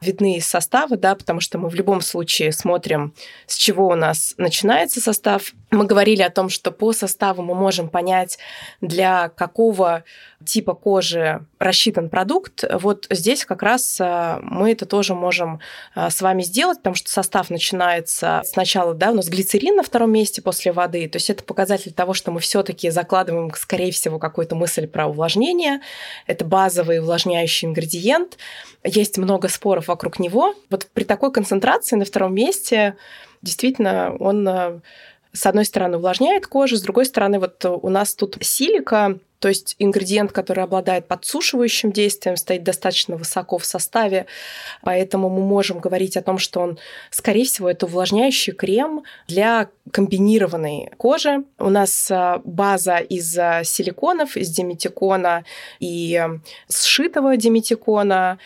видны 0.00 0.36
из 0.36 0.46
состава, 0.46 0.96
да, 0.96 1.16
потому 1.16 1.40
что 1.40 1.58
мы 1.58 1.68
в 1.68 1.74
любом 1.74 2.02
случае 2.02 2.52
смотрим, 2.52 3.14
с 3.46 3.56
чего 3.56 3.88
у 3.88 3.96
нас 3.96 4.34
начинается 4.36 5.00
состав. 5.00 5.54
Мы 5.72 5.86
говорили 5.86 6.20
о 6.20 6.28
том, 6.28 6.50
что 6.50 6.70
по 6.70 6.92
составу 6.92 7.42
мы 7.42 7.54
можем 7.54 7.88
понять, 7.88 8.38
для 8.82 9.30
какого 9.30 10.04
типа 10.44 10.74
кожи 10.74 11.46
рассчитан 11.58 12.10
продукт, 12.10 12.62
вот 12.70 13.06
здесь 13.08 13.46
как 13.46 13.62
раз 13.62 13.98
э, 13.98 14.38
мы 14.42 14.72
это 14.72 14.84
тоже 14.84 15.14
можем 15.14 15.60
э, 15.94 16.10
с 16.10 16.20
вами 16.20 16.42
сделать, 16.42 16.78
потому 16.78 16.94
что 16.94 17.08
состав 17.08 17.48
начинается 17.48 18.42
сначала, 18.44 18.92
да, 18.92 19.12
у 19.12 19.14
нас 19.14 19.28
глицерин 19.28 19.76
на 19.76 19.82
втором 19.82 20.12
месте 20.12 20.42
после 20.42 20.72
воды, 20.72 21.08
то 21.08 21.16
есть 21.16 21.30
это 21.30 21.42
показатель 21.42 21.92
того, 21.92 22.12
что 22.12 22.32
мы 22.32 22.40
все-таки 22.40 22.90
закладываем, 22.90 23.50
скорее 23.54 23.92
всего, 23.92 24.18
какую-то 24.18 24.54
мысль 24.54 24.86
про 24.86 25.06
увлажнение. 25.06 25.80
Это 26.26 26.44
базовый 26.44 26.98
увлажняющий 26.98 27.66
ингредиент. 27.66 28.36
Есть 28.84 29.16
много 29.16 29.48
споров 29.48 29.88
вокруг 29.88 30.18
него. 30.18 30.54
Вот 30.68 30.86
при 30.92 31.04
такой 31.04 31.32
концентрации 31.32 31.96
на 31.96 32.04
втором 32.04 32.34
месте 32.34 32.96
действительно 33.42 34.14
он 34.18 34.46
э, 34.48 34.80
с 35.32 35.46
одной 35.46 35.64
стороны 35.64 35.96
увлажняет 35.96 36.46
кожу, 36.46 36.76
с 36.76 36.82
другой 36.82 37.06
стороны 37.06 37.38
вот 37.38 37.64
у 37.64 37.88
нас 37.88 38.14
тут 38.14 38.36
силика, 38.40 39.18
то 39.42 39.48
есть 39.48 39.74
ингредиент, 39.80 40.30
который 40.30 40.62
обладает 40.62 41.08
подсушивающим 41.08 41.90
действием, 41.90 42.36
стоит 42.36 42.62
достаточно 42.62 43.16
высоко 43.16 43.58
в 43.58 43.64
составе, 43.64 44.26
поэтому 44.82 45.28
мы 45.28 45.40
можем 45.40 45.80
говорить 45.80 46.16
о 46.16 46.22
том, 46.22 46.38
что 46.38 46.60
он, 46.60 46.78
скорее 47.10 47.44
всего, 47.44 47.68
это 47.68 47.86
увлажняющий 47.86 48.52
крем 48.52 49.02
для 49.26 49.68
комбинированной 49.90 50.92
кожи. 50.96 51.42
У 51.58 51.70
нас 51.70 52.08
а, 52.08 52.40
база 52.44 52.98
из 52.98 53.36
а, 53.36 53.64
силиконов, 53.64 54.36
из 54.36 54.48
диметикона 54.50 55.44
и 55.80 56.24
сшитого 56.68 57.36
диметикона 57.36 58.38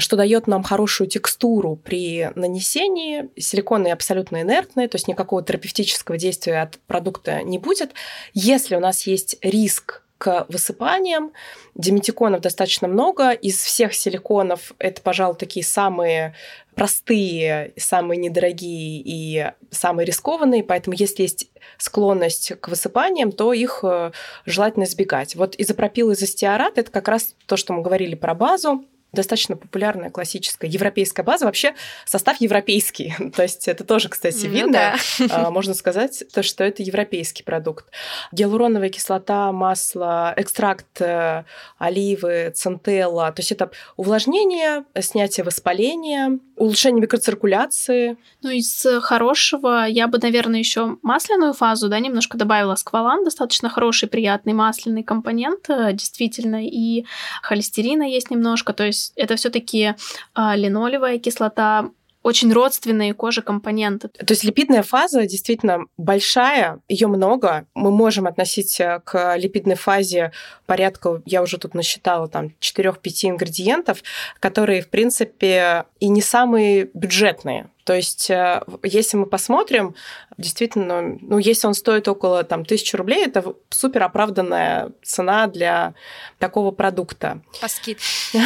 что 0.00 0.16
дает 0.16 0.46
нам 0.46 0.62
хорошую 0.62 1.08
текстуру 1.08 1.76
при 1.76 2.30
нанесении. 2.34 3.28
Силиконы 3.38 3.88
абсолютно 3.88 4.42
инертные, 4.42 4.88
то 4.88 4.96
есть 4.96 5.08
никакого 5.08 5.42
терапевтического 5.42 6.18
действия 6.18 6.62
от 6.62 6.78
продукта 6.86 7.42
не 7.42 7.58
будет. 7.58 7.92
Если 8.34 8.76
у 8.76 8.80
нас 8.80 9.06
есть 9.06 9.36
риск 9.42 10.02
к 10.20 10.44
высыпаниям. 10.50 11.32
Диметиконов 11.74 12.42
достаточно 12.42 12.86
много. 12.86 13.30
Из 13.30 13.56
всех 13.56 13.94
силиконов 13.94 14.74
это, 14.78 15.00
пожалуй, 15.00 15.34
такие 15.34 15.64
самые 15.64 16.34
простые, 16.74 17.72
самые 17.78 18.18
недорогие 18.18 19.00
и 19.02 19.50
самые 19.70 20.04
рискованные, 20.04 20.62
поэтому 20.62 20.94
если 20.98 21.22
есть 21.22 21.50
склонность 21.78 22.52
к 22.60 22.68
высыпаниям, 22.68 23.32
то 23.32 23.54
их 23.54 23.80
э, 23.82 24.12
желательно 24.44 24.84
избегать. 24.84 25.36
Вот 25.36 25.54
изопропил 25.56 26.10
и 26.10 26.14
изостеарат– 26.14 26.74
это 26.76 26.90
как 26.90 27.08
раз 27.08 27.34
то, 27.46 27.56
что 27.56 27.72
мы 27.72 27.80
говорили 27.80 28.14
про 28.14 28.34
базу, 28.34 28.84
достаточно 29.12 29.56
популярная 29.56 30.10
классическая 30.10 30.68
европейская 30.68 31.22
база. 31.22 31.46
Вообще 31.46 31.74
состав 32.04 32.40
европейский. 32.40 33.14
То 33.36 33.42
есть 33.42 33.68
это 33.68 33.84
тоже, 33.84 34.08
кстати, 34.08 34.46
ну, 34.46 34.52
видно. 34.52 34.94
Да. 35.18 35.50
Можно 35.50 35.74
сказать, 35.74 36.24
то, 36.32 36.42
что 36.42 36.64
это 36.64 36.82
европейский 36.82 37.42
продукт. 37.42 37.86
Гиалуроновая 38.32 38.90
кислота, 38.90 39.52
масло, 39.52 40.34
экстракт 40.36 41.00
э, 41.00 41.44
оливы, 41.78 42.52
центелла. 42.54 43.32
То 43.32 43.40
есть 43.40 43.52
это 43.52 43.70
увлажнение, 43.96 44.84
снятие 45.00 45.44
воспаления, 45.44 46.38
улучшение 46.56 47.02
микроциркуляции. 47.02 48.16
Ну, 48.42 48.50
из 48.50 48.86
хорошего 49.00 49.86
я 49.86 50.06
бы, 50.06 50.18
наверное, 50.18 50.58
еще 50.58 50.98
масляную 51.02 51.52
фазу, 51.52 51.88
да, 51.88 51.98
немножко 51.98 52.36
добавила 52.36 52.74
сквалан, 52.74 53.24
достаточно 53.24 53.68
хороший, 53.68 54.08
приятный 54.08 54.52
масляный 54.52 55.02
компонент, 55.02 55.68
э, 55.68 55.92
действительно, 55.92 56.66
и 56.66 57.04
холестерина 57.42 58.02
есть 58.02 58.30
немножко, 58.30 58.72
то 58.72 58.84
есть 58.84 58.99
есть 59.00 59.12
это 59.16 59.36
все-таки 59.36 59.94
а, 60.34 60.56
линолевая 60.56 61.18
кислота, 61.18 61.90
очень 62.22 62.52
родственные 62.52 63.14
коже 63.14 63.40
компоненты. 63.40 64.08
То 64.08 64.32
есть 64.32 64.44
липидная 64.44 64.82
фаза 64.82 65.26
действительно 65.26 65.86
большая, 65.96 66.80
ее 66.86 67.06
много. 67.06 67.66
Мы 67.74 67.90
можем 67.90 68.26
относить 68.26 68.78
э, 68.78 69.00
к 69.04 69.36
липидной 69.36 69.76
фазе 69.76 70.32
порядка, 70.66 71.22
я 71.24 71.42
уже 71.42 71.56
тут 71.56 71.74
насчитала, 71.74 72.28
там 72.28 72.52
4-5 72.60 73.30
ингредиентов, 73.30 74.02
которые, 74.38 74.82
в 74.82 74.90
принципе, 74.90 75.86
и 75.98 76.08
не 76.08 76.20
самые 76.20 76.90
бюджетные. 76.92 77.70
То 77.84 77.94
есть, 77.94 78.30
э, 78.30 78.62
если 78.82 79.16
мы 79.16 79.26
посмотрим, 79.26 79.94
действительно, 80.36 81.18
ну, 81.20 81.38
если 81.38 81.66
он 81.66 81.74
стоит 81.74 82.08
около 82.08 82.44
там, 82.44 82.64
тысячи 82.64 82.96
рублей, 82.96 83.24
это 83.24 83.54
супер 83.70 84.02
оправданная 84.02 84.92
цена 85.02 85.46
для 85.46 85.94
такого 86.38 86.70
продукта. 86.70 87.42
По 87.60 87.68
скидке. 87.68 88.04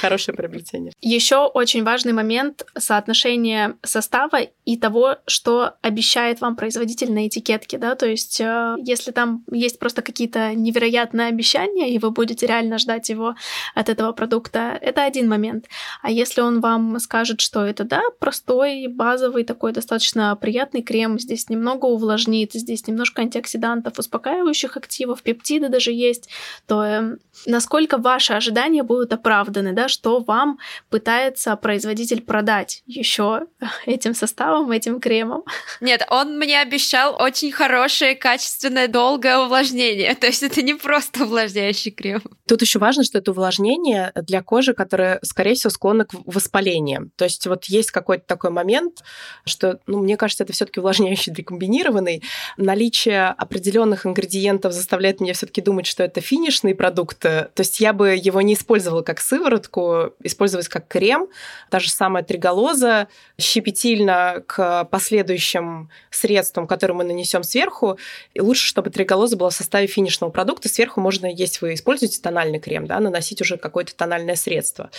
Хорошее 0.00 0.36
приобретение. 0.36 0.92
Еще 1.00 1.36
очень 1.36 1.84
важный 1.84 2.12
момент 2.12 2.66
соотношения 2.76 3.76
состава 3.82 4.40
и 4.64 4.76
того, 4.76 5.16
что 5.26 5.74
обещает 5.82 6.40
вам 6.40 6.56
производитель 6.56 7.12
на 7.12 7.26
этикетке, 7.26 7.78
да, 7.78 7.94
то 7.94 8.06
есть 8.06 8.40
э, 8.40 8.76
если 8.84 9.12
там 9.12 9.44
есть 9.50 9.78
просто 9.78 10.02
какие-то 10.02 10.54
невероятные 10.54 11.28
обещания, 11.28 11.90
и 11.90 11.98
вы 11.98 12.10
будете 12.10 12.46
реально 12.46 12.78
ждать 12.78 13.08
его 13.08 13.34
от 13.74 13.88
этого 13.88 14.12
продукта, 14.12 14.78
это 14.80 15.04
один 15.04 15.28
момент. 15.28 15.66
А 16.02 16.10
если 16.10 16.40
он 16.40 16.60
вам 16.60 16.98
скажет, 16.98 17.40
что 17.48 17.64
это, 17.64 17.84
да, 17.84 18.02
простой, 18.20 18.88
базовый 18.88 19.42
такой 19.42 19.72
достаточно 19.72 20.36
приятный 20.36 20.82
крем, 20.82 21.18
здесь 21.18 21.48
немного 21.48 21.86
увлажнит, 21.86 22.52
здесь 22.52 22.86
немножко 22.86 23.22
антиоксидантов, 23.22 23.98
успокаивающих 23.98 24.76
активов, 24.76 25.22
пептиды 25.22 25.70
даже 25.70 25.90
есть, 25.90 26.28
то 26.66 26.84
э, 26.84 27.16
насколько 27.46 27.96
ваши 27.96 28.34
ожидания 28.34 28.82
будут 28.82 29.14
оправданы, 29.14 29.72
да, 29.72 29.88
что 29.88 30.20
вам 30.20 30.58
пытается 30.90 31.56
производитель 31.56 32.20
продать 32.20 32.82
еще 32.84 33.46
этим 33.86 34.14
составом, 34.14 34.70
этим 34.70 35.00
кремом. 35.00 35.44
Нет, 35.80 36.06
он 36.10 36.38
мне 36.38 36.60
обещал 36.60 37.16
очень 37.18 37.50
хорошее, 37.50 38.14
качественное, 38.14 38.88
долгое 38.88 39.38
увлажнение. 39.38 40.14
То 40.16 40.26
есть 40.26 40.42
это 40.42 40.60
не 40.60 40.74
просто 40.74 41.24
увлажняющий 41.24 41.92
крем. 41.92 42.22
Тут 42.46 42.60
еще 42.60 42.78
важно, 42.78 43.04
что 43.04 43.16
это 43.16 43.30
увлажнение 43.30 44.12
для 44.14 44.42
кожи, 44.42 44.74
которая, 44.74 45.18
скорее 45.22 45.54
всего, 45.54 45.70
склонна 45.70 46.04
к 46.04 46.12
воспалениям. 46.26 47.10
То 47.16 47.24
есть 47.24 47.37
вот 47.46 47.66
есть 47.66 47.90
какой-то 47.90 48.24
такой 48.26 48.50
момент, 48.50 49.02
что, 49.44 49.80
ну, 49.86 49.98
мне 49.98 50.16
кажется, 50.16 50.44
это 50.44 50.52
все-таки 50.52 50.80
увлажняющий 50.80 51.32
декомбинированный. 51.32 52.22
Наличие 52.56 53.26
определенных 53.28 54.06
ингредиентов 54.06 54.72
заставляет 54.72 55.20
меня 55.20 55.34
все-таки 55.34 55.60
думать, 55.60 55.86
что 55.86 56.02
это 56.02 56.20
финишный 56.20 56.74
продукт. 56.74 57.18
То 57.20 57.50
есть 57.56 57.80
я 57.80 57.92
бы 57.92 58.16
его 58.16 58.40
не 58.40 58.54
использовала 58.54 59.02
как 59.02 59.20
сыворотку, 59.20 60.14
использовать 60.22 60.68
как 60.68 60.88
крем. 60.88 61.28
Та 61.70 61.80
же 61.80 61.90
самая 61.90 62.22
триголоза 62.22 63.08
щепетильно 63.38 64.42
к 64.46 64.84
последующим 64.84 65.90
средствам, 66.10 66.66
которые 66.66 66.96
мы 66.96 67.04
нанесем 67.04 67.42
сверху. 67.42 67.98
И 68.34 68.40
лучше, 68.40 68.66
чтобы 68.66 68.90
триголоза 68.90 69.36
была 69.36 69.50
в 69.50 69.54
составе 69.54 69.86
финишного 69.86 70.30
продукта. 70.30 70.68
Сверху 70.68 71.00
можно, 71.00 71.26
если 71.26 71.66
вы 71.66 71.74
используете 71.74 72.20
тональный 72.20 72.58
крем, 72.58 72.86
да, 72.86 72.98
наносить 73.00 73.40
уже 73.40 73.56
какое-то 73.56 73.94
тональное 73.94 74.36
средство. 74.36 74.90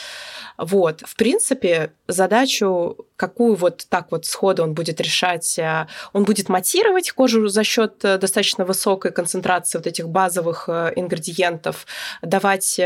Вот. 0.58 1.02
В 1.06 1.16
принципе, 1.16 1.94
задачу, 2.30 2.95
какую 3.20 3.55
вот 3.55 3.86
так 3.89 4.11
вот 4.11 4.26
сходу 4.26 4.63
он 4.63 4.74
будет 4.74 5.01
решать, 5.01 5.59
э, 5.59 5.88
он 6.13 6.24
будет 6.24 6.47
матировать 6.47 7.11
кожу 7.11 7.49
за 7.49 7.65
счет 7.65 8.05
э, 8.05 8.17
достаточно 8.17 8.63
высокой 8.63 9.11
концентрации 9.11 9.78
вот 9.78 9.88
этих 9.88 10.07
базовых 10.07 10.70
э, 10.70 10.93
ингредиентов, 10.95 11.86
давать 12.22 12.80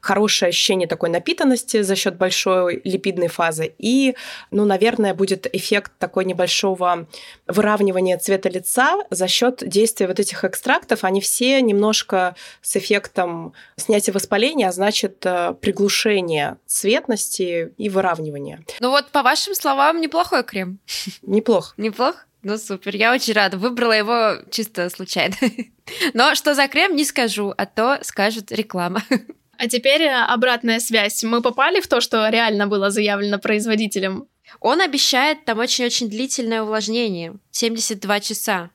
хорошее 0.00 0.48
ощущение 0.48 0.88
такой 0.88 1.10
напитанности 1.10 1.82
за 1.82 1.94
счет 1.94 2.16
большой 2.16 2.80
липидной 2.84 3.28
фазы. 3.28 3.74
И, 3.76 4.16
ну, 4.50 4.64
наверное, 4.64 5.12
будет 5.12 5.46
эффект 5.54 5.92
такой 5.98 6.24
небольшого 6.24 7.06
выравнивания 7.46 8.16
цвета 8.16 8.48
лица 8.48 8.96
за 9.10 9.28
счет 9.28 9.62
действия 9.66 10.06
вот 10.06 10.20
этих 10.20 10.44
экстрактов. 10.44 11.04
Они 11.04 11.20
все 11.20 11.60
немножко 11.60 12.34
с 12.62 12.76
эффектом 12.76 13.52
снятия 13.76 14.14
воспаления, 14.14 14.68
а 14.68 14.72
значит 14.72 15.18
приглушение 15.18 16.56
цветности 16.66 17.74
и 17.76 17.88
выравнивания. 17.90 18.60
Ну 18.80 18.90
вот, 18.90 19.08
по 19.08 19.22
вашим 19.22 19.54
словам, 19.54 19.65
неплохой 20.00 20.44
крем. 20.44 20.78
Неплох. 21.22 21.74
Неплох? 21.76 22.26
Ну 22.42 22.58
супер, 22.58 22.94
я 22.94 23.12
очень 23.12 23.34
рада. 23.34 23.56
Выбрала 23.56 23.92
его 23.92 24.36
чисто 24.50 24.88
случайно. 24.90 25.34
Но 26.14 26.34
что 26.34 26.54
за 26.54 26.68
крем, 26.68 26.94
не 26.94 27.04
скажу, 27.04 27.52
а 27.56 27.66
то 27.66 27.98
скажет 28.02 28.52
реклама. 28.52 29.02
А 29.58 29.68
теперь 29.68 30.06
обратная 30.08 30.80
связь. 30.80 31.24
Мы 31.24 31.40
попали 31.40 31.80
в 31.80 31.88
то, 31.88 32.00
что 32.00 32.28
реально 32.28 32.66
было 32.66 32.90
заявлено 32.90 33.38
производителем 33.38 34.28
Он 34.60 34.80
обещает 34.80 35.44
там 35.44 35.58
очень-очень 35.58 36.08
длительное 36.08 36.62
увлажнение, 36.62 37.36
72 37.52 38.20
часа. 38.20 38.70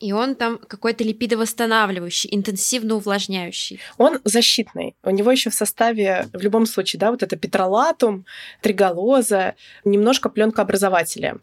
И 0.00 0.12
он 0.12 0.34
там 0.34 0.56
какой-то 0.56 1.04
липидовосстанавливающий, 1.04 2.30
интенсивно 2.32 2.94
увлажняющий. 2.94 3.80
Он 3.98 4.18
защитный. 4.24 4.96
У 5.04 5.10
него 5.10 5.30
еще 5.30 5.50
в 5.50 5.54
составе, 5.54 6.26
в 6.32 6.40
любом 6.40 6.64
случае, 6.64 6.98
да, 6.98 7.10
вот 7.10 7.22
это 7.22 7.36
петролатум, 7.36 8.24
триголоза, 8.62 9.54
немножко 9.84 10.30
пленкообразователя. 10.30 11.36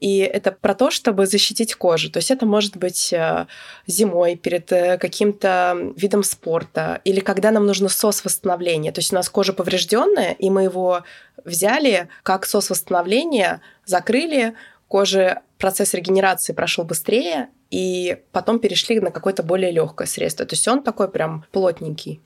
И 0.00 0.18
это 0.18 0.52
про 0.52 0.74
то, 0.74 0.90
чтобы 0.90 1.24
защитить 1.26 1.74
кожу. 1.74 2.10
То 2.10 2.18
есть 2.18 2.30
это 2.30 2.44
может 2.44 2.76
быть 2.76 3.14
э, 3.14 3.46
зимой 3.86 4.36
перед 4.36 4.70
э, 4.72 4.98
каким-то 4.98 5.92
видом 5.96 6.22
спорта 6.22 7.00
или 7.04 7.20
когда 7.20 7.50
нам 7.50 7.64
нужно 7.64 7.88
сос 7.88 8.26
восстановления. 8.26 8.92
То 8.92 8.98
есть 8.98 9.12
у 9.12 9.16
нас 9.16 9.30
кожа 9.30 9.54
поврежденная, 9.54 10.32
и 10.32 10.50
мы 10.50 10.64
его 10.64 11.02
взяли 11.46 12.08
как 12.22 12.44
сос 12.44 12.68
восстановления, 12.68 13.62
закрыли, 13.86 14.54
коже 14.86 15.40
процесс 15.56 15.94
регенерации 15.94 16.52
прошел 16.52 16.84
быстрее, 16.84 17.48
и 17.72 18.18
потом 18.32 18.60
перешли 18.60 19.00
на 19.00 19.10
какое-то 19.10 19.42
более 19.42 19.72
легкое 19.72 20.06
средство. 20.06 20.44
То 20.44 20.52
есть 20.52 20.68
он 20.68 20.82
такой 20.82 21.10
прям 21.10 21.46
плотненький. 21.52 22.20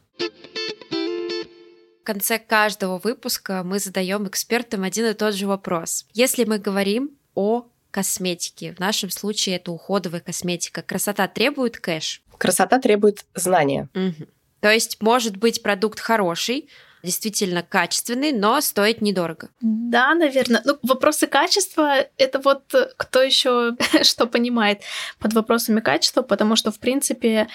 В 2.00 2.04
конце 2.04 2.38
каждого 2.38 2.98
выпуска 2.98 3.62
мы 3.64 3.78
задаем 3.78 4.26
экспертам 4.26 4.82
один 4.82 5.06
и 5.06 5.14
тот 5.14 5.34
же 5.34 5.46
вопрос. 5.46 6.04
Если 6.12 6.44
мы 6.44 6.58
говорим 6.58 7.12
о 7.34 7.68
косметике, 7.92 8.74
в 8.74 8.80
нашем 8.80 9.10
случае 9.10 9.56
это 9.56 9.70
уходовая 9.70 10.20
косметика, 10.20 10.82
красота 10.82 11.28
требует 11.28 11.78
кэш? 11.78 12.22
Красота 12.38 12.80
требует 12.80 13.24
знания. 13.34 13.88
Угу. 13.94 14.28
То 14.60 14.72
есть 14.72 15.00
может 15.00 15.36
быть 15.36 15.62
продукт 15.62 16.00
хороший, 16.00 16.68
действительно 17.06 17.62
качественный, 17.62 18.32
но 18.32 18.60
стоит 18.60 19.00
недорого. 19.00 19.48
Да, 19.60 20.14
наверное. 20.14 20.60
Ну, 20.64 20.76
вопросы 20.82 21.26
качества— 21.28 21.94
это 22.18 22.40
вот 22.40 22.74
э, 22.74 22.88
кто 22.96 23.22
еще 23.22 23.76
что 24.02 24.26
понимает 24.26 24.82
под 25.18 25.32
вопросами 25.32 25.80
качества, 25.80 26.22
потому 26.22 26.56
что, 26.56 26.70
в 26.70 26.78
принципе, 26.78 27.46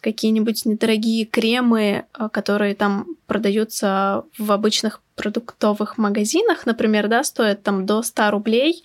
какие-нибудь 0.00 0.66
недорогие 0.66 1.24
кремы, 1.24 2.04
э, 2.18 2.28
которые 2.32 2.74
там 2.74 3.06
продаются 3.26 4.24
в 4.38 4.52
обычных 4.52 5.00
продуктовых 5.14 5.96
магазинах, 5.96 6.66
например, 6.66 7.08
да, 7.08 7.24
стоят 7.24 7.62
там 7.62 7.86
до 7.86 8.02
100 8.02 8.30
рублей 8.30 8.84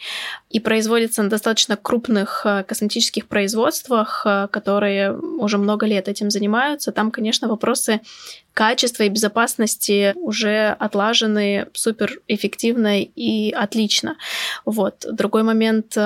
и 0.49 0.59
производятся 0.59 1.23
на 1.23 1.29
достаточно 1.29 1.75
крупных 1.75 2.43
э, 2.45 2.63
косметических 2.63 3.27
производствах, 3.27 4.25
которые 4.51 5.17
уже 5.17 5.57
много 5.57 5.87
лет 5.87 6.07
этим 6.07 6.29
занимаются. 6.29 6.91
Там, 6.91 7.09
конечно, 7.11 7.47
вопросы 7.47 8.01
качества 8.53 9.03
и 9.03 9.09
безопасности 9.09 10.13
уже 10.15 10.75
отлажены 10.79 11.67
супер 11.73 12.19
эффективно 12.27 13.01
и 13.01 13.51
отлично. 13.51 14.17
Вот. 14.65 15.05
Другой 15.11 15.43
момент 15.43 15.97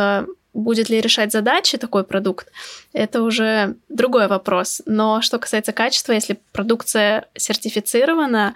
будет 0.56 0.90
ли 0.90 1.02
решать 1.02 1.32
задачи 1.32 1.78
такой 1.78 2.04
продукт, 2.04 2.52
это 2.94 3.22
уже 3.22 3.76
другой 3.90 4.28
вопрос. 4.28 4.82
Но 4.86 5.22
что 5.22 5.38
касается 5.38 5.74
качества, 5.74 6.14
если 6.14 6.40
продукция 6.54 7.26
сертифицирована 7.36 8.56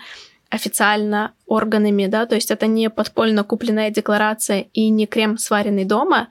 официально 0.50 1.34
органами, 1.46 2.08
да, 2.08 2.26
то 2.26 2.36
есть 2.36 2.50
это 2.50 2.66
не 2.66 2.90
подпольно 2.90 3.44
купленная 3.44 3.92
декларация 3.92 4.62
и 4.74 4.90
не 4.90 5.06
крем, 5.06 5.38
сваренный 5.38 5.86
дома, 5.86 6.30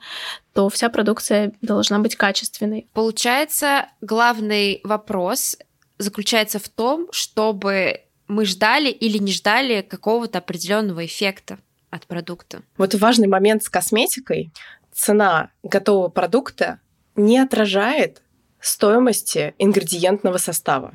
то 0.53 0.67
вся 0.67 0.89
продукция 0.89 1.53
должна 1.61 1.99
быть 1.99 2.17
качественной. 2.17 2.87
Получается, 2.93 3.87
главный 4.01 4.81
вопрос 4.83 5.55
заключается 5.99 6.57
в 6.57 6.67
том, 6.69 7.07
чтобы 7.11 8.01
мы 8.27 8.45
ждали 8.45 8.89
или 8.89 9.17
не 9.17 9.31
ждали 9.31 9.81
какого-то 9.81 10.39
определенного 10.39 11.05
эффекта 11.05 11.59
от 11.91 12.07
продукта. 12.07 12.63
Вот 12.77 12.95
важный 12.95 13.27
момент 13.27 13.63
с 13.63 13.69
косметикой 13.69 14.51
цена 14.91 15.51
готового 15.63 16.09
продукта 16.09 16.79
не 17.15 17.37
отражает 17.39 18.21
стоимости 18.59 19.53
ингредиентного 19.57 20.37
состава. 20.37 20.93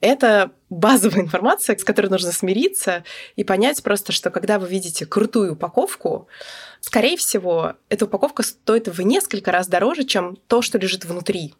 Это 0.00 0.52
базовая 0.70 1.20
информация, 1.20 1.76
с 1.76 1.84
которой 1.84 2.06
нужно 2.06 2.32
смириться 2.32 3.04
и 3.36 3.44
понять 3.44 3.82
просто, 3.82 4.12
что 4.12 4.30
когда 4.30 4.58
вы 4.58 4.66
видите 4.66 5.04
крутую 5.04 5.52
упаковку, 5.52 6.26
скорее 6.80 7.18
всего, 7.18 7.74
эта 7.90 8.06
упаковка 8.06 8.42
стоит 8.42 8.88
в 8.88 9.02
несколько 9.02 9.52
раз 9.52 9.68
дороже, 9.68 10.04
чем 10.04 10.36
то, 10.46 10.62
что 10.62 10.78
лежит 10.78 11.04
внутри. 11.04 11.54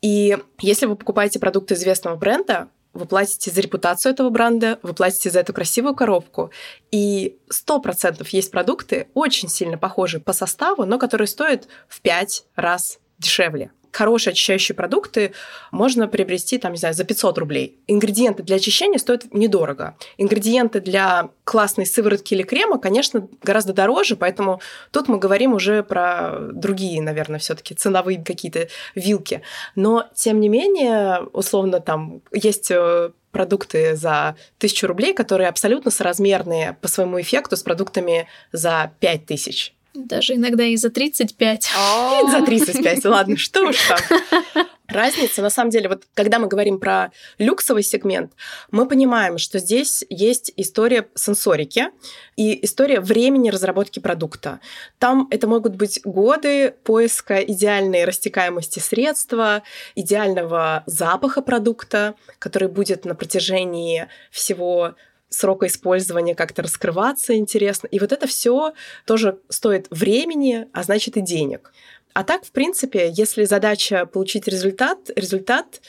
И 0.00 0.36
если 0.60 0.86
вы 0.86 0.96
покупаете 0.96 1.38
продукт 1.38 1.72
известного 1.72 2.16
бренда, 2.16 2.68
вы 2.94 3.06
платите 3.06 3.50
за 3.50 3.60
репутацию 3.60 4.12
этого 4.12 4.30
бренда, 4.30 4.78
вы 4.82 4.92
платите 4.94 5.30
за 5.30 5.40
эту 5.40 5.52
красивую 5.52 5.94
коробку. 5.94 6.50
И 6.90 7.38
сто 7.48 7.80
процентов 7.80 8.28
есть 8.30 8.50
продукты, 8.50 9.08
очень 9.14 9.48
сильно 9.48 9.78
похожие 9.78 10.20
по 10.20 10.32
составу, 10.32 10.84
но 10.84 10.98
которые 10.98 11.28
стоят 11.28 11.68
в 11.88 12.00
пять 12.00 12.44
раз 12.56 12.98
дешевле 13.18 13.70
хорошие 13.98 14.30
очищающие 14.30 14.76
продукты 14.76 15.32
можно 15.72 16.06
приобрести, 16.06 16.58
там, 16.58 16.72
не 16.72 16.78
знаю, 16.78 16.94
за 16.94 17.02
500 17.02 17.38
рублей. 17.38 17.80
Ингредиенты 17.88 18.44
для 18.44 18.56
очищения 18.56 18.98
стоят 18.98 19.34
недорого. 19.34 19.96
Ингредиенты 20.18 20.80
для 20.80 21.30
классной 21.42 21.84
сыворотки 21.84 22.34
или 22.34 22.44
крема, 22.44 22.78
конечно, 22.78 23.26
гораздо 23.42 23.72
дороже, 23.72 24.14
поэтому 24.14 24.60
тут 24.92 25.08
мы 25.08 25.18
говорим 25.18 25.52
уже 25.52 25.82
про 25.82 26.38
другие, 26.52 27.02
наверное, 27.02 27.40
все 27.40 27.56
таки 27.56 27.74
ценовые 27.74 28.22
какие-то 28.24 28.68
вилки. 28.94 29.42
Но, 29.74 30.06
тем 30.14 30.38
не 30.38 30.48
менее, 30.48 31.22
условно, 31.32 31.80
там 31.80 32.22
есть 32.32 32.70
э, 32.70 33.10
продукты 33.32 33.96
за 33.96 34.36
тысячу 34.58 34.86
рублей, 34.86 35.12
которые 35.12 35.48
абсолютно 35.48 35.90
соразмерные 35.90 36.76
по 36.80 36.86
своему 36.86 37.20
эффекту 37.20 37.56
с 37.56 37.64
продуктами 37.64 38.28
за 38.52 38.92
пять 39.00 39.26
тысяч. 39.26 39.74
Даже 39.94 40.34
иногда 40.34 40.64
и 40.64 40.76
за 40.76 40.90
35. 40.90 41.64
И 42.24 42.30
за 42.30 42.42
35, 42.42 43.04
ладно, 43.06 43.36
что 43.36 43.68
уж 43.68 43.76
там. 43.88 44.66
Разница, 44.88 45.42
на 45.42 45.50
самом 45.50 45.70
деле, 45.70 45.90
вот 45.90 46.04
когда 46.14 46.38
мы 46.38 46.46
говорим 46.48 46.80
про 46.80 47.12
люксовый 47.36 47.82
сегмент, 47.82 48.32
мы 48.70 48.88
понимаем, 48.88 49.36
что 49.36 49.58
здесь 49.58 50.02
есть 50.08 50.50
история 50.56 51.08
сенсорики 51.14 51.88
и 52.36 52.64
история 52.64 53.00
времени 53.00 53.50
разработки 53.50 53.98
продукта. 53.98 54.60
Там 54.98 55.28
это 55.30 55.46
могут 55.46 55.76
быть 55.76 56.00
годы 56.04 56.74
поиска 56.84 57.36
идеальной 57.40 58.06
растекаемости 58.06 58.78
средства, 58.78 59.62
идеального 59.94 60.84
запаха 60.86 61.42
продукта, 61.42 62.14
который 62.38 62.68
будет 62.68 63.04
на 63.04 63.14
протяжении 63.14 64.08
всего 64.30 64.94
срока 65.28 65.66
использования 65.66 66.34
как-то 66.34 66.62
раскрываться 66.62 67.36
интересно. 67.36 67.86
И 67.88 67.98
вот 67.98 68.12
это 68.12 68.26
все 68.26 68.72
тоже 69.04 69.38
стоит 69.48 69.86
времени, 69.90 70.66
а 70.72 70.82
значит 70.82 71.16
и 71.16 71.20
денег. 71.20 71.72
А 72.14 72.24
так, 72.24 72.44
в 72.44 72.50
принципе, 72.50 73.10
если 73.10 73.44
задача 73.44 74.06
получить 74.06 74.48
результат, 74.48 75.10
результат 75.14 75.80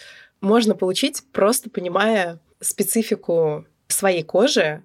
можно 0.41 0.75
получить 0.75 1.23
просто 1.31 1.69
понимая 1.69 2.39
специфику 2.59 3.65
своей 3.87 4.23
кожи 4.23 4.83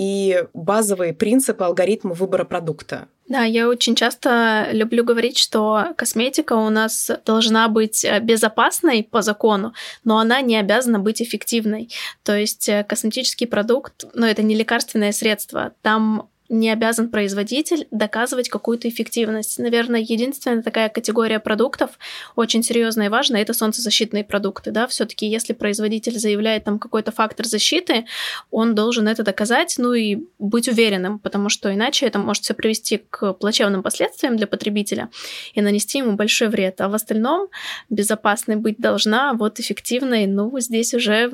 и 0.00 0.44
базовые 0.54 1.12
принципы 1.12 1.62
алгоритма 1.62 2.14
выбора 2.14 2.44
продукта. 2.44 3.06
Да, 3.28 3.44
я 3.44 3.68
очень 3.68 3.94
часто 3.94 4.68
люблю 4.72 5.04
говорить, 5.04 5.36
что 5.36 5.88
косметика 5.98 6.54
у 6.54 6.70
нас 6.70 7.10
должна 7.26 7.68
быть 7.68 8.02
э, 8.02 8.18
безопасной 8.20 9.04
по 9.04 9.20
закону, 9.20 9.74
но 10.02 10.18
она 10.18 10.40
не 10.40 10.56
обязана 10.56 11.00
быть 11.00 11.20
эффективной. 11.20 11.90
То 12.24 12.34
есть 12.34 12.66
э, 12.70 12.82
косметический 12.82 13.46
продукт, 13.46 14.06
ну 14.14 14.24
это 14.24 14.42
не 14.42 14.54
лекарственное 14.54 15.12
средство, 15.12 15.72
там 15.82 16.29
не 16.50 16.68
обязан 16.68 17.08
производитель 17.08 17.86
доказывать 17.92 18.48
какую-то 18.48 18.88
эффективность. 18.88 19.58
Наверное, 19.58 20.00
единственная 20.00 20.62
такая 20.62 20.88
категория 20.88 21.38
продуктов, 21.38 21.90
очень 22.34 22.64
серьезная 22.64 23.06
и 23.06 23.08
важная, 23.08 23.40
это 23.40 23.54
солнцезащитные 23.54 24.24
продукты. 24.24 24.72
Да? 24.72 24.88
Все-таки 24.88 25.26
если 25.26 25.52
производитель 25.52 26.18
заявляет 26.18 26.64
там 26.64 26.80
какой-то 26.80 27.12
фактор 27.12 27.46
защиты, 27.46 28.04
он 28.50 28.74
должен 28.74 29.06
это 29.06 29.22
доказать, 29.22 29.76
ну 29.78 29.94
и 29.94 30.18
быть 30.40 30.66
уверенным, 30.66 31.20
потому 31.20 31.48
что 31.48 31.72
иначе 31.72 32.06
это 32.06 32.18
может 32.18 32.42
все 32.42 32.54
привести 32.54 32.98
к 32.98 33.32
плачевным 33.34 33.84
последствиям 33.84 34.36
для 34.36 34.48
потребителя 34.48 35.08
и 35.54 35.60
нанести 35.60 35.98
ему 35.98 36.16
большой 36.16 36.48
вред. 36.48 36.80
А 36.80 36.88
в 36.88 36.94
остальном 36.94 37.48
безопасной 37.90 38.56
быть 38.56 38.78
должна, 38.78 39.34
вот 39.34 39.60
эффективной, 39.60 40.26
ну, 40.26 40.58
здесь 40.58 40.94
уже 40.94 41.30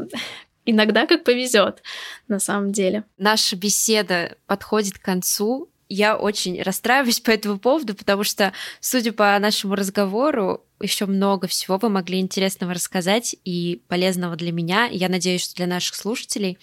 иногда 0.66 1.06
как 1.06 1.24
повезет, 1.24 1.82
на 2.28 2.38
самом 2.38 2.72
деле. 2.72 3.04
Наша 3.16 3.56
беседа 3.56 4.36
подходит 4.46 4.98
к 4.98 5.02
концу. 5.02 5.70
Я 5.88 6.16
очень 6.16 6.60
расстраиваюсь 6.60 7.20
по 7.24 7.30
этому 7.30 7.58
поводу, 7.58 7.94
потому 7.94 8.24
что, 8.24 8.52
судя 8.80 9.12
по 9.12 9.38
нашему 9.38 9.74
разговору, 9.74 10.62
еще 10.80 11.06
много 11.06 11.46
всего 11.46 11.78
вы 11.78 11.88
могли 11.88 12.20
интересного 12.20 12.74
рассказать 12.74 13.36
и 13.44 13.82
полезного 13.88 14.36
для 14.36 14.52
меня, 14.52 14.86
я 14.86 15.08
надеюсь, 15.08 15.42
что 15.44 15.56
для 15.56 15.66
наших 15.66 15.94
слушателей. 15.94 16.58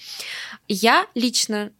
Я 0.68 1.07
лично 1.16 1.72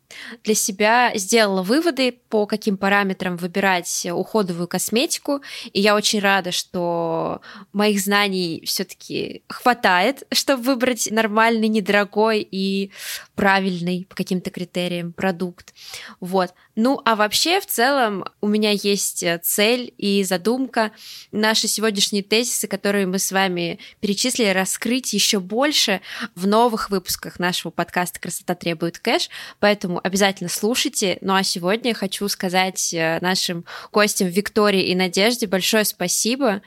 для 0.44 0.56
себя 0.56 1.12
сделала 1.16 1.64
выводы, 1.64 2.12
по 2.30 2.46
каким 2.46 2.78
параметрам 2.78 3.38
выбирать 3.38 4.08
уходовую 4.12 4.68
косметику. 4.68 5.42
И 5.72 5.82
я 5.82 5.96
очень 5.96 6.20
рада, 6.20 6.52
что 6.52 7.42
моих 7.72 8.00
знаний 8.00 8.64
все-таки 8.66 9.44
хватает, 9.48 10.24
чтобы 10.32 10.64
выбрать 10.64 11.10
нормальный, 11.12 11.68
недорогой 11.68 12.48
и 12.50 12.92
правильный 13.36 14.06
по 14.10 14.16
каким-то 14.16 14.50
критериям 14.52 15.14
продукт. 15.14 15.74
Вот. 16.20 16.54
Ну, 16.76 17.02
а 17.06 17.16
вообще, 17.16 17.60
в 17.60 17.68
целом, 17.68 18.26
у 18.42 18.48
меня 18.48 18.72
есть 18.72 19.24
цель 19.44 19.94
и 19.98 20.24
задумка 20.24 20.92
наши 21.32 21.68
сегодняшние 21.68 22.23
тезисы, 22.24 22.68
которые 22.68 23.06
мы 23.06 23.20
с 23.20 23.32
вами 23.32 23.80
перечислили, 24.00 24.50
раскрыть 24.50 25.14
еще 25.14 25.40
больше 25.40 26.02
в 26.36 26.48
новых 26.48 26.90
выпусках 26.90 27.40
нашего 27.40 27.72
подкаста 27.72 28.20
«Красота 28.20 28.56
требует 28.56 29.00
кэш». 29.00 29.30
Поэтому 29.60 30.00
обязательно 30.04 30.50
слушайте. 30.50 31.18
Ну 31.22 31.36
а 31.36 31.44
сегодня 31.44 31.92
я 31.92 31.96
хочу 31.96 32.28
сказать 32.28 32.94
э, 32.94 33.20
нашим 33.22 33.66
гостям 33.92 34.28
Виктории 34.28 34.84
и 34.84 34.96
Надежде 34.96 35.48
большое 35.48 35.86
спасибо. 35.86 36.62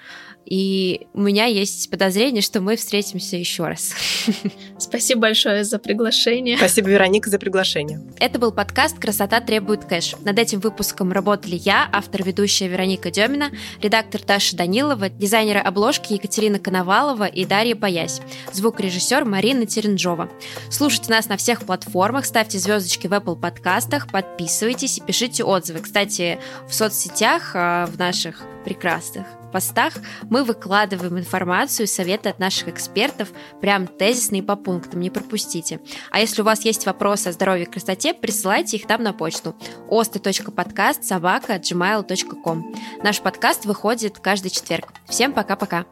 И 0.46 1.08
у 1.12 1.22
меня 1.22 1.46
есть 1.46 1.90
подозрение, 1.90 2.40
что 2.40 2.60
мы 2.60 2.76
встретимся 2.76 3.36
еще 3.36 3.66
раз. 3.66 3.92
Спасибо 4.78 5.22
большое 5.22 5.64
за 5.64 5.80
приглашение. 5.80 6.56
Спасибо, 6.56 6.88
Вероника, 6.88 7.28
за 7.28 7.40
приглашение. 7.40 8.00
Это 8.20 8.38
был 8.38 8.52
подкаст 8.52 8.98
«Красота 8.98 9.40
требует 9.40 9.84
кэш». 9.84 10.14
Над 10.24 10.38
этим 10.38 10.60
выпуском 10.60 11.10
работали 11.10 11.56
я, 11.56 11.88
автор-ведущая 11.92 12.68
Вероника 12.68 13.10
Демина, 13.10 13.50
редактор 13.82 14.22
Таша 14.22 14.56
Данилова, 14.56 15.08
дизайнеры 15.08 15.58
обложки 15.58 16.12
Екатерина 16.12 16.60
Коновалова 16.60 17.26
и 17.26 17.44
Дарья 17.44 17.74
Боясь, 17.74 18.20
звукорежиссер 18.52 19.24
Марина 19.24 19.66
Теренджова. 19.66 20.30
Слушайте 20.70 21.10
нас 21.10 21.28
на 21.28 21.36
всех 21.36 21.64
платформах, 21.64 22.24
ставьте 22.24 22.58
звездочки 22.58 23.08
в 23.08 23.12
Apple 23.12 23.40
подкастах, 23.40 24.08
подписывайтесь 24.12 24.98
и 24.98 25.00
пишите 25.00 25.42
отзывы. 25.42 25.80
Кстати, 25.80 26.38
в 26.68 26.74
соцсетях, 26.74 27.50
а, 27.54 27.86
в 27.86 27.98
наших 27.98 28.44
прекрасных 28.66 29.26
постах 29.56 29.94
мы 30.28 30.44
выкладываем 30.44 31.18
информацию, 31.18 31.86
советы 31.86 32.28
от 32.28 32.38
наших 32.38 32.68
экспертов, 32.68 33.30
прям 33.62 33.86
тезисные 33.86 34.42
по 34.42 34.56
пунктам, 34.56 35.00
не 35.00 35.08
пропустите. 35.08 35.80
А 36.10 36.20
если 36.20 36.42
у 36.42 36.44
вас 36.44 36.64
есть 36.64 36.84
вопросы 36.84 37.28
о 37.28 37.32
здоровье 37.32 37.64
и 37.64 37.70
красоте, 37.70 38.12
присылайте 38.12 38.76
их 38.76 38.86
там 38.86 39.02
на 39.02 39.14
почту 39.14 39.56
osты.подкаст 39.88 41.04
собака 41.04 41.54
gmail.com. 41.54 42.74
Наш 43.02 43.22
подкаст 43.22 43.64
выходит 43.64 44.18
каждый 44.18 44.50
четверг. 44.50 44.92
Всем 45.08 45.32
пока-пока. 45.32 45.86